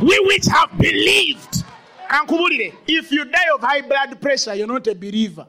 We 0.00 0.18
which 0.26 0.46
have 0.46 0.76
believed. 0.78 1.64
If 2.86 3.10
you 3.12 3.24
die 3.24 3.38
of 3.54 3.60
high 3.60 3.82
blood 3.82 4.20
pressure, 4.20 4.54
you're 4.54 4.66
not 4.66 4.86
a 4.86 4.94
believer. 4.94 5.46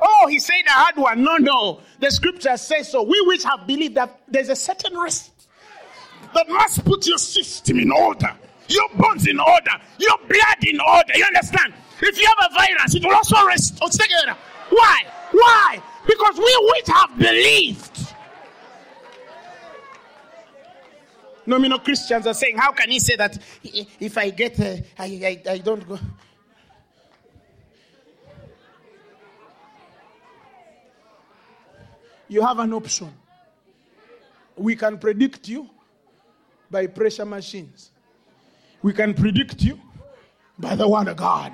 Oh, 0.00 0.26
he 0.28 0.38
said 0.38 0.62
I 0.68 0.84
had 0.86 0.96
one. 0.96 1.24
No, 1.24 1.36
no. 1.36 1.80
The 1.98 2.10
scripture 2.10 2.56
says 2.56 2.92
so. 2.92 3.02
We 3.02 3.20
which 3.26 3.42
have 3.44 3.66
believed 3.66 3.96
that 3.96 4.20
there's 4.28 4.48
a 4.48 4.56
certain 4.56 4.96
rest 4.98 5.32
that 6.34 6.48
must 6.48 6.84
put 6.84 7.06
your 7.06 7.18
system 7.18 7.80
in 7.80 7.90
order, 7.90 8.32
your 8.68 8.88
bones 8.96 9.26
in 9.26 9.40
order, 9.40 9.70
your 9.98 10.16
blood 10.18 10.64
in 10.64 10.78
order. 10.80 11.12
You 11.14 11.24
understand? 11.24 11.74
If 12.00 12.20
you 12.20 12.26
have 12.26 12.50
a 12.50 12.54
virus, 12.54 12.94
it 12.94 13.04
will 13.04 13.14
also 13.14 13.44
rest. 13.46 13.78
Why? 13.80 15.02
Why? 15.32 15.82
Because 16.08 16.38
we 16.38 16.72
which 16.72 16.88
have 16.88 17.18
believed. 17.18 18.14
Nominal 21.44 21.78
Christians 21.80 22.26
are 22.26 22.32
saying, 22.32 22.56
How 22.56 22.72
can 22.72 22.90
he 22.90 22.98
say 22.98 23.16
that 23.16 23.38
if 23.62 24.16
I 24.16 24.30
get, 24.30 24.58
I 24.98 25.60
don't 25.62 25.86
go? 25.86 25.98
You 32.28 32.40
have 32.42 32.58
an 32.58 32.72
option. 32.72 33.12
We 34.56 34.76
can 34.76 34.96
predict 34.98 35.46
you 35.46 35.68
by 36.70 36.86
pressure 36.86 37.26
machines. 37.26 37.90
We 38.80 38.94
can 38.94 39.12
predict 39.12 39.62
you 39.62 39.78
by 40.58 40.74
the 40.74 40.88
word 40.88 41.08
of 41.08 41.18
God. 41.18 41.52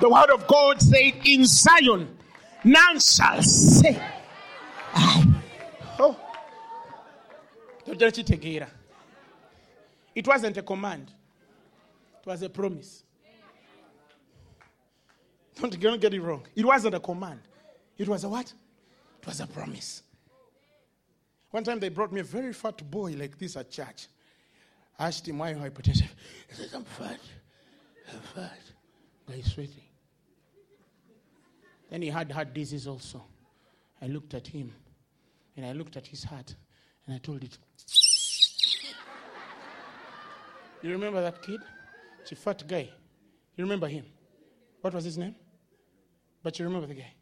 The 0.00 0.08
word 0.08 0.30
of 0.30 0.46
God 0.46 0.80
said 0.80 1.12
in 1.24 1.44
Zion, 1.44 2.18
none 2.64 3.00
shall 3.00 3.42
say. 3.42 4.00
Oh. 5.98 6.16
It 10.14 10.26
wasn't 10.26 10.56
a 10.56 10.62
command, 10.62 11.12
it 12.20 12.26
was 12.26 12.42
a 12.42 12.48
promise. 12.48 13.04
Don't, 15.60 15.78
don't 15.78 16.00
get 16.00 16.14
it 16.14 16.20
wrong. 16.20 16.46
It 16.54 16.64
wasn't 16.64 16.94
a 16.94 17.00
command, 17.00 17.40
it 17.98 18.08
was 18.08 18.24
a 18.24 18.28
what? 18.28 18.52
It 19.20 19.26
was 19.26 19.40
a 19.40 19.46
promise. 19.46 20.02
One 21.50 21.64
time 21.64 21.78
they 21.78 21.90
brought 21.90 22.12
me 22.12 22.20
a 22.20 22.24
very 22.24 22.52
fat 22.52 22.90
boy 22.90 23.12
like 23.12 23.38
this 23.38 23.56
at 23.56 23.70
church. 23.70 24.08
I 24.98 25.08
asked 25.08 25.28
him 25.28 25.38
why 25.38 25.52
hypertensive. 25.52 26.08
He 26.48 26.54
says, 26.54 26.72
I'm 26.74 26.84
fat. 26.84 27.20
I'm 28.12 28.20
fat. 28.34 28.58
But 29.26 29.36
he's 29.36 29.52
sweating. 29.52 29.84
Then 31.92 32.00
he 32.00 32.08
had 32.08 32.32
heart 32.32 32.54
disease 32.54 32.86
also. 32.86 33.22
I 34.00 34.06
looked 34.06 34.32
at 34.32 34.46
him 34.46 34.72
and 35.54 35.66
I 35.66 35.72
looked 35.72 35.94
at 35.98 36.06
his 36.06 36.24
heart 36.24 36.54
and 37.04 37.14
I 37.14 37.18
told 37.18 37.44
it. 37.44 37.58
you 40.82 40.90
remember 40.90 41.20
that 41.20 41.42
kid? 41.42 41.60
It's 42.22 42.32
a 42.32 42.36
fat 42.36 42.66
guy. 42.66 42.88
You 43.56 43.64
remember 43.64 43.88
him? 43.88 44.06
What 44.80 44.94
was 44.94 45.04
his 45.04 45.18
name? 45.18 45.34
But 46.42 46.58
you 46.58 46.64
remember 46.64 46.86
the 46.86 46.94
guy. 46.94 47.12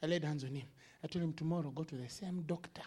I 0.00 0.06
laid 0.06 0.22
hands 0.22 0.44
on 0.44 0.54
him. 0.54 0.68
I 1.02 1.08
told 1.08 1.24
him 1.24 1.32
tomorrow 1.32 1.70
go 1.70 1.82
to 1.82 1.96
the 1.96 2.08
same 2.08 2.42
doctor. 2.42 2.82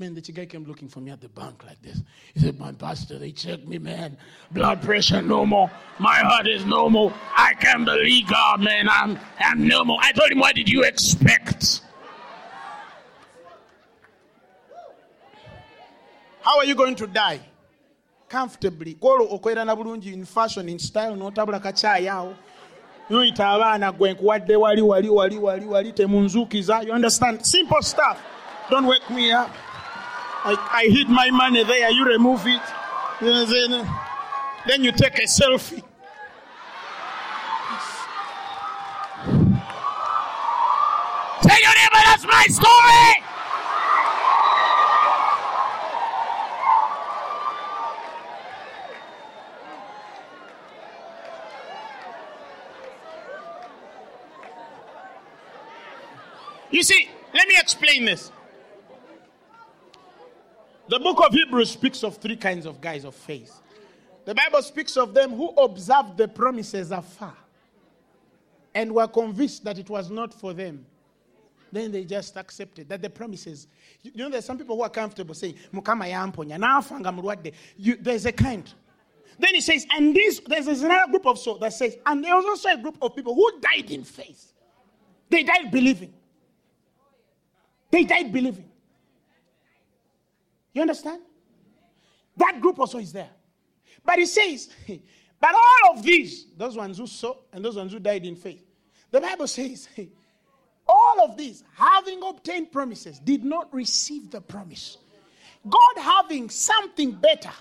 Man, 0.00 0.14
the 0.14 0.22
guy 0.22 0.46
came 0.46 0.64
looking 0.64 0.88
for 0.88 1.00
me 1.00 1.10
at 1.10 1.20
the 1.20 1.28
bank 1.28 1.62
like 1.66 1.82
this. 1.82 2.02
He 2.32 2.40
said, 2.40 2.58
My 2.58 2.72
pastor, 2.72 3.18
they 3.18 3.32
checked 3.32 3.68
me, 3.68 3.76
man. 3.76 4.16
Blood 4.50 4.80
pressure 4.80 5.20
normal. 5.20 5.70
My 5.98 6.16
heart 6.20 6.48
is 6.48 6.64
normal. 6.64 7.12
I 7.36 7.52
can't 7.52 7.84
believe 7.84 8.26
God, 8.26 8.62
man. 8.62 8.88
I'm 8.88 9.18
I'm 9.38 9.68
normal. 9.68 9.98
I 10.00 10.12
told 10.12 10.30
him, 10.32 10.38
What 10.38 10.54
did 10.54 10.70
you 10.70 10.84
expect? 10.84 11.82
How 16.40 16.56
are 16.56 16.64
you 16.64 16.74
going 16.74 16.94
to 16.96 17.06
die? 17.06 17.40
Comfortably. 18.26 18.94
Kwolwo 18.94 19.38
okwerana 19.38 19.76
bulungi 19.76 20.14
in 20.14 20.24
fashion, 20.24 20.66
in 20.70 20.78
style, 20.78 21.14
n'otabula 21.14 21.60
kacaayi 21.60 22.08
awo. 22.08 22.34
noyita 23.10 23.48
abaana 23.48 23.92
gwe 23.92 24.12
nkuwadde 24.12 24.56
wali 24.56 24.82
wali 24.82 25.08
wali 25.08 25.38
wali 25.38 25.66
wali 25.66 25.92
temunzuukiza 25.92 26.82
you 26.82 26.92
understand 26.94 27.42
simple 27.42 27.82
stuff 27.82 28.16
don't 28.70 28.86
wake 28.86 29.10
me 29.10 29.34
up 29.34 29.50
I, 30.42 30.56
I 30.72 30.84
hid 30.90 31.08
my 31.08 31.30
money 31.30 31.64
there. 31.64 31.90
You 31.90 32.04
remove 32.06 32.46
it. 32.46 32.62
Then, 33.20 33.86
then 34.66 34.84
you 34.84 34.92
take 34.92 35.18
a 35.18 35.26
selfie. 35.26 35.82
Tell 41.42 41.60
your 41.60 41.74
neighbor 41.74 42.00
that's 42.04 42.24
my 42.24 42.46
story. 42.48 43.24
You 56.70 56.82
see, 56.82 57.10
let 57.34 57.46
me 57.46 57.56
explain 57.58 58.06
this. 58.06 58.30
The 60.90 60.98
book 60.98 61.24
of 61.24 61.32
Hebrews 61.32 61.70
speaks 61.70 62.02
of 62.02 62.16
three 62.16 62.34
kinds 62.34 62.66
of 62.66 62.80
guys 62.80 63.04
of 63.04 63.14
faith. 63.14 63.60
The 64.24 64.34
Bible 64.34 64.60
speaks 64.60 64.96
of 64.96 65.14
them 65.14 65.30
who 65.30 65.50
observed 65.50 66.16
the 66.16 66.26
promises 66.26 66.90
afar 66.90 67.36
and 68.74 68.92
were 68.92 69.06
convinced 69.06 69.62
that 69.62 69.78
it 69.78 69.88
was 69.88 70.10
not 70.10 70.34
for 70.34 70.52
them. 70.52 70.84
Then 71.70 71.92
they 71.92 72.02
just 72.02 72.36
accepted 72.36 72.88
that 72.88 73.02
the 73.02 73.08
promises. 73.08 73.68
You 74.02 74.10
know, 74.16 74.30
there's 74.30 74.44
some 74.44 74.58
people 74.58 74.74
who 74.74 74.82
are 74.82 74.90
comfortable 74.90 75.32
saying, 75.32 75.54
Mukama 75.72 76.10
yamponya, 76.10 76.58
nafanga. 76.58 77.54
There's 78.02 78.26
a 78.26 78.32
kind. 78.32 78.74
Then 79.38 79.54
he 79.54 79.60
says, 79.60 79.86
and 79.96 80.12
this, 80.12 80.40
there's 80.44 80.66
another 80.66 81.12
group 81.12 81.26
of 81.26 81.38
souls 81.38 81.60
that 81.60 81.72
says, 81.72 81.98
and 82.04 82.24
there 82.24 82.34
was 82.34 82.44
also 82.46 82.68
a 82.68 82.76
group 82.76 82.98
of 83.00 83.14
people 83.14 83.36
who 83.36 83.60
died 83.60 83.92
in 83.92 84.02
faith. 84.02 84.52
They 85.28 85.44
died 85.44 85.70
believing. 85.70 86.12
They 87.92 88.02
died 88.02 88.32
believing. 88.32 88.69
You 90.72 90.82
understand? 90.82 91.22
That 92.36 92.60
group 92.60 92.78
also 92.78 92.98
is 92.98 93.12
there. 93.12 93.30
But 94.04 94.18
he 94.18 94.26
says, 94.26 94.70
but 95.40 95.54
all 95.54 95.96
of 95.96 96.02
these, 96.02 96.46
those 96.56 96.76
ones 96.76 96.98
who 96.98 97.06
saw 97.06 97.34
and 97.52 97.64
those 97.64 97.76
ones 97.76 97.92
who 97.92 97.98
died 97.98 98.24
in 98.24 98.36
faith, 98.36 98.64
the 99.10 99.20
Bible 99.20 99.46
says, 99.46 99.88
all 100.86 101.20
of 101.22 101.36
these, 101.36 101.64
having 101.74 102.22
obtained 102.22 102.72
promises, 102.72 103.18
did 103.18 103.44
not 103.44 103.72
receive 103.72 104.30
the 104.30 104.40
promise. 104.40 104.98
God 105.68 106.02
having 106.02 106.48
something 106.48 107.12
better. 107.12 107.52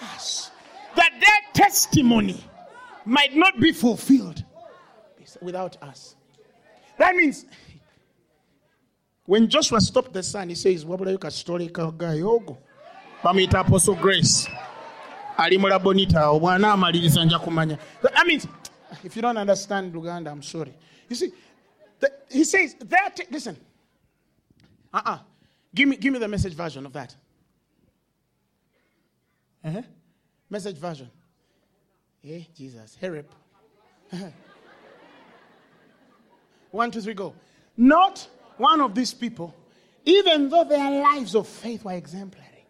Yes. 0.00 0.50
That 0.96 1.12
their 1.20 1.66
testimony 1.66 2.42
might 3.04 3.34
not 3.34 3.60
be 3.60 3.72
fulfilled 3.72 4.44
without 5.40 5.82
us. 5.82 6.16
That 6.98 7.16
means 7.16 7.46
when 9.26 9.48
Joshua 9.48 9.80
stopped 9.80 10.12
the 10.12 10.22
sun, 10.22 10.48
he 10.48 10.54
says, 10.54 10.84
wabulayo 10.84 11.18
kasitoleka 11.18 11.92
gayogo 11.96 12.58
bamuyita 13.22 13.60
apostle 13.60 13.94
grace. 13.94 14.48
Ali 15.36 15.58
mu 15.58 15.68
labonita 15.68 16.20
awo 16.20 16.40
bw'anaamaliriza 16.40 17.24
nja 17.24 17.38
kumanya. 17.38 17.78
I 18.14 18.24
mean 18.24 18.40
if 19.04 19.16
you 19.16 19.22
don't 19.22 19.36
understand 19.38 19.94
luganda 19.94 20.30
i'm 20.30 20.42
sorry. 20.42 20.74
You 21.08 21.16
see 21.16 21.32
the, 22.00 22.12
he 22.30 22.44
says 22.44 22.74
that 22.80 23.20
listen. 23.30 23.56
Uh-uh. 24.92 25.18
Give 25.74 25.88
me, 25.88 25.96
give 25.96 26.12
me 26.12 26.18
the 26.18 26.28
message 26.28 26.52
version 26.54 26.84
of 26.84 26.92
that. 26.92 27.16
Uh-huh. 29.64 29.82
message 30.50 30.76
version. 30.76 31.08
Hey 32.20 32.48
jesus 32.54 32.98
up 33.02 33.24
one 36.72 36.90
two 36.90 37.00
three 37.00 37.14
go. 37.14 37.34
Not 37.76 38.26
one 38.62 38.80
of 38.80 38.94
these 38.94 39.12
people, 39.12 39.54
even 40.04 40.48
though 40.48 40.64
their 40.64 41.02
lives 41.02 41.34
of 41.34 41.48
faith 41.48 41.84
were 41.84 41.92
exemplary, 41.92 42.66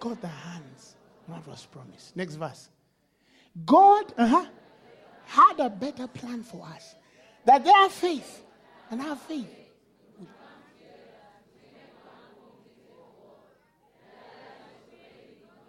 got 0.00 0.20
the 0.20 0.26
hands 0.26 0.96
what 1.26 1.46
was 1.46 1.64
promised. 1.66 2.16
Next 2.16 2.34
verse. 2.34 2.68
God 3.64 4.12
uh-huh, 4.18 4.44
had 5.24 5.60
a 5.60 5.70
better 5.70 6.08
plan 6.08 6.42
for 6.42 6.66
us. 6.66 6.96
That 7.44 7.64
their 7.64 7.88
faith 7.88 8.42
and 8.90 9.00
our 9.00 9.14
faith 9.16 9.46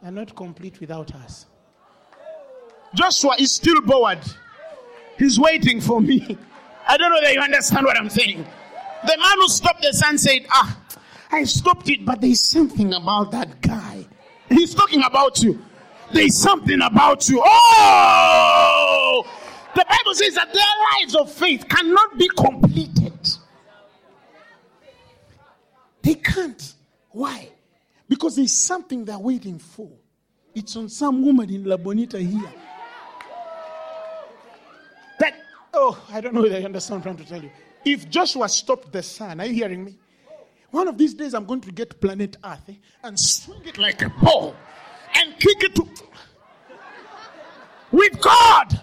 are 0.03 0.11
not 0.11 0.35
complete 0.35 0.79
without 0.79 1.13
us. 1.15 1.45
Joshua 2.95 3.35
is 3.37 3.53
still 3.53 3.81
bored. 3.81 4.19
He's 5.17 5.39
waiting 5.39 5.81
for 5.81 6.01
me. 6.01 6.37
I 6.87 6.97
don't 6.97 7.11
know 7.11 7.21
that 7.21 7.33
you 7.33 7.41
understand 7.41 7.85
what 7.85 7.95
I'm 7.95 8.09
saying. 8.09 8.47
The 9.05 9.17
man 9.17 9.37
who 9.37 9.47
stopped 9.47 9.81
the 9.81 9.93
sun 9.93 10.17
said, 10.17 10.45
Ah, 10.51 10.77
I 11.31 11.43
stopped 11.43 11.89
it, 11.89 12.05
but 12.05 12.21
there's 12.21 12.41
something 12.41 12.93
about 12.93 13.31
that 13.31 13.61
guy. 13.61 14.05
He's 14.49 14.73
talking 14.73 15.03
about 15.03 15.41
you. 15.41 15.59
There's 16.11 16.37
something 16.37 16.81
about 16.81 17.29
you. 17.29 17.41
Oh! 17.43 19.25
The 19.75 19.85
Bible 19.87 20.13
says 20.15 20.33
that 20.35 20.51
their 20.53 20.63
lives 21.01 21.15
of 21.15 21.31
faith 21.31 21.67
cannot 21.69 22.17
be 22.17 22.27
completed. 22.29 23.13
They 26.01 26.15
can't. 26.15 26.73
Why? 27.11 27.49
Because 28.07 28.35
there's 28.35 28.55
something 28.55 29.05
they're 29.05 29.19
waiting 29.19 29.59
for. 29.59 29.89
It's 30.55 30.75
on 30.75 30.89
some 30.89 31.23
woman 31.23 31.49
in 31.53 31.63
La 31.63 31.77
Bonita 31.77 32.19
here. 32.19 32.51
That, 35.19 35.35
oh, 35.73 36.03
I 36.11 36.19
don't 36.19 36.33
know 36.33 36.43
if 36.45 36.51
you 36.59 36.65
understand 36.65 37.05
what 37.05 37.11
I'm 37.11 37.17
trying 37.17 37.27
to 37.27 37.33
tell 37.33 37.43
you. 37.43 37.51
If 37.85 38.09
Joshua 38.09 38.49
stopped 38.49 38.91
the 38.91 39.01
sun, 39.01 39.39
are 39.39 39.45
you 39.45 39.53
hearing 39.53 39.85
me? 39.85 39.97
One 40.71 40.87
of 40.87 40.97
these 40.97 41.13
days 41.13 41.33
I'm 41.33 41.45
going 41.45 41.61
to 41.61 41.71
get 41.71 41.99
planet 41.99 42.37
Earth 42.43 42.69
eh, 42.69 42.73
and 43.03 43.19
swing 43.19 43.61
it 43.65 43.77
like 43.77 44.01
a 44.01 44.09
ball 44.09 44.55
and 45.15 45.33
kick 45.39 45.63
it 45.63 45.75
to. 45.75 45.87
With 47.91 48.21
God! 48.21 48.79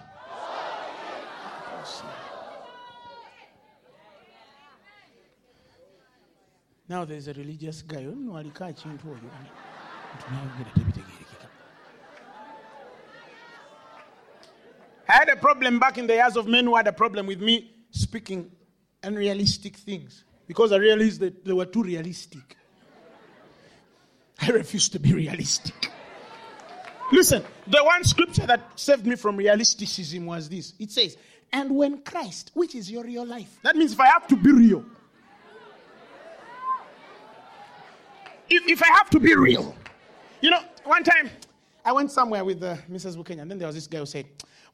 Now 6.88 7.05
there's 7.05 7.28
a 7.28 7.32
religious 7.34 7.82
guy. 7.82 8.07
I 15.09 15.12
had 15.12 15.28
a 15.28 15.36
problem 15.36 15.78
back 15.78 15.99
in 15.99 16.07
the 16.07 16.14
years 16.14 16.36
of 16.36 16.47
men 16.47 16.64
who 16.64 16.76
had 16.76 16.86
a 16.86 16.92
problem 16.92 17.26
with 17.26 17.40
me 17.40 17.72
speaking 17.90 18.51
unrealistic 19.07 19.76
things 19.76 20.24
because 20.46 20.72
I 20.72 20.76
realized 20.76 21.20
that 21.20 21.44
they 21.44 21.52
were 21.52 21.66
too 21.66 21.82
realistic. 21.82 22.57
I 24.40 24.50
refuse 24.50 24.88
to 24.90 24.98
be 24.98 25.14
realistic. 25.14 25.90
Listen, 27.12 27.42
the 27.66 27.82
one 27.82 28.04
scripture 28.04 28.46
that 28.46 28.78
saved 28.78 29.07
me 29.07 29.16
from 29.16 29.36
realisticism 29.36 30.26
was 30.26 30.48
this. 30.48 30.74
It 30.78 30.90
says, 30.90 31.16
And 31.52 31.76
when 31.76 32.02
Christ, 32.02 32.50
which 32.54 32.74
is 32.74 32.90
your 32.90 33.04
real 33.04 33.24
life, 33.24 33.59
that 33.62 33.76
means 33.76 33.92
if 33.92 34.00
I 34.00 34.07
have 34.07 34.26
to 34.28 34.36
be 34.36 34.52
real, 34.52 34.84
if, 38.50 38.68
if 38.68 38.82
I 38.82 38.88
have 38.98 39.11
to 39.11 39.20
be 39.20 39.34
real. 39.34 39.74
You 40.40 40.50
know, 40.50 40.61
one 40.84 41.02
time 41.02 41.30
I 41.84 41.92
went 41.92 42.11
somewhere 42.11 42.44
with 42.44 42.62
uh, 42.62 42.76
Mrs. 42.90 43.16
Bukenya, 43.16 43.42
and 43.42 43.50
then 43.50 43.59
there 43.59 43.66
was 43.66 43.76
this 43.76 43.86
guy 43.86 43.98
who 43.98 44.07
said, 44.07 44.26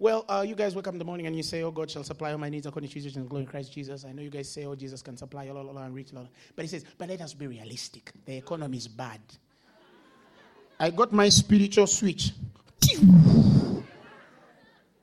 Well, 0.03 0.25
uh, 0.29 0.45
you 0.45 0.57
guys 0.57 0.75
wake 0.75 0.89
up 0.89 0.95
in 0.95 0.99
the 0.99 1.05
morning 1.05 1.29
and 1.29 1.37
you 1.37 1.45
say, 1.45 1.63
Oh, 1.63 1.71
God 1.71 1.89
shall 1.89 2.03
supply 2.03 2.33
all 2.33 2.39
my 2.39 2.49
needs 2.49 2.67
according 2.67 2.89
to 2.89 2.95
Jesus 2.95 3.15
and 3.15 3.29
glory 3.29 3.45
in 3.45 3.49
Christ 3.49 3.73
Jesus. 3.73 4.05
I 4.05 4.11
know 4.11 4.21
you 4.21 4.31
guys 4.31 4.51
say, 4.51 4.67
Oh, 4.67 4.75
Jesus 4.75 5.01
can 5.01 5.17
supply 5.17 5.49
all, 5.49 5.57
all, 5.57 5.69
all, 5.69 5.79
and 5.79 5.95
reach 5.95 6.09
all. 6.13 6.29
But 6.57 6.65
he 6.65 6.69
says, 6.69 6.85
But 6.99 7.09
let 7.09 7.21
us 7.21 7.35
be 7.35 7.47
realistic. 7.47 8.11
The 8.25 8.39
economy 8.39 8.79
is 8.79 8.89
bad. 8.89 9.21
I 10.81 10.91
got 10.91 11.13
my 11.13 11.29
spiritual 11.29 11.87
switch. 11.87 12.33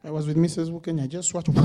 I 0.04 0.12
was 0.12 0.28
with 0.28 0.36
Mrs. 0.36 0.70
Bukenya, 0.70 1.08
just 1.08 1.34
watched. 1.34 1.56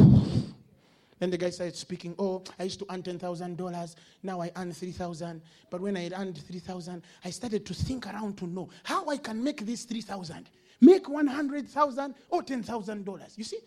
Then 1.19 1.31
the 1.31 1.37
guy 1.37 1.51
started 1.51 1.75
speaking, 1.75 2.15
Oh, 2.21 2.45
I 2.57 2.63
used 2.63 2.79
to 2.79 2.87
earn 2.89 3.03
$10,000. 3.03 3.95
Now 4.23 4.43
I 4.43 4.53
earn 4.55 4.73
3000 4.73 5.43
But 5.71 5.81
when 5.81 5.97
I 5.97 6.09
earned 6.17 6.39
3000 6.39 7.03
I 7.25 7.31
started 7.31 7.67
to 7.67 7.75
think 7.75 8.07
around 8.07 8.39
to 8.39 8.47
know 8.47 8.69
how 8.85 9.09
I 9.09 9.17
can 9.17 9.43
make 9.43 9.67
this 9.67 9.87
3000 9.87 10.49
Make 10.85 11.09
100000 11.09 12.15
or 12.31 12.43
$10,000. 12.43 13.39
You 13.39 13.45
see? 13.45 13.59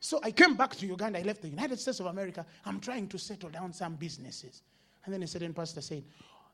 So 0.00 0.18
I 0.22 0.30
came 0.32 0.54
back 0.56 0.74
to 0.76 0.86
Uganda. 0.86 1.18
I 1.20 1.22
left 1.22 1.42
the 1.42 1.48
United 1.48 1.78
States 1.78 2.00
of 2.00 2.06
America. 2.06 2.44
I'm 2.64 2.80
trying 2.80 3.06
to 3.08 3.18
settle 3.18 3.50
down 3.50 3.72
some 3.72 3.94
businesses. 3.94 4.62
And 5.04 5.14
then 5.14 5.22
a 5.22 5.26
certain 5.26 5.54
pastor 5.54 5.80
said, 5.80 6.02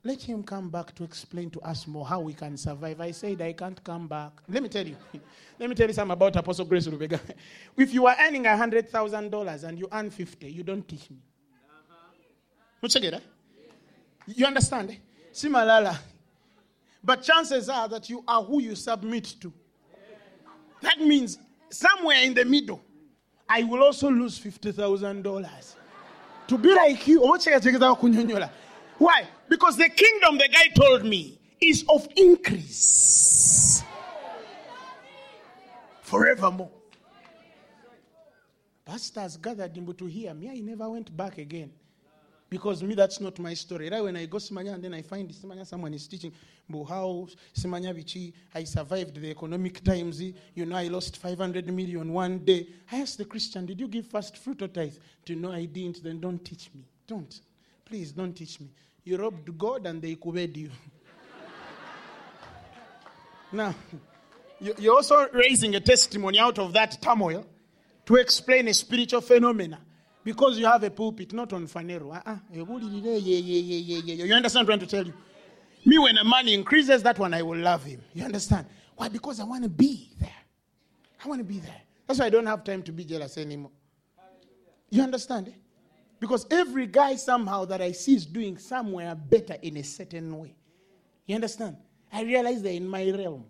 let 0.06 0.20
him 0.20 0.42
come 0.42 0.68
back 0.68 0.94
to 0.96 1.04
explain 1.04 1.48
to 1.50 1.60
us 1.62 1.86
more 1.86 2.06
how 2.06 2.20
we 2.20 2.34
can 2.34 2.58
survive. 2.58 3.00
I 3.00 3.10
said, 3.12 3.40
I 3.40 3.54
can't 3.54 3.82
come 3.82 4.06
back. 4.06 4.32
Let 4.46 4.62
me 4.62 4.68
tell 4.68 4.86
you. 4.86 4.96
Let 5.58 5.70
me 5.70 5.74
tell 5.74 5.86
you 5.86 5.94
something 5.94 6.12
about 6.12 6.36
Apostle 6.36 6.66
Grace 6.66 6.86
Lubega. 6.86 7.18
If 7.76 7.94
you 7.94 8.06
are 8.06 8.16
earning 8.20 8.44
$100,000 8.44 9.64
and 9.64 9.78
you 9.78 9.88
earn 9.90 10.10
50, 10.10 10.50
you 10.50 10.62
don't 10.62 10.86
teach 10.86 11.08
me. 11.10 11.16
Muchegera? 12.82 13.20
You 14.26 14.44
understand? 14.44 14.90
eh? 14.90 14.96
Simalala. 15.32 15.98
But 17.02 17.22
chances 17.22 17.70
are 17.70 17.88
that 17.88 18.10
you 18.10 18.22
are 18.28 18.42
who 18.42 18.60
you 18.60 18.74
submit 18.74 19.36
to. 19.40 19.52
That 20.84 21.00
means 21.00 21.38
somewhere 21.70 22.22
in 22.22 22.34
the 22.34 22.44
middle, 22.44 22.80
I 23.48 23.62
will 23.64 23.82
also 23.82 24.10
lose 24.10 24.38
$50,000. 24.38 25.74
To 26.46 26.58
be 26.58 26.74
like 26.74 27.06
you. 27.06 27.20
Why? 28.98 29.26
Because 29.48 29.76
the 29.78 29.88
kingdom, 29.88 30.38
the 30.38 30.48
guy 30.48 30.66
told 30.74 31.04
me, 31.04 31.40
is 31.60 31.84
of 31.88 32.06
increase 32.16 33.82
forevermore. 36.02 36.70
Pastors 38.84 39.38
gathered 39.38 39.74
him 39.74 39.90
to 39.94 40.04
hear 40.04 40.34
me. 40.34 40.50
I 40.50 40.60
never 40.60 40.90
went 40.90 41.16
back 41.16 41.38
again. 41.38 41.72
Because 42.54 42.84
me, 42.84 42.94
that's 42.94 43.20
not 43.20 43.36
my 43.40 43.52
story. 43.52 43.90
Right 43.90 44.00
when 44.00 44.16
I 44.16 44.26
go 44.26 44.36
Simanya 44.38 44.74
and 44.74 44.84
then 44.84 44.94
I 44.94 45.02
find 45.02 45.28
Simanya, 45.30 45.66
someone 45.66 45.92
is 45.92 46.06
teaching 46.06 46.32
about 46.68 46.84
how 46.84 47.26
Simanya 47.52 47.92
Vichi, 47.92 48.32
I 48.54 48.62
survived 48.62 49.20
the 49.20 49.28
economic 49.28 49.82
times. 49.82 50.22
You 50.22 50.64
know, 50.64 50.76
I 50.76 50.86
lost 50.86 51.16
500 51.16 51.66
million 51.72 52.12
one 52.12 52.38
day. 52.44 52.68
I 52.92 53.00
asked 53.00 53.18
the 53.18 53.24
Christian, 53.24 53.66
Did 53.66 53.80
you 53.80 53.88
give 53.88 54.06
first 54.06 54.36
fruit 54.38 54.62
or 54.62 54.68
tithe? 54.68 54.94
To 55.26 55.34
know 55.34 55.50
I 55.50 55.64
didn't, 55.64 56.00
then 56.04 56.20
don't 56.20 56.44
teach 56.44 56.70
me. 56.72 56.84
Don't. 57.08 57.40
Please 57.84 58.12
don't 58.12 58.32
teach 58.34 58.60
me. 58.60 58.68
You 59.02 59.16
robbed 59.16 59.58
God 59.58 59.84
and 59.86 60.00
they 60.00 60.14
kubed 60.14 60.56
you. 60.56 60.70
now, 63.52 63.74
you- 64.60 64.76
you're 64.78 64.94
also 64.94 65.26
raising 65.32 65.74
a 65.74 65.80
testimony 65.80 66.38
out 66.38 66.60
of 66.60 66.72
that 66.74 67.02
turmoil 67.02 67.44
to 68.06 68.14
explain 68.14 68.68
a 68.68 68.74
spiritual 68.74 69.22
phenomena 69.22 69.80
because 70.24 70.58
you 70.58 70.66
have 70.66 70.82
a 70.82 70.90
pulpit, 70.90 71.32
not 71.32 71.52
on 71.52 71.68
Fanero. 71.68 72.16
Uh-uh. 72.16 72.36
You 72.52 72.62
understand 74.34 74.42
what 74.42 74.60
I'm 74.60 74.66
trying 74.66 74.80
to 74.80 74.86
tell 74.86 75.06
you? 75.06 75.12
Me, 75.86 75.98
when 75.98 76.14
the 76.14 76.24
money 76.24 76.54
increases, 76.54 77.02
that 77.02 77.18
one 77.18 77.34
I 77.34 77.42
will 77.42 77.58
love 77.58 77.84
him. 77.84 78.00
You 78.14 78.24
understand? 78.24 78.66
Why? 78.96 79.08
Because 79.08 79.38
I 79.38 79.44
want 79.44 79.64
to 79.64 79.68
be 79.68 80.12
there. 80.18 80.30
I 81.22 81.28
want 81.28 81.40
to 81.40 81.44
be 81.44 81.58
there. 81.58 81.82
That's 82.06 82.20
why 82.20 82.26
I 82.26 82.30
don't 82.30 82.46
have 82.46 82.64
time 82.64 82.82
to 82.84 82.92
be 82.92 83.04
jealous 83.04 83.36
anymore. 83.36 83.70
You 84.90 85.02
understand? 85.02 85.52
Because 86.20 86.46
every 86.50 86.86
guy 86.86 87.16
somehow 87.16 87.66
that 87.66 87.82
I 87.82 87.92
see 87.92 88.14
is 88.14 88.24
doing 88.24 88.56
somewhere 88.56 89.14
better 89.14 89.56
in 89.60 89.76
a 89.76 89.84
certain 89.84 90.38
way. 90.38 90.54
You 91.26 91.34
understand? 91.34 91.76
I 92.12 92.22
realize 92.22 92.62
they're 92.62 92.72
in 92.72 92.88
my 92.88 93.10
realm. 93.10 93.44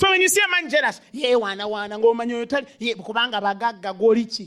So 0.00 0.08
when 0.08 0.20
you 0.22 0.28
see 0.28 0.40
a 0.40 0.48
man 0.48 0.70
jealous, 0.70 0.98
ye 1.12 1.34
wana 1.36 1.64
wana 1.68 1.94
ng'omanya 1.98 2.34
oyo 2.38 2.46
tali 2.48 2.66
ye 2.78 2.94
kubanga 2.94 3.38
bagagga 3.46 3.90
gw'oli 3.98 4.24
ki? 4.34 4.46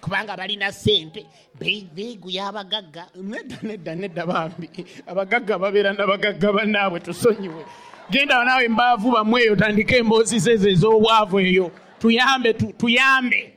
kubanga 0.00 0.36
balina 0.36 0.72
sente 0.72 1.26
be- 1.58 1.88
beeguya 1.94 2.48
abagagga 2.48 3.06
nedda 3.16 3.56
nedda 3.62 3.94
nedda 3.94 4.26
bambi. 4.26 4.68
Abagagga 5.06 5.58
babeera 5.58 5.92
n'abagagga 5.92 6.52
bannaabwe 6.52 7.00
tusonyiwe. 7.00 7.64
Genda 8.10 8.44
naawe 8.44 8.68
mbaavu 8.68 9.10
bamwe 9.12 9.42
eyo 9.42 9.56
tandika 9.56 9.96
emboozi 9.96 10.38
zezo 10.38 10.68
ez'obwavu 10.70 11.40
eyo. 11.40 11.70
Tuyambe 12.00 12.52
tu- 12.54 12.72
tuyambe. 12.72 13.54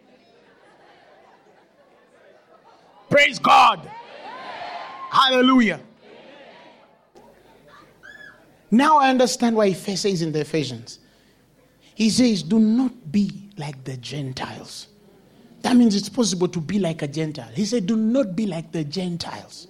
Praise 3.09 3.39
god. 3.41 3.79
Hallelujah 5.09 5.79
now 8.71 8.97
i 8.97 9.09
understand 9.09 9.55
why 9.55 9.69
he 9.69 9.95
says 9.95 10.21
in 10.21 10.31
the 10.31 10.41
ephesians 10.41 10.99
he 11.93 12.09
says 12.09 12.41
do 12.41 12.59
not 12.59 13.11
be 13.11 13.49
like 13.57 13.83
the 13.83 13.97
gentiles 13.97 14.87
that 15.61 15.75
means 15.75 15.95
it's 15.95 16.09
possible 16.09 16.47
to 16.47 16.59
be 16.59 16.79
like 16.79 17.01
a 17.01 17.07
Gentile. 17.07 17.49
He 17.53 17.65
said, 17.65 17.85
Do 17.85 17.95
not 17.95 18.35
be 18.35 18.47
like 18.47 18.71
the 18.71 18.83
Gentiles. 18.83 19.67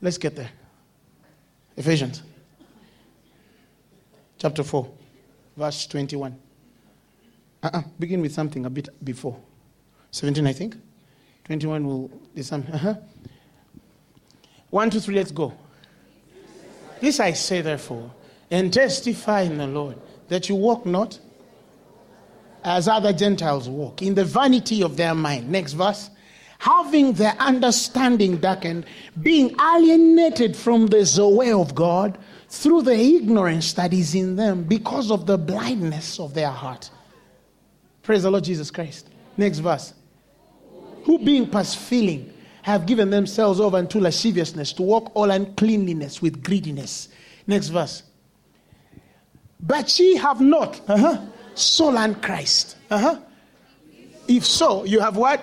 Let's 0.00 0.18
get 0.18 0.36
there. 0.36 0.50
Ephesians 1.76 2.22
chapter 4.38 4.62
4, 4.62 4.88
verse 5.56 5.86
21. 5.86 6.38
Uh-uh, 7.62 7.82
begin 7.98 8.20
with 8.20 8.32
something 8.32 8.66
a 8.66 8.70
bit 8.70 8.88
before. 9.02 9.38
17, 10.10 10.46
I 10.46 10.52
think. 10.52 10.76
21 11.44 11.86
will 11.86 12.08
be 12.34 12.42
something. 12.42 12.74
Uh-huh. 12.74 12.94
One, 14.68 14.90
two, 14.90 15.00
three, 15.00 15.14
let's 15.14 15.32
go. 15.32 15.54
This 17.00 17.20
I 17.20 17.32
say, 17.32 17.60
therefore, 17.60 18.12
and 18.50 18.72
testify 18.72 19.42
in 19.42 19.58
the 19.58 19.66
Lord 19.66 19.96
that 20.28 20.48
you 20.48 20.54
walk 20.54 20.86
not 20.86 21.18
as 22.64 22.88
other 22.88 23.12
Gentiles 23.12 23.68
walk, 23.68 24.02
in 24.02 24.14
the 24.14 24.24
vanity 24.24 24.82
of 24.82 24.96
their 24.96 25.14
mind. 25.14 25.48
Next 25.48 25.72
verse. 25.74 26.10
having 26.58 27.12
their 27.14 27.34
understanding 27.38 28.38
darkened, 28.38 28.86
being 29.22 29.54
alienated 29.60 30.56
from 30.56 30.86
the 30.86 31.04
Zoe 31.04 31.52
of 31.52 31.74
God 31.74 32.18
through 32.48 32.82
the 32.82 32.98
ignorance 32.98 33.72
that 33.74 33.92
is 33.92 34.14
in 34.14 34.36
them 34.36 34.62
because 34.62 35.10
of 35.10 35.26
the 35.26 35.36
blindness 35.36 36.18
of 36.18 36.34
their 36.34 36.50
heart. 36.50 36.90
Praise 38.02 38.22
the 38.22 38.30
Lord 38.30 38.44
Jesus 38.44 38.70
Christ. 38.70 39.10
Next 39.36 39.58
verse. 39.58 39.92
Who 41.04 41.18
being 41.18 41.48
past 41.48 41.76
feeling 41.78 42.32
have 42.66 42.84
given 42.84 43.10
themselves 43.10 43.60
over 43.60 43.76
unto 43.76 44.00
lasciviousness 44.00 44.72
to 44.72 44.82
walk 44.82 45.12
all 45.14 45.30
uncleanliness 45.30 46.20
with 46.20 46.42
greediness. 46.42 47.08
Next 47.46 47.68
verse. 47.68 48.02
But 49.60 49.96
ye 50.00 50.16
have 50.16 50.40
not 50.40 50.80
uh-huh, 50.88 51.26
soul 51.54 51.96
and 51.96 52.20
Christ. 52.20 52.76
Uh-huh. 52.90 53.20
If 54.26 54.44
so, 54.44 54.82
you 54.82 54.98
have 54.98 55.16
what? 55.16 55.40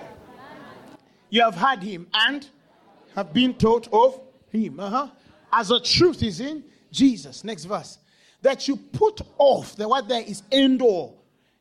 You 1.30 1.44
have 1.44 1.56
had 1.56 1.82
him 1.82 2.08
and 2.14 2.46
have 3.16 3.32
been 3.32 3.54
taught 3.54 3.88
of 3.94 4.20
him. 4.50 4.82
Uh-huh. 4.82 5.08
As 5.54 5.70
the 5.70 5.80
truth 5.80 6.22
is 6.24 6.42
in 6.42 6.62
Jesus. 6.92 7.46
Next 7.46 7.64
verse. 7.64 8.00
That 8.42 8.68
you 8.68 8.76
put 8.76 9.22
off, 9.38 9.78
the 9.78 9.88
word 9.88 10.10
there 10.10 10.24
is 10.24 10.44
endor. 10.52 11.14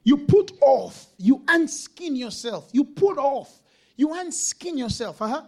You 0.02 0.16
put 0.16 0.50
off, 0.60 1.06
you 1.18 1.44
unskin 1.46 2.16
yourself. 2.16 2.68
You 2.72 2.82
put 2.82 3.16
off, 3.16 3.61
you 4.02 4.08
unskin 4.08 4.76
yourself. 4.76 5.22
Uh-huh. 5.22 5.42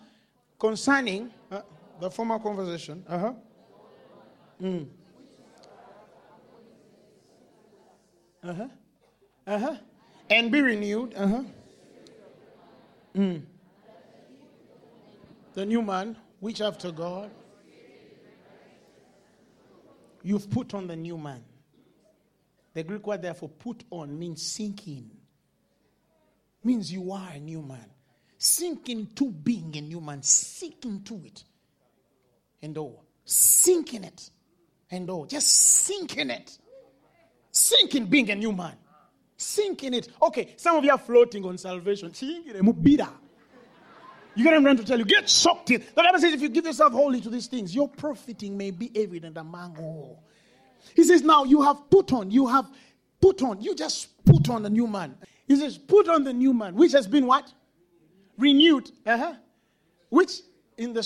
Concerning 0.61 1.29
uh, 1.51 1.63
the 2.01 2.09
former 2.09 2.39
conversation. 2.39 3.05
Uh-huh. 3.09 3.33
Mm. 4.63 4.87
Uh-huh. 8.45 8.69
Uh-huh. 9.47 9.77
And 10.31 10.53
be 10.53 10.61
renewed. 10.61 11.15
Uh-huh. 11.17 11.43
Mm. 13.17 13.43
The 15.55 15.67
new 15.67 15.83
man, 15.83 16.17
which 16.39 16.61
after 16.61 16.93
God, 16.93 17.33
you've 20.23 20.49
put 20.49 20.75
on 20.75 20.87
the 20.87 20.97
new 20.97 21.19
man. 21.19 21.43
The 22.73 22.85
Greek 22.85 23.05
word 23.05 23.23
therefore 23.23 23.49
put 23.49 23.83
on 23.91 24.17
means 24.17 24.43
sink 24.43 24.87
in. 24.87 25.11
Means 26.63 26.93
you 26.93 27.11
are 27.11 27.31
a 27.35 27.41
new 27.41 27.61
man. 27.61 27.91
Sink 28.45 28.91
into 28.91 29.31
being 29.31 29.75
a 29.75 29.81
new 29.81 30.03
man. 30.03 30.23
Sink 30.23 30.85
into 30.85 31.19
it. 31.25 31.45
And 32.61 32.77
oh, 32.77 33.01
sink 33.25 33.95
in 33.95 34.05
it. 34.05 34.29
And 34.91 35.09
oh, 35.09 35.25
just 35.25 35.49
sink 35.49 36.19
in 36.19 36.31
it. 36.31 36.59
Sink 37.51 37.95
in 37.95 38.05
being 38.05 38.31
a 38.31 38.35
new 38.35 38.53
man. 38.53 38.75
Sink 39.39 39.85
in 39.85 39.95
it. 39.95 40.09
Okay, 40.21 40.53
some 40.59 40.77
of 40.77 40.85
you 40.85 40.91
are 40.91 40.99
floating 40.99 41.43
on 41.47 41.57
salvation. 41.57 42.13
You 42.21 42.53
get 42.53 42.63
what 44.45 44.55
I'm 44.55 44.77
to 44.77 44.85
tell 44.85 44.99
you. 44.99 45.07
Get 45.07 45.27
soaked 45.31 45.71
in. 45.71 45.81
The 45.81 46.03
Bible 46.03 46.19
says 46.19 46.35
if 46.35 46.43
you 46.43 46.51
give 46.51 46.67
yourself 46.67 46.93
wholly 46.93 47.23
to 47.23 47.31
these 47.31 47.47
things, 47.47 47.75
your 47.75 47.89
profiting 47.89 48.59
may 48.59 48.71
be 48.73 48.91
evident 48.95 49.39
among 49.39 49.79
all. 49.79 50.23
He 50.95 51.03
says, 51.05 51.23
now 51.23 51.45
you 51.45 51.63
have 51.63 51.89
put 51.89 52.13
on, 52.13 52.31
you 52.31 52.47
have 52.47 52.67
put 53.23 53.41
on, 53.41 53.63
you 53.63 53.75
just 53.75 54.23
put 54.27 54.51
on 54.51 54.67
a 54.67 54.71
new 54.71 54.87
man. 54.87 55.17
He 55.49 55.57
says, 55.57 55.79
put 55.79 56.11
on 56.11 56.25
the 56.25 56.33
new 56.35 56.53
man, 56.53 56.75
which 56.75 56.93
has 56.93 57.07
been 57.07 57.27
what? 57.27 57.51
Renewed. 58.39 58.91
Uh-huh. 59.07 59.35
Which 60.09 60.41
in 60.77 60.93
the, 60.93 61.01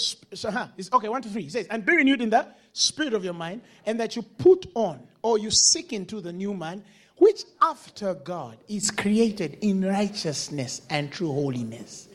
uh-huh. 0.44 0.68
It's, 0.76 0.90
okay, 0.92 1.08
one, 1.08 1.22
two, 1.22 1.28
three. 1.28 1.48
Says, 1.48 1.66
and 1.68 1.84
be 1.84 1.94
renewed 1.96 2.22
in 2.22 2.30
the 2.30 2.46
spirit 2.72 3.14
of 3.14 3.24
your 3.24 3.34
mind, 3.34 3.62
and 3.86 3.98
that 4.00 4.16
you 4.16 4.22
put 4.22 4.66
on, 4.74 5.06
or 5.22 5.38
you 5.38 5.50
seek 5.50 5.92
into 5.92 6.20
the 6.20 6.32
new 6.32 6.54
man, 6.54 6.84
which 7.16 7.42
after 7.60 8.14
God 8.14 8.58
is 8.68 8.90
created 8.90 9.58
in 9.60 9.84
righteousness 9.84 10.82
and 10.88 11.10
true 11.10 11.32
holiness. 11.32 12.08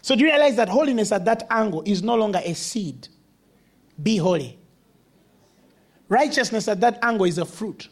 So 0.00 0.14
do 0.14 0.24
you 0.24 0.30
realize 0.30 0.56
that 0.56 0.68
holiness 0.68 1.12
at 1.12 1.24
that 1.24 1.46
angle 1.50 1.82
is 1.84 2.02
no 2.02 2.14
longer 2.14 2.40
a 2.44 2.54
seed? 2.54 3.08
Be 4.00 4.16
holy. 4.16 4.58
Righteousness 6.08 6.68
at 6.68 6.80
that 6.80 6.98
angle 7.02 7.24
is 7.24 7.38
a 7.38 7.44
fruit. 7.44 7.88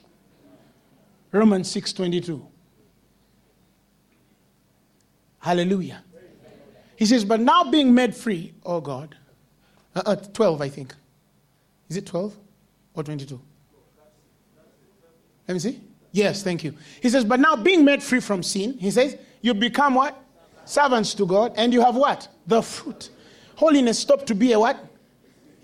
Romans 1.32 1.74
6:22. 1.74 2.46
Hallelujah. 5.38 6.04
He 7.02 7.06
says, 7.06 7.24
but 7.24 7.40
now 7.40 7.64
being 7.64 7.92
made 7.92 8.14
free, 8.14 8.54
oh 8.64 8.80
God. 8.80 9.16
Uh, 9.96 10.02
uh, 10.06 10.14
12, 10.14 10.62
I 10.62 10.68
think. 10.68 10.94
Is 11.88 11.96
it 11.96 12.06
12 12.06 12.32
or 12.94 13.02
22? 13.02 13.40
Let 15.48 15.54
me 15.54 15.58
see. 15.58 15.80
Yes, 16.12 16.44
thank 16.44 16.62
you. 16.62 16.72
He 17.00 17.10
says, 17.10 17.24
but 17.24 17.40
now 17.40 17.56
being 17.56 17.84
made 17.84 18.04
free 18.04 18.20
from 18.20 18.44
sin, 18.44 18.78
he 18.78 18.92
says, 18.92 19.16
you 19.40 19.52
become 19.52 19.96
what? 19.96 20.16
Servants 20.64 21.12
to 21.14 21.26
God, 21.26 21.52
and 21.56 21.72
you 21.72 21.80
have 21.80 21.96
what? 21.96 22.28
The 22.46 22.62
fruit. 22.62 23.10
Holiness 23.56 23.98
stopped 23.98 24.28
to 24.28 24.36
be 24.36 24.52
a 24.52 24.60
what? 24.60 24.78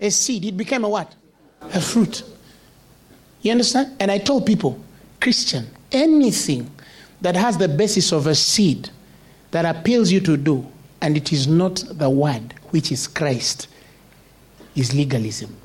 A 0.01 0.11
seed. 0.11 0.43
It 0.43 0.57
became 0.57 0.83
a 0.83 0.89
what? 0.89 1.15
A 1.61 1.79
fruit. 1.79 2.21
You 3.43 3.51
understand? 3.53 3.95
And 4.01 4.11
I 4.11 4.17
told 4.17 4.45
people, 4.45 4.77
Christian, 5.21 5.67
anything 5.89 6.69
that 7.21 7.37
has 7.37 7.57
the 7.57 7.69
basis 7.69 8.11
of 8.11 8.27
a 8.27 8.35
seed 8.35 8.89
that 9.51 9.63
appeals 9.63 10.11
you 10.11 10.19
to 10.19 10.35
do, 10.35 10.69
and 11.01 11.15
it 11.15 11.31
is 11.31 11.47
not 11.47 11.83
the 11.91 12.09
word, 12.09 12.53
which 12.69 12.91
is 12.91 13.07
Christ, 13.07 13.67
is 14.75 14.93
legalism. 14.93 15.55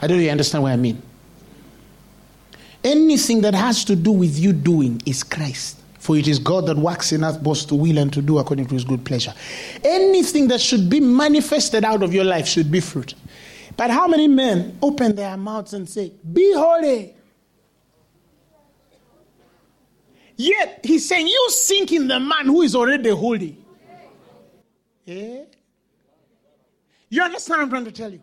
I 0.00 0.06
don't 0.06 0.18
really 0.18 0.30
understand 0.30 0.62
what 0.62 0.72
I 0.72 0.76
mean. 0.76 1.02
Anything 2.84 3.40
that 3.42 3.54
has 3.54 3.84
to 3.84 3.96
do 3.96 4.12
with 4.12 4.38
you 4.38 4.52
doing 4.52 5.02
is 5.04 5.22
Christ. 5.22 5.80
For 5.98 6.16
it 6.16 6.28
is 6.28 6.38
God 6.38 6.66
that 6.66 6.76
works 6.76 7.12
in 7.12 7.24
us 7.24 7.36
both 7.36 7.66
to 7.68 7.74
will 7.74 7.98
and 7.98 8.12
to 8.12 8.22
do 8.22 8.38
according 8.38 8.66
to 8.66 8.74
his 8.74 8.84
good 8.84 9.04
pleasure. 9.04 9.34
Anything 9.84 10.48
that 10.48 10.60
should 10.60 10.88
be 10.88 11.00
manifested 11.00 11.84
out 11.84 12.02
of 12.02 12.14
your 12.14 12.24
life 12.24 12.46
should 12.46 12.70
be 12.70 12.80
fruit. 12.80 13.14
But 13.76 13.90
how 13.90 14.06
many 14.06 14.28
men 14.28 14.78
open 14.80 15.16
their 15.16 15.36
mouths 15.36 15.74
and 15.74 15.88
say, 15.88 16.12
Be 16.32 16.54
holy? 16.54 17.14
Yet 20.36 20.80
he's 20.84 21.06
saying, 21.08 21.26
You 21.26 21.48
sink 21.50 21.92
in 21.92 22.06
the 22.08 22.20
man 22.20 22.46
who 22.46 22.62
is 22.62 22.74
already 22.76 23.10
holy. 23.10 23.56
Yeah? 25.08 25.44
You 27.08 27.22
understand 27.22 27.60
what 27.60 27.64
I'm 27.64 27.70
trying 27.70 27.84
to 27.86 27.92
tell 27.92 28.12
you? 28.12 28.20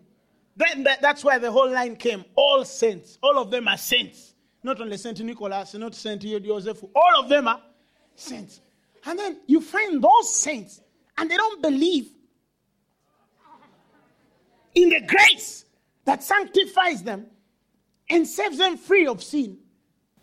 Then 0.56 0.84
that, 0.84 1.02
that's 1.02 1.24
why 1.24 1.40
the 1.40 1.52
whole 1.52 1.72
line 1.72 1.96
came. 1.96 2.24
All 2.36 2.64
saints. 2.64 3.18
All 3.24 3.40
of 3.40 3.50
them 3.50 3.68
are 3.68 3.78
saints. 3.78 4.36
Not 4.62 4.80
only 4.80 4.96
Saint 4.98 5.20
Nicholas, 5.22 5.74
not 5.74 5.96
Saint 5.96 6.22
Joseph. 6.22 6.84
All 6.96 7.20
of 7.20 7.28
them 7.28 7.48
are 7.48 7.60
saints. 8.14 8.62
And 9.04 9.18
then 9.18 9.40
you 9.48 9.62
find 9.62 10.04
those 10.04 10.36
saints, 10.36 10.82
and 11.18 11.30
they 11.30 11.36
don't 11.36 11.62
believe 11.62 12.10
in 14.76 14.90
the 14.90 15.02
grace 15.02 15.66
that 16.06 16.24
sanctifies 16.24 17.02
them 17.02 17.26
and 18.10 18.28
saves 18.28 18.60
them 18.60 18.78
free 18.78 19.08
of 19.08 19.24
sin 19.24 19.58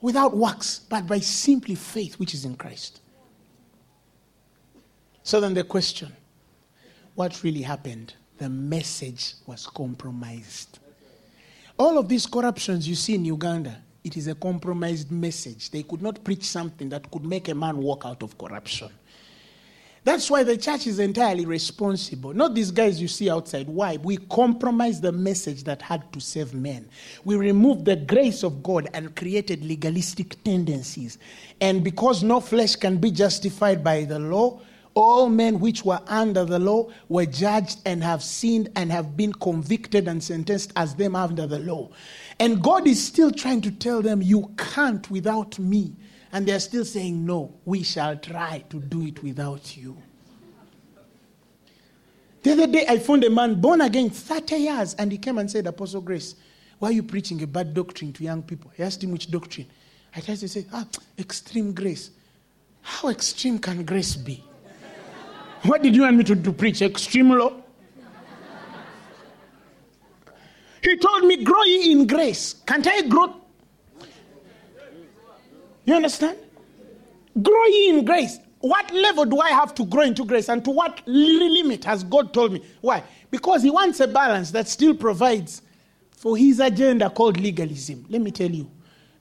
without 0.00 0.36
works, 0.36 0.80
but 0.88 1.08
by 1.08 1.18
simply 1.18 1.74
faith 1.74 2.20
which 2.20 2.34
is 2.34 2.44
in 2.44 2.54
Christ. 2.54 3.00
So 5.24 5.40
then 5.40 5.54
the 5.54 5.64
question 5.64 6.12
what 7.14 7.42
really 7.42 7.62
happened? 7.62 8.14
The 8.38 8.48
message 8.48 9.34
was 9.46 9.66
compromised. 9.66 10.78
All 11.78 11.98
of 11.98 12.08
these 12.08 12.26
corruptions 12.26 12.88
you 12.88 12.94
see 12.94 13.14
in 13.14 13.24
Uganda, 13.24 13.76
it 14.04 14.16
is 14.16 14.28
a 14.28 14.34
compromised 14.34 15.10
message. 15.10 15.70
They 15.70 15.82
could 15.82 16.02
not 16.02 16.24
preach 16.24 16.44
something 16.44 16.88
that 16.88 17.10
could 17.10 17.24
make 17.24 17.48
a 17.48 17.54
man 17.54 17.78
walk 17.78 18.04
out 18.04 18.22
of 18.22 18.36
corruption. 18.36 18.90
That's 20.04 20.28
why 20.28 20.42
the 20.42 20.56
church 20.56 20.88
is 20.88 20.98
entirely 20.98 21.46
responsible. 21.46 22.34
Not 22.34 22.56
these 22.56 22.72
guys 22.72 23.00
you 23.00 23.06
see 23.06 23.30
outside. 23.30 23.68
Why? 23.68 23.98
We 23.98 24.16
compromised 24.16 25.02
the 25.02 25.12
message 25.12 25.62
that 25.64 25.80
had 25.80 26.12
to 26.12 26.20
save 26.20 26.54
men. 26.54 26.88
We 27.24 27.36
removed 27.36 27.84
the 27.84 27.94
grace 27.94 28.42
of 28.42 28.64
God 28.64 28.88
and 28.94 29.14
created 29.14 29.64
legalistic 29.64 30.42
tendencies. 30.42 31.18
And 31.60 31.84
because 31.84 32.24
no 32.24 32.40
flesh 32.40 32.74
can 32.74 32.96
be 32.96 33.12
justified 33.12 33.84
by 33.84 34.02
the 34.02 34.18
law, 34.18 34.60
all 34.94 35.28
men 35.28 35.60
which 35.60 35.84
were 35.84 36.00
under 36.06 36.44
the 36.44 36.58
law 36.58 36.90
were 37.08 37.26
judged 37.26 37.80
and 37.86 38.02
have 38.02 38.22
sinned 38.22 38.70
and 38.76 38.92
have 38.92 39.16
been 39.16 39.32
convicted 39.32 40.08
and 40.08 40.22
sentenced 40.22 40.72
as 40.76 40.94
them 40.94 41.16
under 41.16 41.46
the 41.46 41.58
law. 41.60 41.90
And 42.38 42.62
God 42.62 42.86
is 42.86 43.04
still 43.04 43.30
trying 43.30 43.60
to 43.62 43.70
tell 43.70 44.02
them, 44.02 44.20
You 44.22 44.52
can't 44.56 45.08
without 45.10 45.58
me. 45.58 45.96
And 46.32 46.46
they're 46.46 46.60
still 46.60 46.84
saying, 46.84 47.24
No, 47.24 47.54
we 47.64 47.82
shall 47.82 48.16
try 48.16 48.64
to 48.70 48.80
do 48.80 49.02
it 49.02 49.22
without 49.22 49.76
you. 49.76 49.96
The 52.42 52.52
other 52.52 52.66
day, 52.66 52.86
I 52.88 52.98
found 52.98 53.22
a 53.24 53.30
man 53.30 53.60
born 53.60 53.80
again 53.80 54.10
30 54.10 54.56
years, 54.56 54.94
and 54.94 55.12
he 55.12 55.18
came 55.18 55.38
and 55.38 55.48
said, 55.48 55.66
Apostle 55.66 56.00
Grace, 56.00 56.34
why 56.80 56.88
are 56.88 56.92
you 56.92 57.04
preaching 57.04 57.40
a 57.42 57.46
bad 57.46 57.72
doctrine 57.72 58.12
to 58.14 58.24
young 58.24 58.42
people? 58.42 58.72
He 58.76 58.82
asked 58.82 59.04
him 59.04 59.12
which 59.12 59.30
doctrine. 59.30 59.68
I 60.14 60.20
tried 60.20 60.38
to 60.38 60.48
say, 60.48 60.66
Ah, 60.72 60.86
extreme 61.18 61.72
grace. 61.72 62.10
How 62.82 63.08
extreme 63.10 63.60
can 63.60 63.84
grace 63.84 64.16
be? 64.16 64.42
What 65.64 65.82
did 65.82 65.94
you 65.94 66.02
want 66.02 66.16
me 66.16 66.24
to, 66.24 66.36
to 66.36 66.52
preach? 66.52 66.82
Extreme 66.82 67.30
law? 67.30 67.52
he 70.82 70.96
told 70.96 71.24
me, 71.24 71.44
Grow 71.44 71.62
ye 71.64 71.92
in 71.92 72.06
grace. 72.06 72.54
Can't 72.66 72.86
I 72.86 73.02
grow 73.02 73.42
you 75.84 75.94
understand? 75.94 76.38
Grow 77.40 77.64
ye 77.66 77.88
in 77.90 78.04
grace. 78.04 78.38
what 78.60 78.92
level 78.92 79.24
do 79.24 79.40
I 79.40 79.48
have 79.50 79.74
to 79.74 79.84
grow 79.84 80.02
into 80.02 80.24
grace 80.24 80.48
and 80.48 80.64
to 80.64 80.70
what 80.70 81.02
limit 81.06 81.84
has 81.84 82.04
God 82.04 82.32
told 82.32 82.52
me? 82.52 82.62
Why? 82.80 83.02
Because 83.30 83.62
He 83.62 83.70
wants 83.70 83.98
a 83.98 84.06
balance 84.06 84.52
that 84.52 84.68
still 84.68 84.94
provides 84.94 85.62
for 86.12 86.36
His 86.36 86.60
agenda 86.60 87.10
called 87.10 87.40
legalism. 87.40 88.06
Let 88.08 88.20
me 88.20 88.30
tell 88.30 88.50
you. 88.50 88.70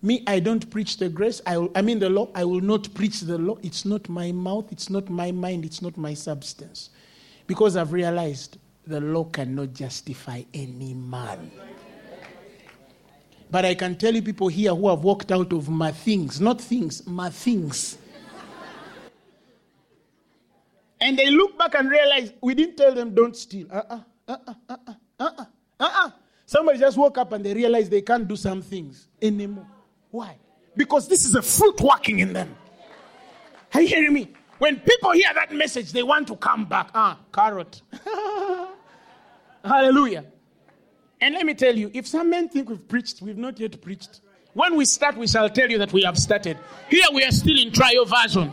Me, 0.04 0.24
I 0.26 0.40
don't 0.40 0.68
preach 0.72 0.98
the 0.98 1.10
grace. 1.10 1.42
I, 1.46 1.58
will, 1.58 1.72
I 1.76 1.82
mean 1.84 2.00
the 2.00 2.10
law. 2.10 2.30
I 2.34 2.44
will 2.44 2.62
not 2.62 2.92
preach 2.96 3.20
the 3.22 3.38
law. 3.38 3.58
It's 3.62 3.86
not 3.86 4.10
my 4.10 4.32
mouth. 4.32 4.72
It's 4.72 4.90
not 4.90 5.10
my 5.10 5.32
mind. 5.32 5.64
It's 5.64 5.82
not 5.82 5.96
my 5.96 6.16
substance. 6.16 6.90
Because 7.46 7.78
I've 7.78 7.94
realized 7.94 8.58
the 8.88 9.00
law 9.00 9.26
cannot 9.26 9.74
justify 9.74 10.42
any 10.54 10.96
man. 10.96 11.52
But 13.52 13.66
I 13.66 13.76
can 13.76 13.96
tell 13.96 14.16
you 14.16 14.22
people 14.22 14.48
here 14.48 14.74
who 14.74 14.90
have 14.90 15.04
walked 15.04 15.32
out 15.32 15.54
of 15.54 15.70
my 15.70 15.92
things, 15.92 16.42
not 16.42 16.60
things, 16.62 17.06
my 17.06 17.30
things. 17.30 17.98
and 21.02 21.20
they 21.20 21.30
look 21.30 21.58
back 21.60 21.76
and 21.76 21.90
realize 21.90 22.32
we 22.42 22.56
didn't 22.56 22.78
tell 22.78 22.96
them 22.96 23.14
don't 23.14 23.36
steal. 23.36 23.68
Uh-uh, 23.70 24.00
uh-uh, 24.28 24.54
uh-uh, 24.70 24.94
uh-uh, 25.20 25.46
uh-uh. 25.80 26.10
Somebody 26.46 26.80
just 26.80 26.98
woke 26.98 27.18
up 27.18 27.34
and 27.34 27.46
they 27.46 27.54
realize 27.54 27.90
they 27.90 28.02
can't 28.02 28.28
do 28.28 28.36
some 28.36 28.62
things 28.62 29.08
anymore. 29.22 29.68
Why? 30.12 30.38
Because 30.76 31.08
this 31.08 31.26
is 31.26 31.36
a 31.36 31.42
fruit 31.42 31.80
working 31.82 32.20
in 32.20 32.34
them. 32.34 32.56
Are 33.74 33.82
you 33.82 33.88
hearing 33.88 34.14
me? 34.14 34.34
When 34.58 34.80
people 34.80 35.12
hear 35.14 35.34
that 35.34 35.52
message, 35.54 35.92
they 35.92 36.04
want 36.04 36.28
to 36.28 36.36
come 36.36 36.66
back. 36.66 36.92
Ah, 36.94 37.18
carrot. 37.34 37.82
Hallelujah. 39.64 40.26
And 41.20 41.36
let 41.36 41.46
me 41.46 41.54
tell 41.54 41.76
you, 41.76 41.90
if 41.94 42.08
some 42.08 42.30
men 42.30 42.50
think 42.50 42.70
we've 42.70 42.88
preached, 42.88 43.22
we've 43.22 43.38
not 43.38 43.60
yet 43.60 43.82
preached. 43.82 44.22
When 44.54 44.76
we 44.76 44.86
start, 44.86 45.16
we 45.18 45.28
shall 45.28 45.50
tell 45.50 45.70
you 45.70 45.78
that 45.78 45.94
we 45.94 46.04
have 46.04 46.18
started. 46.18 46.58
Here 46.90 47.06
we 47.14 47.24
are 47.24 47.32
still 47.32 47.58
in 47.58 47.72
trial 47.72 48.06
version. 48.06 48.52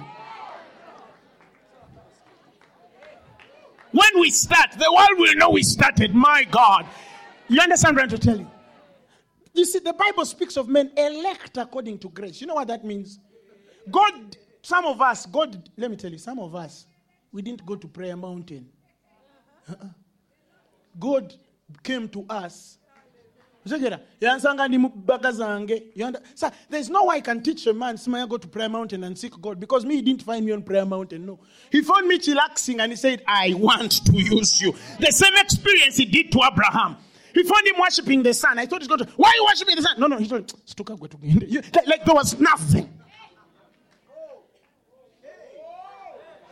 When 3.90 4.20
we 4.20 4.30
start, 4.30 4.72
the 4.72 4.92
world 4.92 5.18
will 5.18 5.34
know 5.34 5.50
we 5.50 5.62
started. 5.62 6.14
My 6.14 6.44
God. 6.44 6.86
You 7.48 7.60
understand 7.60 7.96
what 7.96 8.02
I'm 8.04 8.08
trying 8.08 8.20
to 8.20 8.26
tell 8.26 8.38
you? 8.38 8.50
You 9.58 9.64
see, 9.64 9.80
the 9.80 9.92
Bible 9.92 10.24
speaks 10.24 10.56
of 10.56 10.68
men 10.68 10.92
elect 10.96 11.56
according 11.56 11.98
to 11.98 12.08
grace. 12.10 12.40
You 12.40 12.46
know 12.46 12.54
what 12.54 12.68
that 12.68 12.84
means? 12.84 13.18
God, 13.90 14.36
some 14.62 14.84
of 14.84 15.00
us, 15.00 15.26
God, 15.26 15.68
let 15.76 15.90
me 15.90 15.96
tell 15.96 16.12
you, 16.12 16.18
some 16.18 16.38
of 16.38 16.54
us, 16.54 16.86
we 17.32 17.42
didn't 17.42 17.66
go 17.66 17.74
to 17.74 17.88
prayer 17.88 18.16
mountain. 18.16 18.68
Uh-uh. 19.68 19.88
God 21.00 21.34
came 21.82 22.08
to 22.10 22.24
us. 22.30 22.78
so 23.64 23.76
there's 26.70 26.88
no 26.88 27.04
way 27.04 27.16
i 27.16 27.20
can 27.20 27.42
teach 27.42 27.66
a 27.66 27.74
man 27.74 27.96
simaya 27.96 28.26
go 28.26 28.38
to 28.38 28.48
prayer 28.48 28.68
mountain 28.68 29.04
and 29.04 29.18
seek 29.18 29.38
god 29.42 29.60
because 29.60 29.84
me 29.84 29.96
he 29.96 30.02
didn't 30.02 30.22
find 30.22 30.46
me 30.46 30.52
on 30.52 30.62
prayer 30.62 30.86
mountain 30.86 31.26
no 31.26 31.38
he 31.70 31.82
found 31.82 32.08
me 32.08 32.18
chillaxing 32.18 32.80
and 32.80 32.92
he 32.92 32.96
said 32.96 33.22
i 33.26 33.52
want 33.58 34.02
to 34.06 34.12
use 34.12 34.62
you 34.62 34.72
the 35.00 35.12
same 35.12 35.34
experience 35.36 35.96
he 35.96 36.06
did 36.06 36.32
to 36.32 36.40
abraham 36.50 36.96
he 37.34 37.42
found 37.42 37.66
him 37.66 37.74
worshiping 37.80 38.22
the 38.22 38.34
sun. 38.34 38.58
I 38.58 38.66
thought 38.66 38.80
he's 38.80 38.88
going 38.88 39.00
to, 39.00 39.08
why 39.16 39.30
are 39.30 39.34
you 39.34 39.44
worshiping 39.44 39.76
the 39.76 39.82
sun? 39.82 39.98
No, 39.98 40.06
no, 40.06 40.18
he 40.18 40.26
told 40.26 40.50
him, 40.50 40.58
like, 41.74 41.86
like 41.86 42.04
there 42.04 42.14
was 42.14 42.38
nothing. 42.40 42.88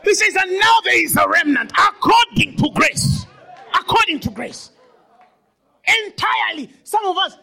He 0.05 0.15
says, 0.15 0.37
and 0.37 0.59
now 0.59 0.79
there 0.85 1.03
is 1.03 1.17
a 1.17 1.29
remnant 1.29 1.73
according 1.73 2.57
to 2.57 2.71
grace. 2.75 3.27
According 3.75 4.21
to 4.21 4.31
grace. 4.31 4.71
Entirely. 6.07 6.71
Some 6.85 7.05
of 7.07 7.17
us, 7.19 7.37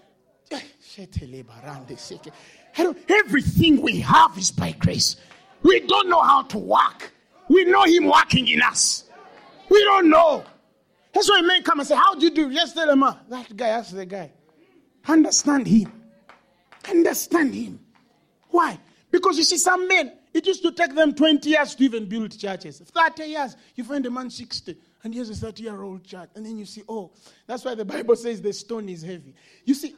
everything 3.09 3.81
we 3.81 3.99
have 3.99 4.37
is 4.37 4.51
by 4.51 4.71
grace. 4.71 5.17
We 5.61 5.81
don't 5.81 6.09
know 6.09 6.21
how 6.21 6.43
to 6.43 6.57
work. 6.57 7.11
We 7.49 7.65
know 7.65 7.83
Him 7.83 8.05
working 8.05 8.47
in 8.47 8.61
us. 8.61 9.05
We 9.69 9.83
don't 9.83 10.09
know. 10.09 10.45
That's 11.13 11.29
why 11.29 11.41
men 11.41 11.63
come 11.63 11.79
and 11.79 11.87
say, 11.87 11.95
How 11.95 12.15
do 12.15 12.25
you 12.25 12.31
do? 12.31 12.49
Yes, 12.49 12.73
tell 12.73 12.87
them, 12.87 13.03
ah, 13.03 13.19
that 13.29 13.55
guy, 13.55 13.67
ask 13.69 13.95
the 13.95 14.05
guy. 14.05 14.31
Understand 15.07 15.67
him. 15.67 15.91
Understand 16.89 17.53
him. 17.53 17.79
Why? 18.49 18.79
Because 19.11 19.37
you 19.37 19.43
see, 19.43 19.57
some 19.57 19.87
men, 19.87 20.13
it 20.33 20.47
used 20.47 20.63
to 20.63 20.71
take 20.71 20.95
them 20.95 21.13
20 21.13 21.47
years 21.47 21.75
to 21.75 21.83
even 21.83 22.05
build 22.07 22.37
churches. 22.37 22.79
30 22.79 23.23
years, 23.25 23.55
you 23.75 23.83
find 23.83 24.03
a 24.05 24.09
man 24.09 24.29
60, 24.29 24.75
and 25.03 25.13
he 25.13 25.19
has 25.19 25.29
a 25.29 25.35
30 25.35 25.63
year 25.63 25.83
old 25.83 26.03
church. 26.03 26.29
And 26.35 26.45
then 26.45 26.57
you 26.57 26.65
see, 26.65 26.81
oh, 26.89 27.11
that's 27.45 27.63
why 27.63 27.75
the 27.75 27.85
Bible 27.85 28.15
says 28.15 28.41
the 28.41 28.51
stone 28.51 28.89
is 28.89 29.03
heavy. 29.03 29.35
You 29.65 29.75
see, 29.75 29.95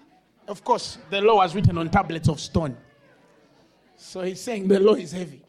of 0.48 0.64
course, 0.64 0.98
the 1.10 1.22
law 1.22 1.38
was 1.38 1.56
written 1.56 1.78
on 1.78 1.90
tablets 1.90 2.28
of 2.28 2.40
stone. 2.40 2.76
So 3.96 4.22
he's 4.22 4.42
saying 4.42 4.68
the 4.68 4.80
law 4.80 4.96
is 4.96 5.14
heavy. 5.14 5.42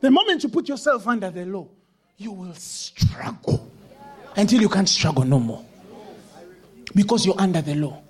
The 0.00 0.10
moment 0.10 0.42
you 0.42 0.48
put 0.48 0.68
yourself 0.68 1.06
under 1.06 1.30
the 1.30 1.46
law, 1.46 1.68
you 2.16 2.32
will 2.32 2.54
struggle 2.54 3.71
until 4.36 4.60
you 4.60 4.68
can't 4.68 4.88
struggle 4.88 5.24
no 5.24 5.38
more 5.38 5.64
because 6.94 7.26
you're 7.26 7.40
under 7.40 7.60
the 7.60 7.74
law. 7.74 8.00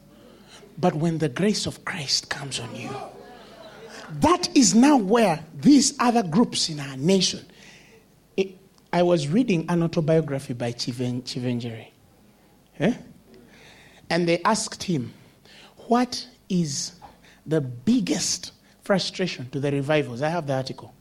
But 0.79 0.95
when 0.95 1.19
the 1.19 1.29
grace 1.29 1.67
of 1.67 1.85
Christ 1.85 2.31
comes 2.31 2.59
on 2.59 2.75
you, 2.75 2.91
that 4.21 4.55
is 4.57 4.75
now 4.75 4.97
where 4.97 5.45
these 5.55 5.95
other 5.99 6.23
groups 6.23 6.69
in 6.69 6.81
our 6.81 6.97
nation. 6.97 7.41
It, 8.37 8.57
I 8.93 9.03
was 9.03 9.29
reading 9.29 9.67
an 9.69 9.83
autobiography 9.83 10.55
by 10.55 10.73
Chiven. 10.73 11.87
Eh? 12.79 12.95
And 14.11 14.29
they 14.29 14.43
asked 14.43 14.83
him, 14.83 15.13
What 15.89 16.27
is 16.49 16.93
the 17.47 17.61
biggest 17.61 18.53
frustration 18.83 19.49
to 19.51 19.61
the 19.61 19.73
revivals? 19.73 20.23
I 20.23 20.29
have 20.29 20.47
the 20.47 20.55
article. 20.55 20.95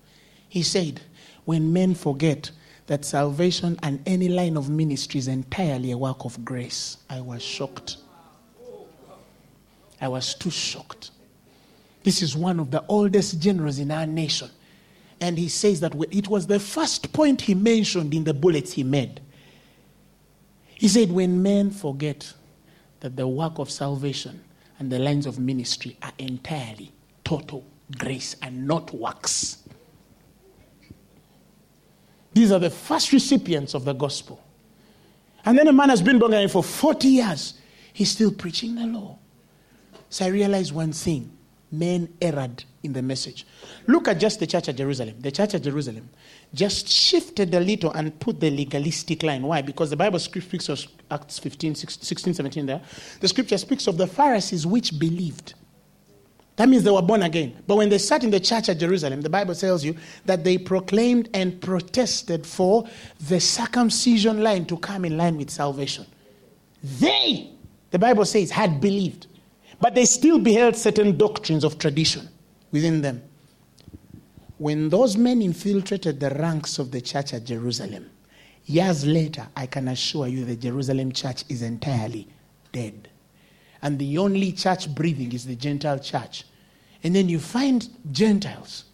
He 0.48 0.64
said, 0.64 1.02
When 1.46 1.74
men 1.74 1.96
forget 1.96 2.52
that 2.92 3.06
salvation 3.06 3.80
and 3.84 4.04
any 4.06 4.28
line 4.28 4.58
of 4.58 4.70
ministry 4.70 5.18
is 5.18 5.30
entirely 5.30 5.92
a 5.92 5.98
work 5.98 6.26
of 6.26 6.44
grace. 6.44 6.98
I 7.10 7.22
was 7.22 7.42
shocked. 7.42 7.96
I 10.02 10.10
was 10.10 10.36
too 10.36 10.52
shocked. 10.52 11.12
This 12.04 12.22
is 12.22 12.36
one 12.36 12.60
of 12.60 12.70
the 12.70 12.84
oldest 12.90 13.40
generals 13.40 13.80
in 13.80 13.92
our 13.92 14.06
nation. 14.06 14.50
And 15.22 15.38
he 15.38 15.48
says 15.48 15.80
that 15.80 15.96
it 16.12 16.28
was 16.28 16.48
the 16.48 16.60
first 16.60 17.14
point 17.14 17.44
he 17.44 17.54
mentioned 17.54 18.14
in 18.14 18.26
the 18.26 18.34
bullets 18.34 18.74
he 18.74 18.84
made. 18.84 19.22
He 20.76 20.90
said, 20.90 21.14
When 21.14 21.42
men 21.42 21.72
forget 21.72 22.34
that 23.00 23.16
the 23.16 23.26
work 23.26 23.58
of 23.58 23.72
salvation 23.72 24.44
and 24.80 24.92
the 24.92 25.00
lines 25.00 25.26
of 25.26 25.40
ministry 25.40 25.96
are 26.04 26.12
entirely 26.18 26.92
total 27.24 27.66
grace 27.98 28.36
and 28.42 28.68
not 28.68 28.94
works, 28.94 29.61
these 32.34 32.52
are 32.52 32.60
the 32.60 32.70
first 32.70 33.12
recipients 33.12 33.74
of 33.74 33.86
the 33.86 33.94
gospel. 33.94 34.42
And 35.44 35.58
then 35.58 35.68
a 35.68 35.74
man 35.74 35.90
has 35.90 36.02
been 36.02 36.20
born 36.20 36.48
for 36.48 36.64
40 36.64 37.08
years. 37.08 37.56
He's 37.94 38.12
still 38.12 38.32
preaching 38.32 38.76
the 38.76 38.86
law. 38.86 39.18
So 40.10 40.26
I 40.26 40.30
realized 40.30 40.74
one 40.74 40.94
thing 40.94 41.32
men 41.72 42.10
erred 42.22 42.64
in 42.84 42.94
the 42.94 43.02
message. 43.02 43.46
Look 43.88 44.08
at 44.08 44.20
just 44.20 44.40
the 44.40 44.48
church 44.48 44.68
at 44.68 44.76
Jerusalem. 44.76 45.16
The 45.20 45.32
church 45.32 45.54
at 45.54 45.64
Jerusalem 45.64 46.10
just 46.54 46.88
shifted 46.88 47.54
a 47.54 47.60
little 47.60 47.92
and 47.92 48.18
put 48.20 48.40
the 48.40 48.50
legalistic 48.50 49.24
line. 49.24 49.44
Why? 49.44 49.62
Because 49.62 49.90
the 49.90 49.96
Bible 49.96 50.20
speaks 50.20 50.68
of 50.70 50.86
Acts 51.10 51.40
15, 51.40 51.76
16, 51.76 52.34
17 52.34 52.66
there. 52.66 52.82
The 53.20 53.28
scripture 53.28 53.58
speaks 53.58 53.88
of 53.88 53.98
the 53.98 54.08
Pharisees 54.08 54.68
which 54.68 55.00
believed. 55.00 55.54
That 56.58 56.70
means 56.70 56.84
they 56.84 56.92
were 56.92 57.02
born 57.02 57.24
again. 57.24 57.64
But 57.66 57.78
when 57.78 57.90
they 57.90 57.98
sat 57.98 58.24
in 58.24 58.30
the 58.30 58.40
church 58.40 58.70
at 58.70 58.78
Jerusalem, 58.78 59.22
the 59.22 59.30
Bible 59.30 59.56
tells 59.56 59.84
you 59.84 59.96
that 60.26 60.44
they 60.44 60.58
proclaimed 60.58 61.30
and 61.34 61.60
protested 61.62 62.46
for 62.46 62.88
the 63.28 63.40
circumcision 63.40 64.44
line 64.44 64.66
to 64.66 64.78
come 64.78 65.06
in 65.06 65.18
line 65.18 65.38
with 65.38 65.50
salvation. 65.50 66.06
They, 66.84 67.52
the 67.90 68.00
Bible 68.00 68.26
says, 68.26 68.52
had 68.52 68.82
believed, 68.82 69.28
but 69.80 69.96
they 69.96 70.06
still 70.06 70.40
beheld 70.40 70.76
certain 70.76 71.18
doctrines 71.18 71.64
of 71.64 71.80
tradition 71.80 72.28
within 72.72 73.02
them. 73.02 73.24
When 74.58 74.90
those 74.90 75.18
men 75.18 75.42
infiltrated 75.42 76.20
the 76.20 76.30
ranks 76.32 76.78
of 76.78 76.92
the 76.92 77.02
church 77.02 77.34
at 77.34 77.46
Jerusalem, 77.46 78.10
years 78.66 79.06
later, 79.06 79.48
I 79.56 79.66
can 79.66 79.88
assure 79.88 80.28
you 80.28 80.46
the 80.46 80.56
Jerusalem 80.56 81.12
church 81.12 81.44
is 81.50 81.62
entirely 81.64 82.28
dead 82.72 83.10
and 83.82 83.98
the 83.98 84.18
only 84.18 84.52
church 84.52 84.94
breathing 84.94 85.32
is 85.34 85.46
the 85.46 85.56
Gentile 85.56 86.00
church. 86.00 86.44
And 87.04 87.16
then 87.16 87.30
you 87.30 87.40
find 87.40 87.88
Gentiles 88.12 88.86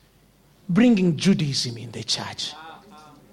bringing 0.69 1.17
Judaism 1.17 1.77
in 1.77 1.91
the 1.91 2.03
church. 2.03 2.53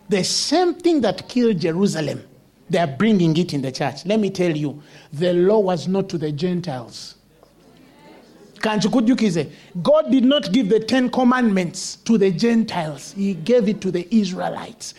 The 0.09 0.24
same 0.24 0.74
thing 0.74 1.01
that 1.02 1.28
killed 1.28 1.60
Jerusalem, 1.60 2.22
they 2.68 2.78
are 2.78 2.86
bringing 2.86 3.36
it 3.36 3.55
in 3.55 3.62
the 3.62 3.72
church. 3.72 4.05
Let 4.05 4.20
me 4.20 4.31
tell 4.31 4.55
you, 4.56 4.82
the 5.12 5.32
law 5.32 5.60
was 5.60 5.89
not 5.89 6.09
to 6.10 6.18
the 6.18 6.32
Gentiles. 6.32 7.14
God 9.82 10.10
did 10.10 10.24
not 10.24 10.52
give 10.52 10.70
the 10.70 10.81
Ten 10.81 11.10
Commandments 11.10 11.97
to 11.97 12.16
the 12.16 12.31
Gentiles, 12.31 13.12
He 13.12 13.35
gave 13.35 13.68
it 13.68 13.81
to 13.82 13.90
the 13.90 14.09
Israelites. 14.14 14.94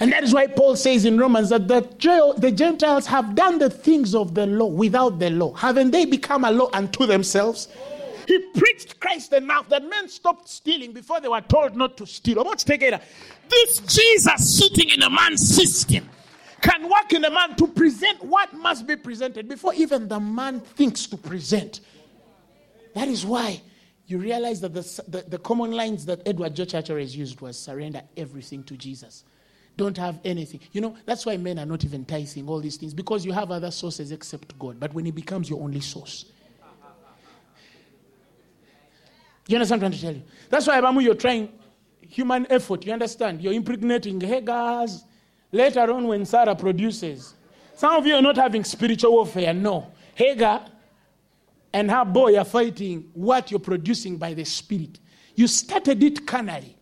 And 0.00 0.12
that 0.12 0.22
is 0.22 0.32
why 0.32 0.46
Paul 0.46 0.76
says 0.76 1.04
in 1.04 1.18
Romans 1.18 1.48
that 1.48 1.66
the, 1.66 2.52
Gentiles 2.54 3.06
have 3.06 3.34
done 3.34 3.58
the 3.58 3.68
things 3.68 4.14
of 4.14 4.34
the 4.34 4.46
law 4.46 4.66
without 4.66 5.18
the 5.18 5.30
law. 5.30 5.52
Haven't 5.54 5.90
they 5.90 6.04
become 6.04 6.44
a 6.44 6.52
law 6.52 6.70
unto 6.72 7.04
themselves? 7.04 7.68
He 8.28 8.38
preached 8.54 9.00
Christ 9.00 9.32
enough 9.32 9.68
that 9.70 9.82
men 9.88 10.08
stopped 10.08 10.48
stealing 10.48 10.92
before 10.92 11.20
they 11.20 11.28
were 11.28 11.40
told 11.40 11.74
not 11.74 11.96
to 11.96 12.06
steal. 12.06 12.44
What's 12.44 12.62
taking 12.62 12.92
This 13.48 13.78
Jesus 13.80 14.58
sitting 14.58 14.90
in 14.90 15.02
a 15.02 15.10
man's 15.10 15.48
system 15.48 16.08
can 16.60 16.84
work 16.84 17.12
in 17.12 17.24
a 17.24 17.30
man 17.30 17.56
to 17.56 17.66
present 17.66 18.22
what 18.22 18.52
must 18.52 18.86
be 18.86 18.96
presented 18.96 19.48
before 19.48 19.74
even 19.74 20.08
the 20.08 20.20
man 20.20 20.60
thinks 20.60 21.06
to 21.06 21.16
present. 21.16 21.80
That 22.94 23.08
is 23.08 23.24
why 23.24 23.62
you 24.06 24.18
realize 24.18 24.60
that 24.60 24.74
the, 24.74 25.02
the, 25.08 25.24
the 25.28 25.38
common 25.38 25.72
lines 25.72 26.04
that 26.06 26.20
Edward 26.26 26.54
Joe 26.54 26.64
Churchill 26.66 26.96
has 26.96 27.16
used 27.16 27.40
was 27.40 27.58
surrender 27.58 28.02
everything 28.16 28.62
to 28.64 28.76
Jesus. 28.76 29.24
Don't 29.78 29.96
have 29.96 30.18
anything. 30.24 30.58
You 30.72 30.80
know, 30.80 30.96
that's 31.06 31.24
why 31.24 31.36
men 31.36 31.56
are 31.60 31.64
not 31.64 31.84
even 31.84 32.04
tithing 32.04 32.48
all 32.48 32.58
these 32.58 32.76
things 32.76 32.92
because 32.92 33.24
you 33.24 33.30
have 33.30 33.52
other 33.52 33.70
sources 33.70 34.10
except 34.10 34.58
God. 34.58 34.80
But 34.80 34.92
when 34.92 35.04
He 35.04 35.12
becomes 35.12 35.48
your 35.48 35.62
only 35.62 35.80
source, 35.80 36.24
you 39.46 39.54
understand 39.56 39.80
what 39.80 39.86
I'm 39.86 39.92
trying 39.92 40.00
to 40.00 40.06
tell 40.06 40.14
you? 40.16 40.22
That's 40.50 40.66
why, 40.66 40.80
Abamu, 40.80 41.00
you're 41.00 41.14
trying 41.14 41.52
human 42.00 42.48
effort. 42.50 42.84
You 42.84 42.92
understand? 42.92 43.40
You're 43.40 43.52
impregnating 43.52 44.18
Hagars. 44.18 45.04
Later 45.52 45.92
on, 45.92 46.08
when 46.08 46.26
Sarah 46.26 46.56
produces, 46.56 47.34
some 47.76 47.94
of 47.94 48.04
you 48.04 48.16
are 48.16 48.22
not 48.22 48.36
having 48.36 48.64
spiritual 48.64 49.12
warfare. 49.12 49.54
No. 49.54 49.92
Hagar 50.16 50.66
and 51.72 51.88
her 51.88 52.04
boy 52.04 52.36
are 52.36 52.44
fighting 52.44 53.10
what 53.14 53.52
you're 53.52 53.60
producing 53.60 54.16
by 54.16 54.34
the 54.34 54.44
Spirit. 54.44 54.98
You 55.36 55.46
started 55.46 56.02
it 56.02 56.26
carnally. 56.26 56.77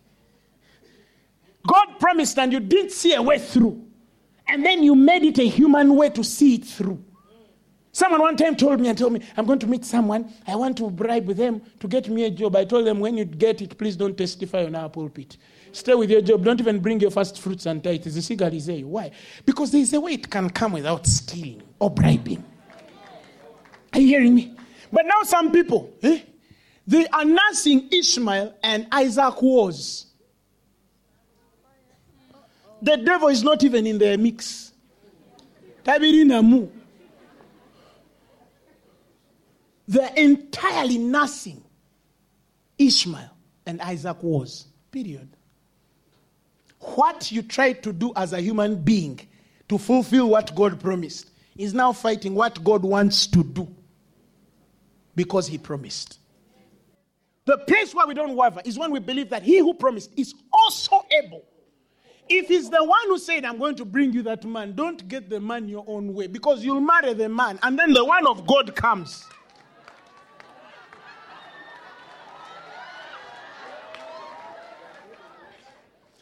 God 1.67 1.99
promised 1.99 2.39
and 2.39 2.51
you 2.51 2.59
didn't 2.59 2.91
see 2.91 3.13
a 3.13 3.21
way 3.21 3.37
through. 3.37 3.85
And 4.47 4.65
then 4.65 4.81
you 4.81 4.95
made 4.95 5.23
it 5.23 5.37
a 5.39 5.47
human 5.47 5.95
way 5.95 6.09
to 6.09 6.23
see 6.23 6.55
it 6.55 6.65
through. 6.65 7.03
Someone 7.91 8.21
one 8.21 8.37
time 8.37 8.55
told 8.55 8.79
me 8.79 8.89
and 8.89 8.97
told 8.97 9.13
me, 9.13 9.21
I'm 9.35 9.45
going 9.45 9.59
to 9.59 9.67
meet 9.67 9.83
someone. 9.83 10.31
I 10.45 10.55
want 10.55 10.77
to 10.77 10.89
bribe 10.89 11.25
them 11.27 11.61
to 11.79 11.87
get 11.87 12.07
me 12.07 12.25
a 12.25 12.29
job. 12.29 12.55
I 12.55 12.63
told 12.63 12.85
them, 12.85 12.99
when 12.99 13.17
you 13.17 13.25
get 13.25 13.61
it, 13.61 13.77
please 13.77 13.95
don't 13.95 14.15
testify 14.15 14.65
on 14.65 14.75
our 14.75 14.87
pulpit. 14.87 15.37
Stay 15.71 15.95
with 15.95 16.11
your 16.11 16.21
job. 16.21 16.45
Don't 16.45 16.59
even 16.59 16.79
bring 16.79 16.99
your 16.99 17.11
first 17.11 17.39
fruits 17.39 17.65
and 17.65 17.83
tithes. 17.83 18.13
The 18.13 18.21
cigar 18.21 18.49
is 18.49 18.67
there. 18.67 18.81
Why? 18.81 19.11
Because 19.45 19.71
there 19.71 19.81
is 19.81 19.93
a 19.93 19.99
way 19.99 20.13
it 20.13 20.29
can 20.29 20.49
come 20.51 20.73
without 20.73 21.07
stealing 21.07 21.63
or 21.79 21.89
bribing. 21.89 22.43
Are 23.93 23.99
you 23.99 24.07
hearing 24.07 24.35
me? 24.35 24.55
But 24.93 25.05
now 25.05 25.23
some 25.23 25.51
people, 25.51 25.91
eh, 26.03 26.21
they 26.85 27.07
are 27.07 27.25
nursing 27.25 27.89
Ishmael 27.91 28.55
and 28.63 28.87
Isaac 28.91 29.41
wars. 29.41 30.06
The 32.81 32.97
devil 32.97 33.29
is 33.29 33.43
not 33.43 33.63
even 33.63 33.87
in 33.87 33.97
their 33.97 34.17
mix. 34.17 34.73
They're 39.87 40.13
entirely 40.15 40.97
nursing 40.97 41.63
Ishmael 42.77 43.31
and 43.65 43.81
Isaac 43.81 44.21
was. 44.21 44.67
Period. 44.91 45.29
What 46.79 47.31
you 47.31 47.41
try 47.41 47.73
to 47.73 47.93
do 47.93 48.13
as 48.15 48.33
a 48.33 48.39
human 48.39 48.81
being 48.81 49.19
to 49.69 49.77
fulfill 49.77 50.29
what 50.29 50.53
God 50.55 50.79
promised 50.79 51.31
is 51.57 51.73
now 51.73 51.91
fighting 51.91 52.35
what 52.35 52.63
God 52.63 52.83
wants 52.83 53.27
to 53.27 53.43
do 53.43 53.67
because 55.15 55.47
He 55.47 55.57
promised. 55.57 56.19
The 57.45 57.57
place 57.59 57.95
where 57.95 58.05
we 58.05 58.13
don't 58.13 58.35
waver 58.35 58.61
is 58.63 58.77
when 58.77 58.91
we 58.91 58.99
believe 58.99 59.29
that 59.29 59.43
He 59.43 59.57
who 59.59 59.73
promised 59.73 60.11
is 60.15 60.33
also 60.53 61.03
able. 61.23 61.43
If 62.29 62.47
He's 62.47 62.69
the 62.69 62.83
one 62.83 63.07
who 63.07 63.17
said, 63.17 63.45
I'm 63.45 63.57
going 63.57 63.75
to 63.75 63.85
bring 63.85 64.13
you 64.13 64.21
that 64.23 64.43
man, 64.45 64.73
don't 64.75 65.07
get 65.07 65.29
the 65.29 65.39
man 65.39 65.67
your 65.67 65.85
own 65.87 66.13
way 66.13 66.27
because 66.27 66.63
you'll 66.63 66.81
marry 66.81 67.13
the 67.13 67.29
man 67.29 67.59
and 67.63 67.77
then 67.77 67.93
the 67.93 68.03
one 68.03 68.27
of 68.27 68.45
God 68.45 68.75
comes. 68.75 69.25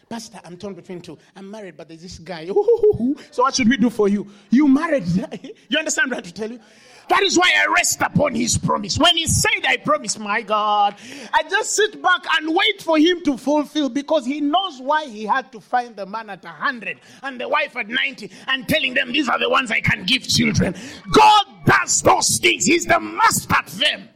Pastor, 0.07 0.39
I'm 0.45 0.55
torn 0.55 0.75
between 0.75 1.01
two. 1.01 1.17
I'm 1.35 1.49
married, 1.49 1.75
but 1.75 1.87
there's 1.87 2.01
this 2.01 2.19
guy. 2.19 2.45
So 3.31 3.43
what 3.43 3.55
should 3.55 3.67
we 3.67 3.77
do 3.77 3.89
for 3.89 4.07
you? 4.07 4.27
You 4.49 4.67
married. 4.67 5.03
You 5.69 5.79
understand 5.79 6.11
what 6.11 6.13
I 6.13 6.17
have 6.17 6.25
to 6.25 6.33
tell 6.33 6.51
you? 6.51 6.59
That 7.07 7.23
is 7.23 7.37
why 7.37 7.51
I 7.55 7.71
rest 7.73 8.01
upon 8.01 8.33
his 8.33 8.57
promise. 8.57 8.97
When 8.97 9.15
he 9.15 9.27
said, 9.27 9.65
I 9.67 9.77
promise, 9.77 10.17
my 10.17 10.41
God, 10.41 10.95
I 11.33 11.43
just 11.43 11.75
sit 11.75 12.01
back 12.01 12.25
and 12.37 12.55
wait 12.55 12.81
for 12.81 12.97
him 12.97 13.21
to 13.23 13.37
fulfill 13.37 13.89
because 13.89 14.25
he 14.25 14.41
knows 14.41 14.81
why 14.81 15.05
he 15.05 15.25
had 15.25 15.51
to 15.51 15.59
find 15.59 15.95
the 15.95 16.05
man 16.05 16.29
at 16.29 16.43
100 16.43 16.99
and 17.23 17.39
the 17.39 17.47
wife 17.47 17.75
at 17.75 17.87
90 17.87 18.31
and 18.47 18.67
telling 18.67 18.93
them, 18.93 19.11
These 19.11 19.29
are 19.29 19.37
the 19.37 19.49
ones 19.49 19.71
I 19.71 19.81
can 19.81 20.03
give 20.05 20.27
children. 20.27 20.75
God 21.11 21.45
does 21.65 22.01
those 22.01 22.37
things, 22.37 22.65
He's 22.65 22.85
the 22.85 22.99
master 22.99 23.53
at 23.53 23.67
them. 23.67 24.09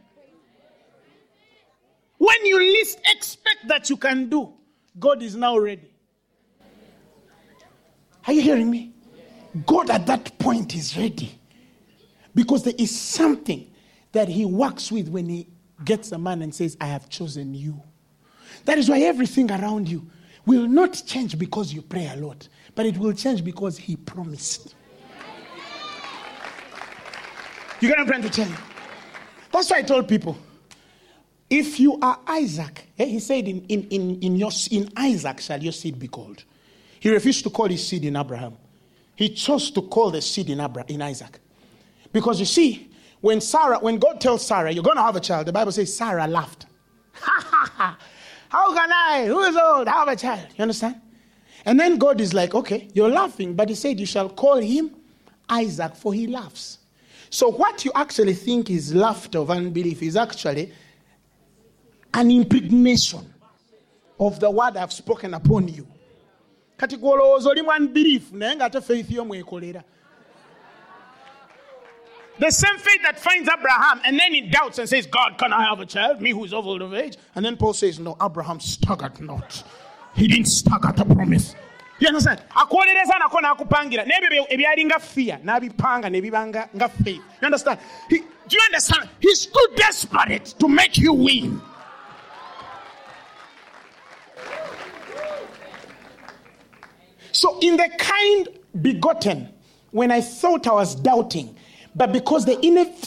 When 2.18 2.44
you 2.44 2.58
least 2.58 3.00
expect 3.06 3.68
that 3.68 3.88
you 3.88 3.96
can 3.96 4.28
do, 4.28 4.52
God 4.98 5.22
is 5.22 5.36
now 5.36 5.56
ready. 5.56 5.90
Are 8.26 8.32
you 8.32 8.42
hearing 8.42 8.70
me? 8.70 8.92
God 9.66 9.90
at 9.90 10.06
that 10.06 10.38
point 10.38 10.74
is 10.74 10.96
ready. 10.96 11.39
Because 12.40 12.62
there 12.62 12.74
is 12.78 12.98
something 12.98 13.70
that 14.12 14.26
He 14.26 14.46
works 14.46 14.90
with 14.90 15.10
when 15.10 15.28
He 15.28 15.46
gets 15.84 16.10
a 16.10 16.16
man 16.18 16.40
and 16.40 16.54
says, 16.54 16.74
I 16.80 16.86
have 16.86 17.10
chosen 17.10 17.54
you. 17.54 17.82
That 18.64 18.78
is 18.78 18.88
why 18.88 19.00
everything 19.00 19.50
around 19.50 19.90
you 19.90 20.08
will 20.46 20.66
not 20.66 21.02
change 21.06 21.38
because 21.38 21.70
you 21.70 21.82
pray 21.82 22.08
a 22.10 22.16
lot, 22.16 22.48
but 22.74 22.86
it 22.86 22.96
will 22.96 23.12
change 23.12 23.44
because 23.44 23.76
He 23.76 23.96
promised. 23.96 24.74
You 27.80 27.88
get 27.88 27.98
what 27.98 28.00
I'm 28.00 28.06
trying 28.06 28.22
to 28.22 28.30
tell 28.30 28.48
you? 28.48 28.56
That's 29.52 29.70
why 29.70 29.76
I 29.76 29.82
told 29.82 30.08
people 30.08 30.38
if 31.50 31.78
you 31.78 31.98
are 32.00 32.20
Isaac, 32.26 32.86
eh, 32.98 33.04
he 33.04 33.20
said, 33.20 33.46
in, 33.48 33.66
in, 33.66 33.86
in, 33.90 34.20
in, 34.22 34.36
your, 34.36 34.50
in 34.70 34.90
Isaac 34.96 35.40
shall 35.40 35.62
your 35.62 35.72
seed 35.72 35.98
be 35.98 36.08
called. 36.08 36.42
He 37.00 37.10
refused 37.10 37.44
to 37.44 37.50
call 37.50 37.66
his 37.66 37.86
seed 37.86 38.06
in 38.06 38.16
Abraham. 38.16 38.56
He 39.14 39.28
chose 39.28 39.70
to 39.72 39.82
call 39.82 40.10
the 40.10 40.22
seed 40.22 40.48
in, 40.48 40.58
Abraham, 40.58 40.88
in 40.88 41.02
Isaac. 41.02 41.38
Because 42.12 42.40
you 42.40 42.46
see, 42.46 42.90
when 43.20 43.40
Sarah, 43.40 43.78
when 43.78 43.98
God 43.98 44.20
tells 44.20 44.46
Sarah, 44.46 44.72
you're 44.72 44.82
going 44.84 44.96
to 44.96 45.02
have 45.02 45.16
a 45.16 45.20
child, 45.20 45.46
the 45.46 45.52
Bible 45.52 45.72
says 45.72 45.94
Sarah 45.94 46.26
laughed. 46.26 46.66
Ha 47.12 47.44
ha 47.46 47.72
ha. 47.76 47.98
How 48.48 48.74
can 48.74 48.90
I, 48.90 49.26
who 49.26 49.40
is 49.42 49.56
old, 49.56 49.86
have 49.88 50.08
a 50.08 50.16
child? 50.16 50.48
You 50.56 50.62
understand? 50.62 51.00
And 51.64 51.78
then 51.78 51.98
God 51.98 52.20
is 52.20 52.34
like, 52.34 52.54
okay, 52.54 52.88
you're 52.94 53.10
laughing, 53.10 53.54
but 53.54 53.68
he 53.68 53.74
said, 53.74 54.00
you 54.00 54.06
shall 54.06 54.28
call 54.28 54.56
him 54.56 54.94
Isaac, 55.48 55.94
for 55.94 56.12
he 56.12 56.26
laughs. 56.26 56.78
So 57.28 57.48
what 57.50 57.84
you 57.84 57.92
actually 57.94 58.34
think 58.34 58.70
is 58.70 58.94
laughter 58.94 59.38
of 59.38 59.50
unbelief 59.50 60.02
is 60.02 60.16
actually 60.16 60.72
an 62.12 62.30
impregnation 62.30 63.32
of 64.18 64.40
the 64.40 64.50
word 64.50 64.76
I've 64.76 64.92
spoken 64.92 65.34
upon 65.34 65.68
you. 65.68 65.86
kati 66.76 66.96
oli 67.02 67.60
unbelief 67.60 68.32
naye 68.32 68.56
ng'ate 68.56 68.82
faith 68.82 69.10
yo 69.10 69.24
mwekolera 69.24 69.84
the 72.40 72.50
same 72.50 72.78
faith 72.78 73.02
that 73.02 73.20
finds 73.20 73.48
Abraham 73.48 74.00
and 74.04 74.18
then 74.18 74.32
he 74.32 74.40
doubts 74.42 74.78
and 74.78 74.88
says, 74.88 75.06
God, 75.06 75.38
can 75.38 75.52
I 75.52 75.64
have 75.68 75.80
a 75.80 75.86
child? 75.86 76.20
Me 76.20 76.30
who's 76.30 76.52
of 76.52 76.66
old 76.66 76.82
of 76.82 76.94
age. 76.94 77.16
And 77.34 77.44
then 77.44 77.56
Paul 77.56 77.74
says, 77.74 77.98
No, 77.98 78.16
Abraham 78.20 78.60
staggered 78.60 79.20
not. 79.20 79.62
He 80.14 80.26
didn't 80.26 80.46
stagger 80.46 80.92
the 80.92 81.04
promise. 81.04 81.54
You 81.98 82.08
understand? 82.08 82.40
akwolereza 82.56 83.18
nako 83.18 83.40
nakupangira 83.40 84.04
nebyo 84.04 84.46
ebyali 84.48 84.84
nga 84.84 84.98
fear 84.98 85.38
n'abipanga 85.44 86.08
nebibanga 86.10 86.68
nga 86.74 86.88
faith 86.88 87.20
you 87.40 87.46
understand 87.46 87.78
he, 88.08 88.18
do 88.18 88.56
you 88.56 88.62
understand 88.66 89.06
he's 89.20 89.44
too 89.44 89.68
desperate 89.76 90.46
to 90.58 90.66
make 90.66 90.96
you 90.96 91.12
win 91.12 91.60
So, 97.32 97.58
in 97.60 97.76
the 97.76 97.88
kind 97.96 98.48
begotten, 98.82 99.48
when 99.92 100.10
I 100.10 100.20
thought 100.20 100.66
I 100.66 100.72
was 100.72 100.94
doubting, 100.94 101.56
but 101.94 102.12
because 102.12 102.44
the 102.44 102.58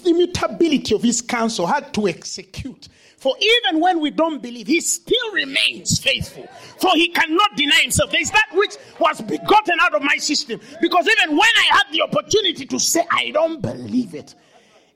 immutability 0.05 0.93
of 0.95 1.01
his 1.01 1.21
counsel 1.21 1.65
had 1.65 1.93
to 1.93 2.07
execute. 2.07 2.89
For 3.17 3.33
even 3.39 3.79
when 3.79 4.01
we 4.01 4.09
don't 4.09 4.41
believe, 4.41 4.67
he 4.67 4.81
still 4.81 5.31
remains 5.31 5.97
faithful. 5.99 6.45
For 6.79 6.91
he 6.93 7.07
cannot 7.07 7.55
deny 7.55 7.79
himself. 7.81 8.11
There 8.11 8.19
is 8.19 8.31
that 8.31 8.49
which 8.51 8.75
was 8.99 9.21
begotten 9.21 9.77
out 9.79 9.95
of 9.95 10.01
my 10.01 10.17
system. 10.17 10.59
Because 10.81 11.07
even 11.07 11.37
when 11.37 11.49
I 11.55 11.67
had 11.71 11.85
the 11.93 12.01
opportunity 12.01 12.65
to 12.65 12.77
say, 12.79 13.05
I 13.09 13.31
don't 13.31 13.61
believe 13.61 14.13
it, 14.13 14.35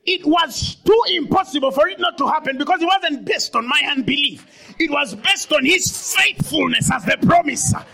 it 0.05 0.25
was 0.25 0.75
too 0.75 1.01
impossible 1.09 1.71
for 1.71 1.87
it 1.87 1.99
not 1.99 2.17
to 2.17 2.27
happen 2.27 2.57
because 2.57 2.81
it 2.81 2.85
wasn't 2.85 3.23
based 3.23 3.55
on 3.55 3.65
my 3.65 3.81
unbelief. 3.91 4.75
It 4.77 4.91
was 4.91 5.15
based 5.15 5.53
on 5.53 5.63
his 5.63 6.15
faithfulness 6.15 6.91
as 6.91 7.05
the 7.05 7.17
promiser. 7.25 7.85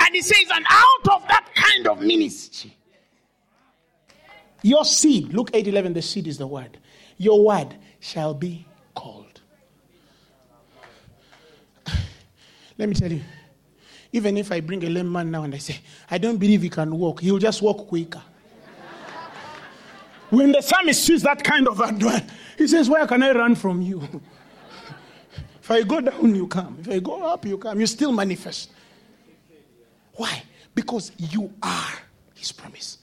And 0.00 0.14
he 0.14 0.22
says, 0.22 0.46
and 0.54 0.64
out 0.70 1.16
of 1.16 1.28
that 1.28 1.46
kind 1.54 1.88
of 1.88 2.00
ministry, 2.00 2.76
your 4.62 4.84
seed, 4.84 5.32
Luke 5.32 5.50
8 5.52 5.66
11, 5.68 5.92
the 5.94 6.02
seed 6.02 6.26
is 6.26 6.38
the 6.38 6.46
word. 6.46 6.78
Your 7.16 7.44
word 7.44 7.74
shall 8.00 8.34
be 8.34 8.66
called. 8.94 9.40
Let 12.78 12.88
me 12.88 12.94
tell 12.94 13.12
you, 13.12 13.22
even 14.12 14.36
if 14.36 14.50
I 14.50 14.60
bring 14.60 14.82
a 14.84 14.88
lame 14.88 15.10
man 15.10 15.30
now 15.30 15.44
and 15.44 15.54
I 15.54 15.58
say, 15.58 15.78
I 16.10 16.18
don't 16.18 16.38
believe 16.38 16.62
he 16.62 16.70
can 16.70 16.96
walk, 16.98 17.20
he'll 17.20 17.38
just 17.38 17.62
walk 17.62 17.88
quicker. 17.88 18.22
when 20.30 20.52
the 20.52 20.60
psalmist 20.60 21.04
sees 21.04 21.22
that 21.22 21.44
kind 21.44 21.68
of 21.68 21.80
advance, 21.80 22.30
he 22.58 22.66
says, 22.68 22.88
Where 22.88 23.06
can 23.06 23.22
I 23.22 23.32
run 23.32 23.54
from 23.54 23.82
you? 23.82 24.02
If 25.62 25.70
I 25.70 25.82
go 25.82 26.00
down, 26.00 26.34
you 26.34 26.48
come. 26.48 26.78
If 26.80 26.88
I 26.88 26.98
go 26.98 27.22
up, 27.22 27.46
you 27.46 27.56
come. 27.56 27.78
You 27.78 27.86
still 27.86 28.10
manifest. 28.10 28.72
Why? 30.14 30.42
Because 30.74 31.12
you 31.16 31.52
are 31.62 31.92
his 32.34 32.50
promise. 32.50 32.98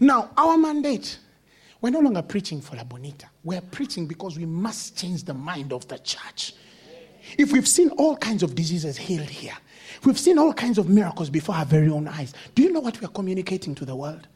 Now, 0.00 0.30
our 0.36 0.58
mandate, 0.58 1.18
we're 1.80 1.90
no 1.90 2.00
longer 2.00 2.22
preaching 2.22 2.60
for 2.60 2.76
La 2.76 2.84
Bonita. 2.84 3.26
We're 3.44 3.60
preaching 3.60 4.06
because 4.06 4.38
we 4.38 4.46
must 4.46 4.98
change 4.98 5.24
the 5.24 5.34
mind 5.34 5.72
of 5.72 5.86
the 5.88 5.98
church. 5.98 6.54
If 7.38 7.52
we've 7.52 7.66
seen 7.66 7.90
all 7.90 8.16
kinds 8.16 8.42
of 8.42 8.54
diseases 8.54 8.96
healed 8.96 9.28
here, 9.28 9.56
we've 10.04 10.18
seen 10.18 10.38
all 10.38 10.52
kinds 10.52 10.78
of 10.78 10.88
miracles 10.88 11.30
before 11.30 11.54
our 11.54 11.64
very 11.64 11.88
own 11.88 12.08
eyes, 12.08 12.34
do 12.54 12.62
you 12.62 12.72
know 12.72 12.80
what 12.80 13.00
we're 13.00 13.08
communicating 13.08 13.74
to 13.74 13.84
the 13.84 13.96
world? 13.96 14.28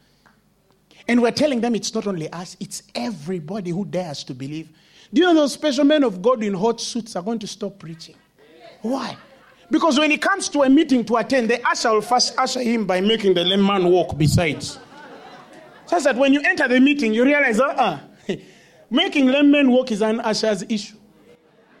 And 1.07 1.21
we're 1.21 1.31
telling 1.31 1.61
them 1.61 1.75
it's 1.75 1.93
not 1.93 2.07
only 2.07 2.29
us, 2.31 2.57
it's 2.59 2.83
everybody 2.93 3.71
who 3.71 3.85
dares 3.85 4.23
to 4.25 4.33
believe. 4.33 4.69
Do 5.13 5.21
you 5.21 5.27
know 5.27 5.33
those 5.33 5.53
special 5.53 5.83
men 5.83 6.03
of 6.03 6.21
God 6.21 6.43
in 6.43 6.53
hot 6.53 6.79
suits 6.79 7.15
are 7.15 7.23
going 7.23 7.39
to 7.39 7.47
stop 7.47 7.79
preaching? 7.79 8.15
Why? 8.81 9.17
Because 9.69 9.97
when 9.97 10.11
he 10.11 10.17
comes 10.17 10.49
to 10.49 10.63
a 10.63 10.69
meeting 10.69 11.05
to 11.05 11.17
attend, 11.17 11.49
the 11.49 11.65
usher 11.67 11.91
will 11.91 12.01
first 12.01 12.37
usher 12.37 12.61
him 12.61 12.85
by 12.85 13.01
making 13.01 13.33
the 13.33 13.43
lame 13.43 13.65
man 13.65 13.85
walk 13.85 14.17
besides. 14.17 14.79
So 15.91 15.99
that 15.99 16.15
when 16.15 16.31
you 16.31 16.39
enter 16.45 16.69
the 16.69 16.79
meeting, 16.79 17.13
you 17.13 17.25
realize, 17.25 17.59
uh 17.59 17.65
uh 17.65 17.99
making 18.89 19.27
lame 19.27 19.51
men 19.51 19.69
walk 19.69 19.91
is 19.91 20.01
an 20.01 20.21
usher's 20.21 20.63
issue. 20.69 20.95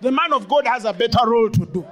The 0.01 0.11
man 0.11 0.33
of 0.33 0.49
God 0.49 0.67
has 0.67 0.83
a 0.83 0.91
better 0.91 1.19
role 1.25 1.49
to 1.49 1.65
do. 1.65 1.87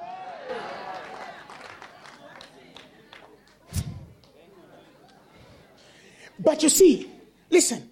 But 6.41 6.61
you 6.61 6.67
see, 6.67 7.09
listen, 7.49 7.89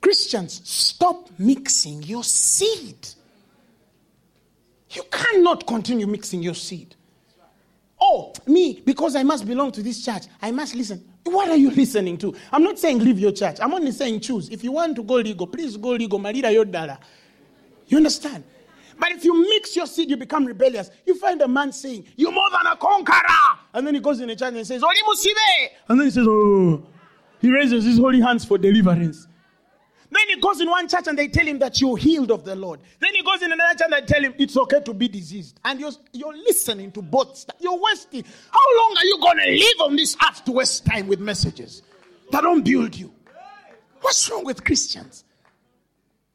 Christians, 0.00 0.60
stop 0.64 1.28
mixing 1.36 2.04
your 2.04 2.22
seed. 2.22 3.08
You 4.90 5.02
cannot 5.10 5.66
continue 5.66 6.06
mixing 6.06 6.44
your 6.44 6.54
seed. 6.54 6.94
Oh, 8.00 8.32
me, 8.46 8.82
because 8.84 9.16
I 9.16 9.24
must 9.24 9.46
belong 9.46 9.72
to 9.72 9.82
this 9.82 10.04
church, 10.04 10.26
I 10.40 10.52
must 10.52 10.76
listen. 10.76 11.15
What 11.26 11.48
are 11.48 11.56
you 11.56 11.70
listening 11.70 12.18
to? 12.18 12.34
I'm 12.52 12.62
not 12.62 12.78
saying 12.78 13.00
leave 13.00 13.18
your 13.18 13.32
church. 13.32 13.58
I'm 13.60 13.74
only 13.74 13.92
saying 13.92 14.20
choose. 14.20 14.48
If 14.48 14.62
you 14.62 14.72
want 14.72 14.96
to 14.96 15.02
go 15.02 15.14
legal, 15.14 15.46
please 15.46 15.76
go 15.76 15.90
legal. 15.90 16.18
Marira 16.18 16.54
Yodala. 16.54 16.98
You 17.88 17.96
understand? 17.98 18.44
But 18.98 19.12
if 19.12 19.24
you 19.24 19.38
mix 19.40 19.76
your 19.76 19.86
seed, 19.86 20.08
you 20.10 20.16
become 20.16 20.46
rebellious. 20.46 20.90
You 21.04 21.18
find 21.18 21.40
a 21.42 21.48
man 21.48 21.72
saying, 21.72 22.06
You're 22.16 22.32
more 22.32 22.50
than 22.50 22.66
a 22.72 22.76
conqueror. 22.76 23.18
And 23.74 23.86
then 23.86 23.94
he 23.94 24.00
goes 24.00 24.20
in 24.20 24.28
the 24.28 24.36
church 24.36 24.54
and 24.54 24.66
says, 24.66 24.82
Oli 24.82 24.94
musibe. 25.08 25.68
And 25.88 26.00
then 26.00 26.06
he 26.06 26.10
says, 26.10 26.26
Oh, 26.28 26.82
he 27.40 27.52
raises 27.52 27.84
his 27.84 27.98
holy 27.98 28.20
hands 28.20 28.44
for 28.44 28.56
deliverance. 28.56 29.25
Then 30.16 30.28
he 30.36 30.40
goes 30.40 30.62
in 30.62 30.70
one 30.70 30.88
church 30.88 31.08
and 31.08 31.18
they 31.18 31.28
tell 31.28 31.46
him 31.46 31.58
that 31.58 31.78
you're 31.78 31.98
healed 31.98 32.30
of 32.30 32.42
the 32.42 32.56
Lord. 32.56 32.80
Then 33.00 33.14
he 33.14 33.22
goes 33.22 33.42
in 33.42 33.52
another 33.52 33.74
church 33.74 33.82
and 33.84 33.92
they 33.92 34.06
tell 34.06 34.22
him 34.22 34.34
it's 34.38 34.56
okay 34.56 34.80
to 34.80 34.94
be 34.94 35.08
diseased. 35.08 35.60
And 35.62 35.78
you're, 35.78 35.92
you're 36.12 36.34
listening 36.34 36.90
to 36.92 37.02
both. 37.02 37.44
You're 37.60 37.78
wasting. 37.78 38.24
How 38.50 38.78
long 38.78 38.94
are 38.96 39.04
you 39.04 39.18
going 39.20 39.38
to 39.38 39.50
live 39.50 39.90
on 39.90 39.96
this 39.96 40.16
earth 40.26 40.42
to 40.46 40.52
waste 40.52 40.86
time 40.86 41.06
with 41.06 41.20
messages 41.20 41.82
that 42.30 42.40
don't 42.40 42.64
build 42.64 42.96
you? 42.96 43.12
What's 44.00 44.30
wrong 44.30 44.44
with 44.44 44.64
Christians? 44.64 45.24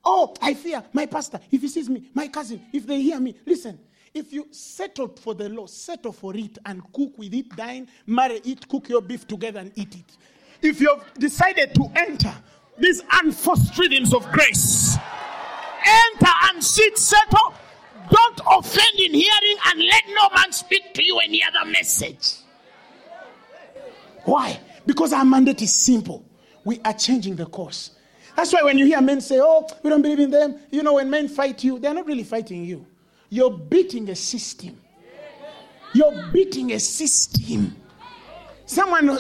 Oh, 0.06 0.36
I 0.41 0.53
fear 0.53 0.84
my 0.94 1.08
pastor. 1.08 1.40
If 1.52 1.62
he 1.62 1.68
sees 1.68 1.90
me, 1.90 2.03
my 2.14 2.28
cousin, 2.28 2.62
if 2.72 2.86
they 2.86 3.02
hear 3.02 3.20
me, 3.20 3.36
listen. 3.48 3.80
If 4.14 4.32
you 4.32 4.48
settle 4.52 5.08
for 5.08 5.34
the 5.34 5.49
law, 5.49 5.66
settle 5.66 6.12
for 6.12 6.36
it 6.36 6.58
and 6.66 6.84
cook 6.94 7.18
with 7.18 7.34
it, 7.34 7.56
dine, 7.56 7.88
marry 8.06 8.41
it, 8.45 8.68
cook 8.68 8.90
your 8.90 9.02
beef 9.02 9.26
together 9.26 9.62
and 9.62 9.72
eat 9.76 9.95
it. 9.95 10.18
If 10.62 10.82
you've 10.82 11.03
decided 11.18 11.74
to 11.76 11.91
enter 11.95 12.34
these 12.77 13.02
unforced 13.11 13.77
rhythms 13.77 14.14
of 14.14 14.30
grace, 14.31 14.98
enter 15.85 16.31
and 16.49 16.64
sit, 16.64 16.98
settle. 16.98 17.53
Don't 18.10 18.41
offend 18.57 18.99
in 18.99 19.14
hearing 19.14 19.57
and 19.68 19.80
let 19.80 20.03
no 20.10 20.30
man 20.35 20.52
speak 20.52 20.93
to 20.93 21.03
you 21.03 21.19
any 21.19 21.43
other 21.43 21.69
message. 21.69 22.38
Why? 24.26 24.60
Because 24.85 25.14
our 25.14 25.26
mandate 25.26 25.61
is 25.61 25.73
simple. 25.73 26.26
We 26.65 26.80
are 26.84 26.93
changing 26.93 27.35
the 27.35 27.45
course. 27.45 27.91
That's 28.35 28.53
why 28.53 28.64
when 28.64 28.77
you 28.77 28.85
hear 28.85 29.02
men 29.02 29.22
say, 29.22 29.39
Oh, 29.41 29.68
we 29.84 29.89
don't 29.89 30.02
believe 30.02 30.19
in 30.19 30.31
them, 30.31 30.60
you 30.72 30.84
know, 30.84 30.93
when 30.95 31.10
men 31.10 31.27
fight 31.27 31.64
you, 31.64 31.80
they're 31.80 31.93
not 31.93 32.06
really 32.06 32.23
fighting 32.23 32.65
you. 32.65 32.85
You're 33.30 33.52
beating 33.52 34.10
a 34.10 34.15
system. 34.15 34.80
You're 35.93 36.27
beating 36.31 36.72
a 36.72 36.80
system. 36.80 37.76
Someone, 38.65 39.19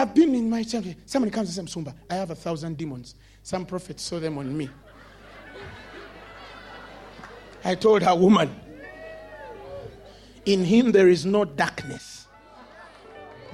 I've 0.00 0.14
been 0.14 0.34
in 0.34 0.48
my 0.48 0.62
church. 0.62 0.96
Somebody 1.04 1.30
comes 1.30 1.58
and 1.58 1.68
says, 1.68 1.76
Sumba, 1.76 1.94
I 2.08 2.14
have 2.14 2.30
a 2.30 2.34
thousand 2.34 2.78
demons. 2.78 3.16
Some 3.42 3.66
prophet 3.66 4.00
saw 4.00 4.18
them 4.18 4.38
on 4.38 4.56
me. 4.56 4.70
I 7.62 7.74
told 7.74 8.02
her, 8.02 8.14
Woman, 8.14 8.50
in 10.46 10.64
him 10.64 10.92
there 10.92 11.08
is 11.08 11.26
no 11.26 11.44
darkness. 11.44 12.26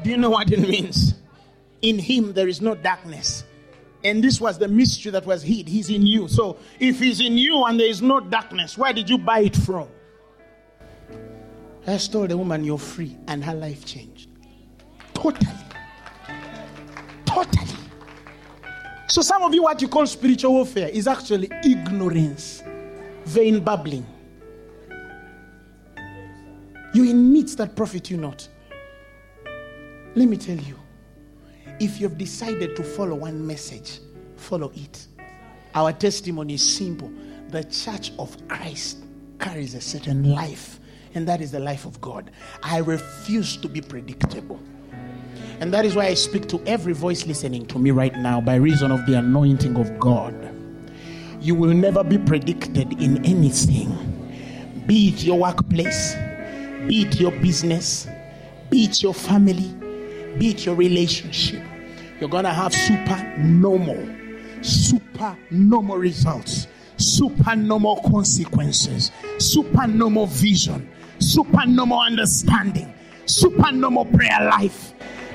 Do 0.04 0.10
you 0.10 0.16
know 0.16 0.30
what 0.30 0.52
it 0.52 0.60
means? 0.60 1.14
In 1.82 1.98
him 1.98 2.32
there 2.32 2.46
is 2.46 2.60
no 2.60 2.76
darkness. 2.76 3.42
And 4.04 4.22
this 4.22 4.40
was 4.40 4.56
the 4.56 4.68
mystery 4.68 5.10
that 5.10 5.26
was 5.26 5.42
hid. 5.42 5.66
He's 5.66 5.90
in 5.90 6.06
you. 6.06 6.28
So 6.28 6.58
if 6.78 7.00
he's 7.00 7.20
in 7.20 7.38
you 7.38 7.64
and 7.64 7.80
there 7.80 7.88
is 7.88 8.00
no 8.00 8.20
darkness, 8.20 8.78
where 8.78 8.92
did 8.92 9.10
you 9.10 9.18
buy 9.18 9.40
it 9.40 9.56
from? 9.56 9.88
I 11.88 11.96
told 11.96 12.30
the 12.30 12.36
woman, 12.36 12.62
You're 12.62 12.78
free. 12.78 13.16
And 13.26 13.44
her 13.44 13.54
life 13.54 13.84
changed. 13.84 14.30
Totally. 15.12 15.65
Totally. 17.36 17.76
So 19.08 19.20
some 19.20 19.42
of 19.42 19.52
you, 19.52 19.64
what 19.64 19.82
you 19.82 19.88
call 19.88 20.06
spiritual 20.06 20.54
warfare 20.54 20.88
is 20.88 21.06
actually 21.06 21.50
ignorance, 21.66 22.62
vain 23.26 23.60
babbling. 23.60 24.06
You 26.94 27.04
in 27.04 27.30
meats 27.30 27.54
that 27.56 27.76
profit 27.76 28.10
you 28.10 28.16
not. 28.16 28.48
Let 30.14 30.28
me 30.28 30.38
tell 30.38 30.56
you 30.56 30.78
if 31.78 32.00
you've 32.00 32.16
decided 32.16 32.74
to 32.74 32.82
follow 32.82 33.16
one 33.16 33.46
message, 33.46 34.00
follow 34.36 34.72
it. 34.74 35.06
Our 35.74 35.92
testimony 35.92 36.54
is 36.54 36.76
simple. 36.76 37.12
The 37.48 37.64
church 37.64 38.12
of 38.18 38.34
Christ 38.48 39.04
carries 39.38 39.74
a 39.74 39.82
certain 39.82 40.32
life, 40.32 40.80
and 41.12 41.28
that 41.28 41.42
is 41.42 41.52
the 41.52 41.60
life 41.60 41.84
of 41.84 42.00
God. 42.00 42.30
I 42.62 42.78
refuse 42.78 43.58
to 43.58 43.68
be 43.68 43.82
predictable. 43.82 44.58
And 45.58 45.72
that 45.72 45.86
is 45.86 45.96
why 45.96 46.06
I 46.06 46.14
speak 46.14 46.48
to 46.48 46.62
every 46.66 46.92
voice 46.92 47.26
listening 47.26 47.64
to 47.66 47.78
me 47.78 47.90
right 47.90 48.14
now 48.16 48.42
by 48.42 48.56
reason 48.56 48.90
of 48.90 49.06
the 49.06 49.14
anointing 49.14 49.76
of 49.76 49.98
God. 49.98 50.34
You 51.40 51.54
will 51.54 51.72
never 51.72 52.04
be 52.04 52.18
predicted 52.18 53.00
in 53.00 53.24
anything, 53.24 54.84
be 54.86 55.08
it 55.08 55.24
your 55.24 55.38
workplace, 55.38 56.14
be 56.86 57.02
it 57.02 57.18
your 57.18 57.30
business, 57.30 58.06
be 58.68 58.84
it 58.84 59.02
your 59.02 59.14
family, 59.14 59.72
be 60.38 60.50
it 60.50 60.66
your 60.66 60.74
relationship. 60.74 61.62
You're 62.20 62.28
gonna 62.28 62.52
have 62.52 62.74
super 62.74 63.34
normal, 63.38 64.06
super 64.60 65.38
normal 65.50 65.96
results, 65.96 66.66
super 66.98 67.56
normal 67.56 67.96
consequences, 68.02 69.10
super 69.38 69.86
normal 69.86 70.26
vision, 70.26 70.90
super 71.18 71.64
normal 71.64 72.00
understanding, 72.00 72.92
super 73.24 73.72
normal 73.72 74.04
prayer 74.04 74.50
life 74.50 74.92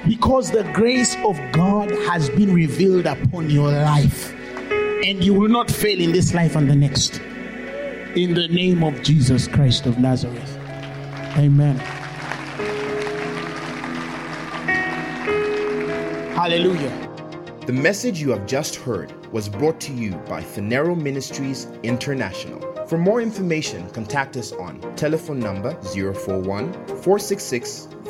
because 0.08 0.52
the 0.52 0.64
grace 0.74 1.16
of 1.24 1.40
God 1.52 1.92
has 1.92 2.30
been 2.30 2.54
revealed 2.54 3.06
upon 3.06 3.50
your 3.50 3.72
life, 3.72 4.34
and 5.06 5.24
you 5.24 5.34
will 5.34 5.50
not 5.50 5.70
fail 5.70 6.00
in 6.00 6.12
this 6.12 6.34
life 6.34 6.56
and 6.56 6.70
the 6.70 6.76
next. 6.76 7.20
In 8.16 8.34
the 8.34 8.48
name 8.48 8.84
of 8.84 9.02
Jesus 9.04 9.48
Christ 9.48 9.86
of 9.86 10.00
Nazareth. 10.00 10.58
Amen. 11.38 11.78
Hallelujah. 16.36 17.10
The 17.68 17.74
message 17.74 18.20
you 18.20 18.32
have 18.32 18.48
just 18.48 18.76
heard 18.76 19.14
was 19.32 19.48
brought 19.48 19.80
to 19.82 19.94
you 19.94 20.16
by 20.28 20.42
Phaneroo 20.42 21.00
Ministries 21.00 21.68
International. 21.84 22.60
For 22.88 22.98
more 22.98 23.22
information, 23.22 23.88
contact 23.92 24.36
us 24.36 24.52
on 24.52 24.82
telephone 24.96 25.40
number 25.40 25.80
041 25.84 26.74
466 26.88 27.88